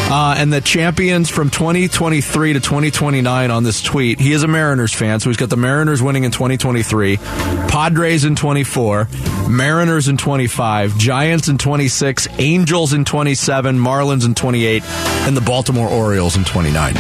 Uh, 0.09 0.35
and 0.39 0.53
the 0.53 0.61
champions 0.61 1.29
from 1.29 1.51
2023 1.51 2.53
to 2.55 2.61
2029 2.61 3.51
on 3.51 3.65
this 3.65 3.83
tweet. 3.83 4.21
He 4.21 4.33
is 4.33 4.45
a 4.45 4.49
Mariners 4.49 4.95
fan, 4.95 5.19
so 5.21 5.29
he's 5.29 5.37
got 5.37 5.51
the 5.51 5.57
Mariners 5.57 6.01
winning 6.01 6.25
in 6.25 6.31
2023, 6.31 7.17
Padres 7.17 8.25
in 8.25 8.37
24, 8.37 9.09
Mariners 9.49 10.07
in 10.09 10.17
25, 10.17 10.97
Giants 10.97 11.49
in 11.49 11.59
26, 11.59 12.29
Angels 12.39 12.93
in 12.93 13.05
27, 13.05 13.79
Marlins 13.79 14.25
in 14.25 14.35
28, 14.35 14.85
and 15.27 15.37
the 15.37 15.41
Baltimore 15.41 15.89
Orioles 15.89 16.37
in 16.37 16.45
29. 16.45 16.95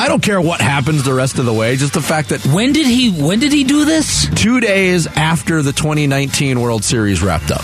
I 0.00 0.08
don't 0.08 0.22
care 0.22 0.40
what 0.40 0.62
happens 0.62 1.02
the 1.04 1.12
rest 1.12 1.38
of 1.38 1.44
the 1.44 1.52
way, 1.52 1.76
just 1.76 1.92
the 1.92 2.00
fact 2.00 2.30
that 2.30 2.44
when 2.46 2.72
did 2.72 2.86
he 2.86 3.10
when 3.10 3.38
did 3.38 3.52
he 3.52 3.64
do 3.64 3.84
this? 3.84 4.28
two 4.34 4.58
days 4.60 5.06
after 5.08 5.60
the 5.60 5.72
2019 5.72 6.58
World 6.60 6.82
Series 6.84 7.22
wrapped 7.22 7.50
up. 7.50 7.60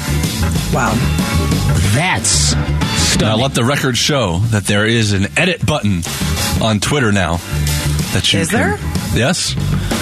Wow. 0.73 0.93
That's 1.95 2.55
Now 3.19 3.37
let 3.37 3.55
the 3.55 3.65
record 3.65 3.97
show 3.97 4.41
that 4.51 4.65
there 4.65 4.85
is 4.87 5.13
an 5.15 5.29
edit 5.39 5.65
button 5.65 6.03
on 6.63 6.79
Twitter 6.81 7.11
now. 7.11 7.39
That 8.13 8.31
you 8.35 8.41
Is 8.41 8.51
can- 8.51 8.59
there? 8.59 8.79
Yes. 9.15 9.55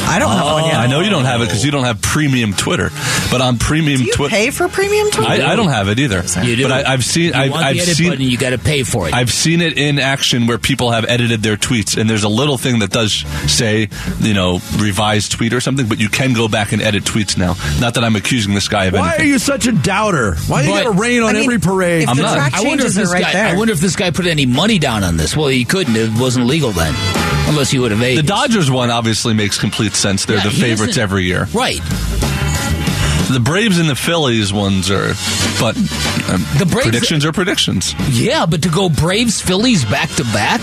I 0.06 0.18
don't 0.18 0.30
have 0.30 0.44
one 0.44 0.64
yet. 0.66 0.74
I 0.76 0.86
know 0.86 1.00
you 1.00 1.10
don't 1.10 1.24
have 1.24 1.40
it 1.40 1.46
because 1.46 1.64
you 1.64 1.70
don't 1.70 1.84
have 1.84 2.00
premium 2.02 2.52
Twitter, 2.52 2.90
but 3.30 3.40
on 3.40 3.58
premium 3.58 3.98
Do 4.00 4.04
you 4.04 4.12
Twitter, 4.12 4.30
pay 4.34 4.50
for 4.50 4.68
premium 4.68 5.10
Twitter? 5.10 5.30
I, 5.30 5.52
I 5.52 5.56
don't 5.56 5.70
have 5.70 5.88
it 5.88 5.98
either. 5.98 6.22
You 6.42 6.56
do. 6.56 6.62
But 6.68 6.86
I, 6.86 6.92
I've 6.92 7.04
seen. 7.04 7.26
You 7.26 7.32
I've, 7.34 7.50
want 7.50 7.64
I've 7.64 7.76
the 7.76 7.82
edit 7.82 7.96
seen. 7.96 8.08
button, 8.10 8.24
you 8.24 8.36
got 8.38 8.50
to 8.50 8.58
pay 8.58 8.82
for 8.82 9.08
it. 9.08 9.14
I've 9.14 9.32
seen 9.32 9.60
it 9.60 9.76
in 9.78 9.98
action 9.98 10.46
where 10.46 10.58
people 10.58 10.90
have 10.92 11.04
edited 11.06 11.42
their 11.42 11.56
tweets, 11.56 11.96
and 11.98 12.08
there's 12.08 12.22
a 12.22 12.28
little 12.28 12.58
thing 12.58 12.80
that 12.80 12.90
does 12.90 13.12
say, 13.50 13.88
you 14.20 14.34
know, 14.34 14.60
revised 14.76 15.32
tweet 15.32 15.52
or 15.54 15.60
something, 15.60 15.88
but 15.88 15.98
you 15.98 16.08
can 16.10 16.32
go 16.34 16.48
back 16.48 16.72
and 16.72 16.82
edit 16.82 17.04
tweets 17.04 17.36
now. 17.38 17.54
Not 17.80 17.94
that 17.94 18.04
I'm 18.04 18.14
accusing 18.14 18.54
this 18.54 18.68
guy 18.68 18.84
of 18.84 18.94
anything. 18.94 19.00
Why 19.00 19.08
are 19.08 19.14
anything. 19.14 19.32
you 19.32 19.38
such 19.38 19.66
a 19.66 19.72
doubter? 19.72 20.34
Why 20.46 20.62
do 20.62 20.68
you 20.68 20.74
But- 20.74 20.84
got 20.84 20.92
to 20.92 21.00
rain 21.00 21.22
on 21.22 21.30
I 21.30 21.32
mean, 21.32 21.42
every 21.44 21.58
parade? 21.60 22.02
if 22.04 22.08
I'm 22.10 22.16
the 22.16 22.22
not. 22.22 22.34
track 22.36 22.54
I 22.54 22.60
wonder 22.62 22.84
if 22.86 22.92
changes 22.94 22.98
are 22.98 23.00
this 23.00 23.12
right 23.12 23.22
guy. 23.22 23.32
there. 23.32 23.46
I 23.46 23.56
wonder 23.56 23.72
if 23.72 23.80
this 23.80 23.96
guy 23.96 24.10
put 24.10 24.26
any 24.26 24.46
money 24.46 24.78
down 24.78 25.02
on 25.02 25.16
this. 25.16 25.34
Well, 25.36 25.48
he 25.48 25.64
couldn't. 25.64 25.96
It 25.96 26.10
wasn't 26.20 26.46
legal 26.46 26.70
then, 26.72 26.94
unless 27.48 27.70
he 27.70 27.78
would 27.78 27.90
have 27.90 27.98
made. 28.00 28.18
the 28.18 28.22
Vegas. 28.22 28.28
Dodgers 28.28 28.70
one 28.70 28.90
obviously 28.90 29.32
makes 29.34 29.58
complete 29.74 29.94
sense. 29.94 30.24
They're 30.24 30.36
Yeah, 30.36 30.44
the 30.44 30.50
favorites 30.50 30.96
every 30.98 31.24
year. 31.24 31.46
Right. 31.52 31.80
The 33.32 33.40
Braves 33.42 33.78
and 33.78 33.88
the 33.88 33.96
Phillies 33.96 34.52
ones 34.52 34.90
are, 34.90 35.14
but 35.58 35.76
um, 35.76 36.44
The 36.58 36.66
Braves- 36.70 36.84
predictions 36.84 37.24
are 37.24 37.32
predictions. 37.32 37.94
Yeah, 38.10 38.46
but 38.46 38.62
to 38.62 38.68
go 38.68 38.88
Braves 38.88 39.40
Phillies 39.40 39.84
back 39.84 40.10
to 40.16 40.24
back. 40.24 40.60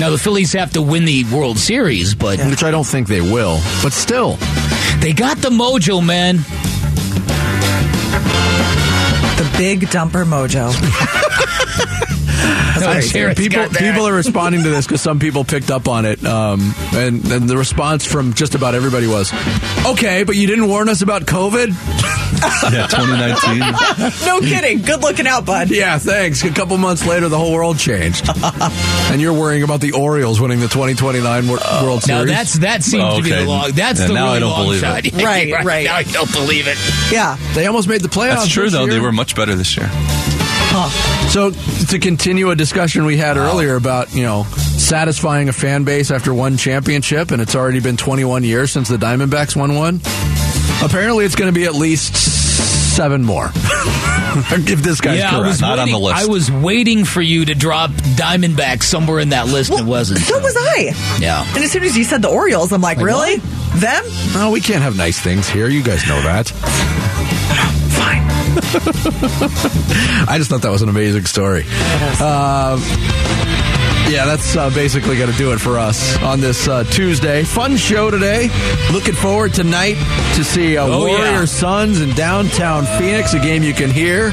Now 0.00 0.10
the 0.10 0.18
Phillies 0.18 0.52
have 0.54 0.72
to 0.72 0.82
win 0.82 1.04
the 1.04 1.24
World 1.24 1.58
Series, 1.58 2.14
but 2.14 2.38
Which 2.38 2.62
I 2.62 2.70
don't 2.70 2.86
think 2.86 3.08
they 3.08 3.20
will. 3.20 3.60
But 3.82 3.92
still, 3.92 4.36
they 5.00 5.12
got 5.12 5.38
the 5.38 5.50
mojo, 5.50 6.04
man. 6.04 6.36
The 9.36 9.54
big 9.58 9.80
dumper 9.88 10.24
mojo. 10.24 10.72
No, 12.80 12.88
I- 12.88 13.00
Jared's 13.00 13.40
people 13.40 13.66
people 13.70 14.06
are 14.06 14.12
responding 14.12 14.62
to 14.62 14.68
this 14.68 14.86
because 14.86 15.00
some 15.00 15.18
people 15.18 15.44
picked 15.44 15.70
up 15.70 15.88
on 15.88 16.04
it, 16.04 16.24
um, 16.24 16.74
and, 16.94 17.24
and 17.32 17.48
the 17.48 17.56
response 17.56 18.04
from 18.04 18.34
just 18.34 18.54
about 18.54 18.74
everybody 18.74 19.06
was, 19.06 19.32
"Okay, 19.86 20.24
but 20.24 20.36
you 20.36 20.46
didn't 20.46 20.68
warn 20.68 20.88
us 20.88 21.02
about 21.02 21.22
COVID." 21.22 21.74
Yeah, 22.70 22.86
2019. 22.88 24.26
no 24.26 24.40
kidding. 24.40 24.82
Good 24.82 25.00
looking 25.00 25.26
out, 25.26 25.46
bud. 25.46 25.70
Yeah, 25.70 25.96
thanks. 25.98 26.44
A 26.44 26.50
couple 26.50 26.76
months 26.76 27.06
later, 27.06 27.28
the 27.30 27.38
whole 27.38 27.52
world 27.52 27.78
changed, 27.78 28.28
and 29.10 29.22
you're 29.22 29.32
worrying 29.32 29.62
about 29.62 29.80
the 29.80 29.92
Orioles 29.92 30.38
winning 30.38 30.60
the 30.60 30.68
2029 30.68 31.48
Wor- 31.48 31.58
World 31.82 32.02
Series. 32.02 32.26
Now 32.26 32.34
that's 32.36 32.54
that 32.58 32.82
seems 32.82 33.14
to 33.16 33.22
be 33.22 33.30
the 33.30 33.44
long. 33.46 33.70
That's 33.72 34.00
Yeah, 34.00 34.08
the 34.08 34.14
now 34.14 34.24
really 34.26 34.36
I 34.36 34.40
don't 34.40 34.50
long 34.50 34.64
believe 34.66 34.80
shot. 34.80 35.04
it. 35.06 35.14
Right, 35.14 35.64
right. 35.64 35.86
Now 35.86 35.94
I 35.96 36.02
don't 36.02 36.30
believe 36.32 36.66
it. 36.68 36.76
Yeah. 37.10 37.38
they 37.54 37.66
almost 37.66 37.88
made 37.88 38.02
the 38.02 38.08
playoffs. 38.08 38.36
That's 38.36 38.48
true, 38.48 38.64
this 38.64 38.72
though. 38.74 38.84
year. 38.84 38.92
They 38.94 39.00
were 39.00 39.12
much 39.12 39.34
better 39.34 39.54
this 39.54 39.74
year. 39.76 39.88
So 41.30 41.50
to 41.88 41.98
continue 41.98 42.50
a 42.50 42.56
discussion 42.56 43.04
we 43.04 43.16
had 43.16 43.36
earlier 43.36 43.76
about 43.76 44.14
you 44.14 44.22
know 44.22 44.44
satisfying 44.44 45.48
a 45.48 45.52
fan 45.52 45.84
base 45.84 46.10
after 46.10 46.32
one 46.34 46.56
championship, 46.56 47.30
and 47.30 47.40
it's 47.42 47.54
already 47.56 47.80
been 47.80 47.96
21 47.96 48.44
years 48.44 48.70
since 48.72 48.88
the 48.88 48.96
Diamondbacks 48.96 49.56
won 49.56 49.74
one. 49.74 50.00
Apparently, 50.82 51.24
it's 51.24 51.34
going 51.34 51.52
to 51.52 51.58
be 51.58 51.64
at 51.66 51.74
least 51.74 52.14
seven 52.96 53.22
more. 53.24 53.46
if 53.54 54.82
this 54.82 55.00
guy's 55.00 55.18
yeah, 55.18 55.28
I 55.28 55.30
correct. 55.36 55.46
was 55.46 55.60
Not 55.62 55.78
on 55.78 55.86
waiting, 55.86 55.92
the 55.94 55.98
list. 56.06 56.16
I 56.16 56.26
was 56.26 56.50
waiting 56.52 57.04
for 57.06 57.22
you 57.22 57.46
to 57.46 57.54
drop 57.54 57.90
Diamondback 57.90 58.82
somewhere 58.82 59.18
in 59.20 59.30
that 59.30 59.46
list. 59.46 59.70
and 59.70 59.80
it 59.80 59.86
wasn't. 59.86 60.20
So 60.20 60.38
was 60.38 60.54
I. 60.58 60.92
Yeah. 61.20 61.44
And 61.54 61.64
as 61.64 61.72
soon 61.72 61.82
as 61.84 61.96
you 61.96 62.04
said 62.04 62.20
the 62.22 62.28
Orioles, 62.28 62.72
I'm 62.72 62.82
like, 62.82 62.98
Like, 62.98 63.06
really? 63.06 63.38
what? 63.38 63.80
Them? 63.80 64.04
no, 64.34 64.50
we 64.50 64.60
can't 64.60 64.82
have 64.82 64.96
nice 64.96 65.18
things 65.20 65.48
here. 65.48 65.68
You 65.68 65.82
guys 65.82 66.06
know 66.06 66.20
that. 66.22 66.48
Fine. 67.96 68.22
I 70.28 70.36
just 70.38 70.48
thought 70.48 70.62
that 70.62 70.70
was 70.70 70.82
an 70.82 70.88
amazing 70.88 71.26
story. 71.26 71.64
Uh, 71.68 72.78
yeah, 74.08 74.24
that's 74.24 74.56
uh, 74.56 74.70
basically 74.70 75.16
going 75.18 75.30
to 75.30 75.36
do 75.36 75.52
it 75.52 75.58
for 75.60 75.78
us 75.78 76.16
on 76.22 76.40
this 76.40 76.68
uh, 76.68 76.84
Tuesday. 76.84 77.42
Fun 77.44 77.76
show 77.76 78.10
today. 78.10 78.48
Looking 78.92 79.14
forward 79.14 79.52
tonight 79.54 79.94
to 80.36 80.44
see 80.44 80.76
uh, 80.76 80.86
Oh, 80.86 81.00
Warrior 81.06 81.24
yeah. 81.24 81.44
Suns 81.44 82.00
in 82.00 82.10
downtown 82.14 82.84
Phoenix, 82.98 83.34
a 83.34 83.40
game 83.40 83.62
you 83.62 83.74
can 83.74 83.90
hear 83.90 84.32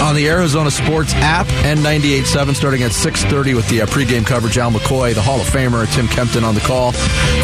on 0.00 0.14
the 0.14 0.26
Arizona 0.28 0.70
Sports 0.70 1.12
app, 1.16 1.46
N98.7, 1.46 2.54
starting 2.54 2.82
at 2.82 2.90
6.30 2.92 3.54
with 3.54 3.68
the 3.68 3.82
uh, 3.82 3.86
pregame 3.86 4.24
coverage. 4.26 4.56
Al 4.56 4.70
McCoy, 4.70 5.14
the 5.14 5.20
Hall 5.20 5.38
of 5.40 5.46
Famer, 5.46 5.86
Tim 5.94 6.06
Kempton 6.08 6.42
on 6.42 6.54
the 6.54 6.60
call. 6.62 6.92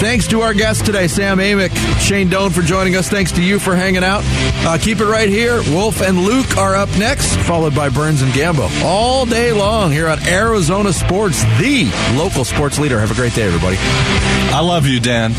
Thanks 0.01 0.27
to 0.29 0.41
our 0.41 0.55
guests 0.55 0.83
today, 0.83 1.07
Sam 1.09 1.37
Amick, 1.39 1.75
Shane 2.01 2.31
Doan 2.31 2.51
for 2.51 2.63
joining 2.63 2.97
us. 2.97 3.11
Thanks 3.11 3.33
to 3.33 3.43
you 3.43 3.59
for 3.59 3.77
hanging 3.77 4.03
out. 4.05 4.23
Uh, 4.65 4.79
keep 4.81 5.01
it 5.01 5.05
right 5.07 5.29
here. 5.29 5.61
Wolf 5.73 6.01
and 6.01 6.19
Luke 6.21 6.57
are 6.57 6.75
up 6.75 6.89
next, 6.99 7.37
followed 7.41 7.75
by 7.75 7.91
Burns 7.91 8.23
and 8.23 8.33
Gambo. 8.33 8.71
All 8.83 9.27
day 9.27 9.53
long 9.53 9.93
here 9.93 10.09
on 10.09 10.19
Arizona 10.27 10.93
Sports, 10.95 11.45
the 11.67 11.91
local 12.17 12.45
sports 12.45 12.79
leader. 12.79 13.01
Have 13.01 13.11
a 13.11 13.15
great 13.15 13.35
day, 13.35 13.43
everybody. 13.43 13.77
I 13.79 14.61
love 14.61 14.87
you, 14.87 15.01
Dan. 15.01 15.33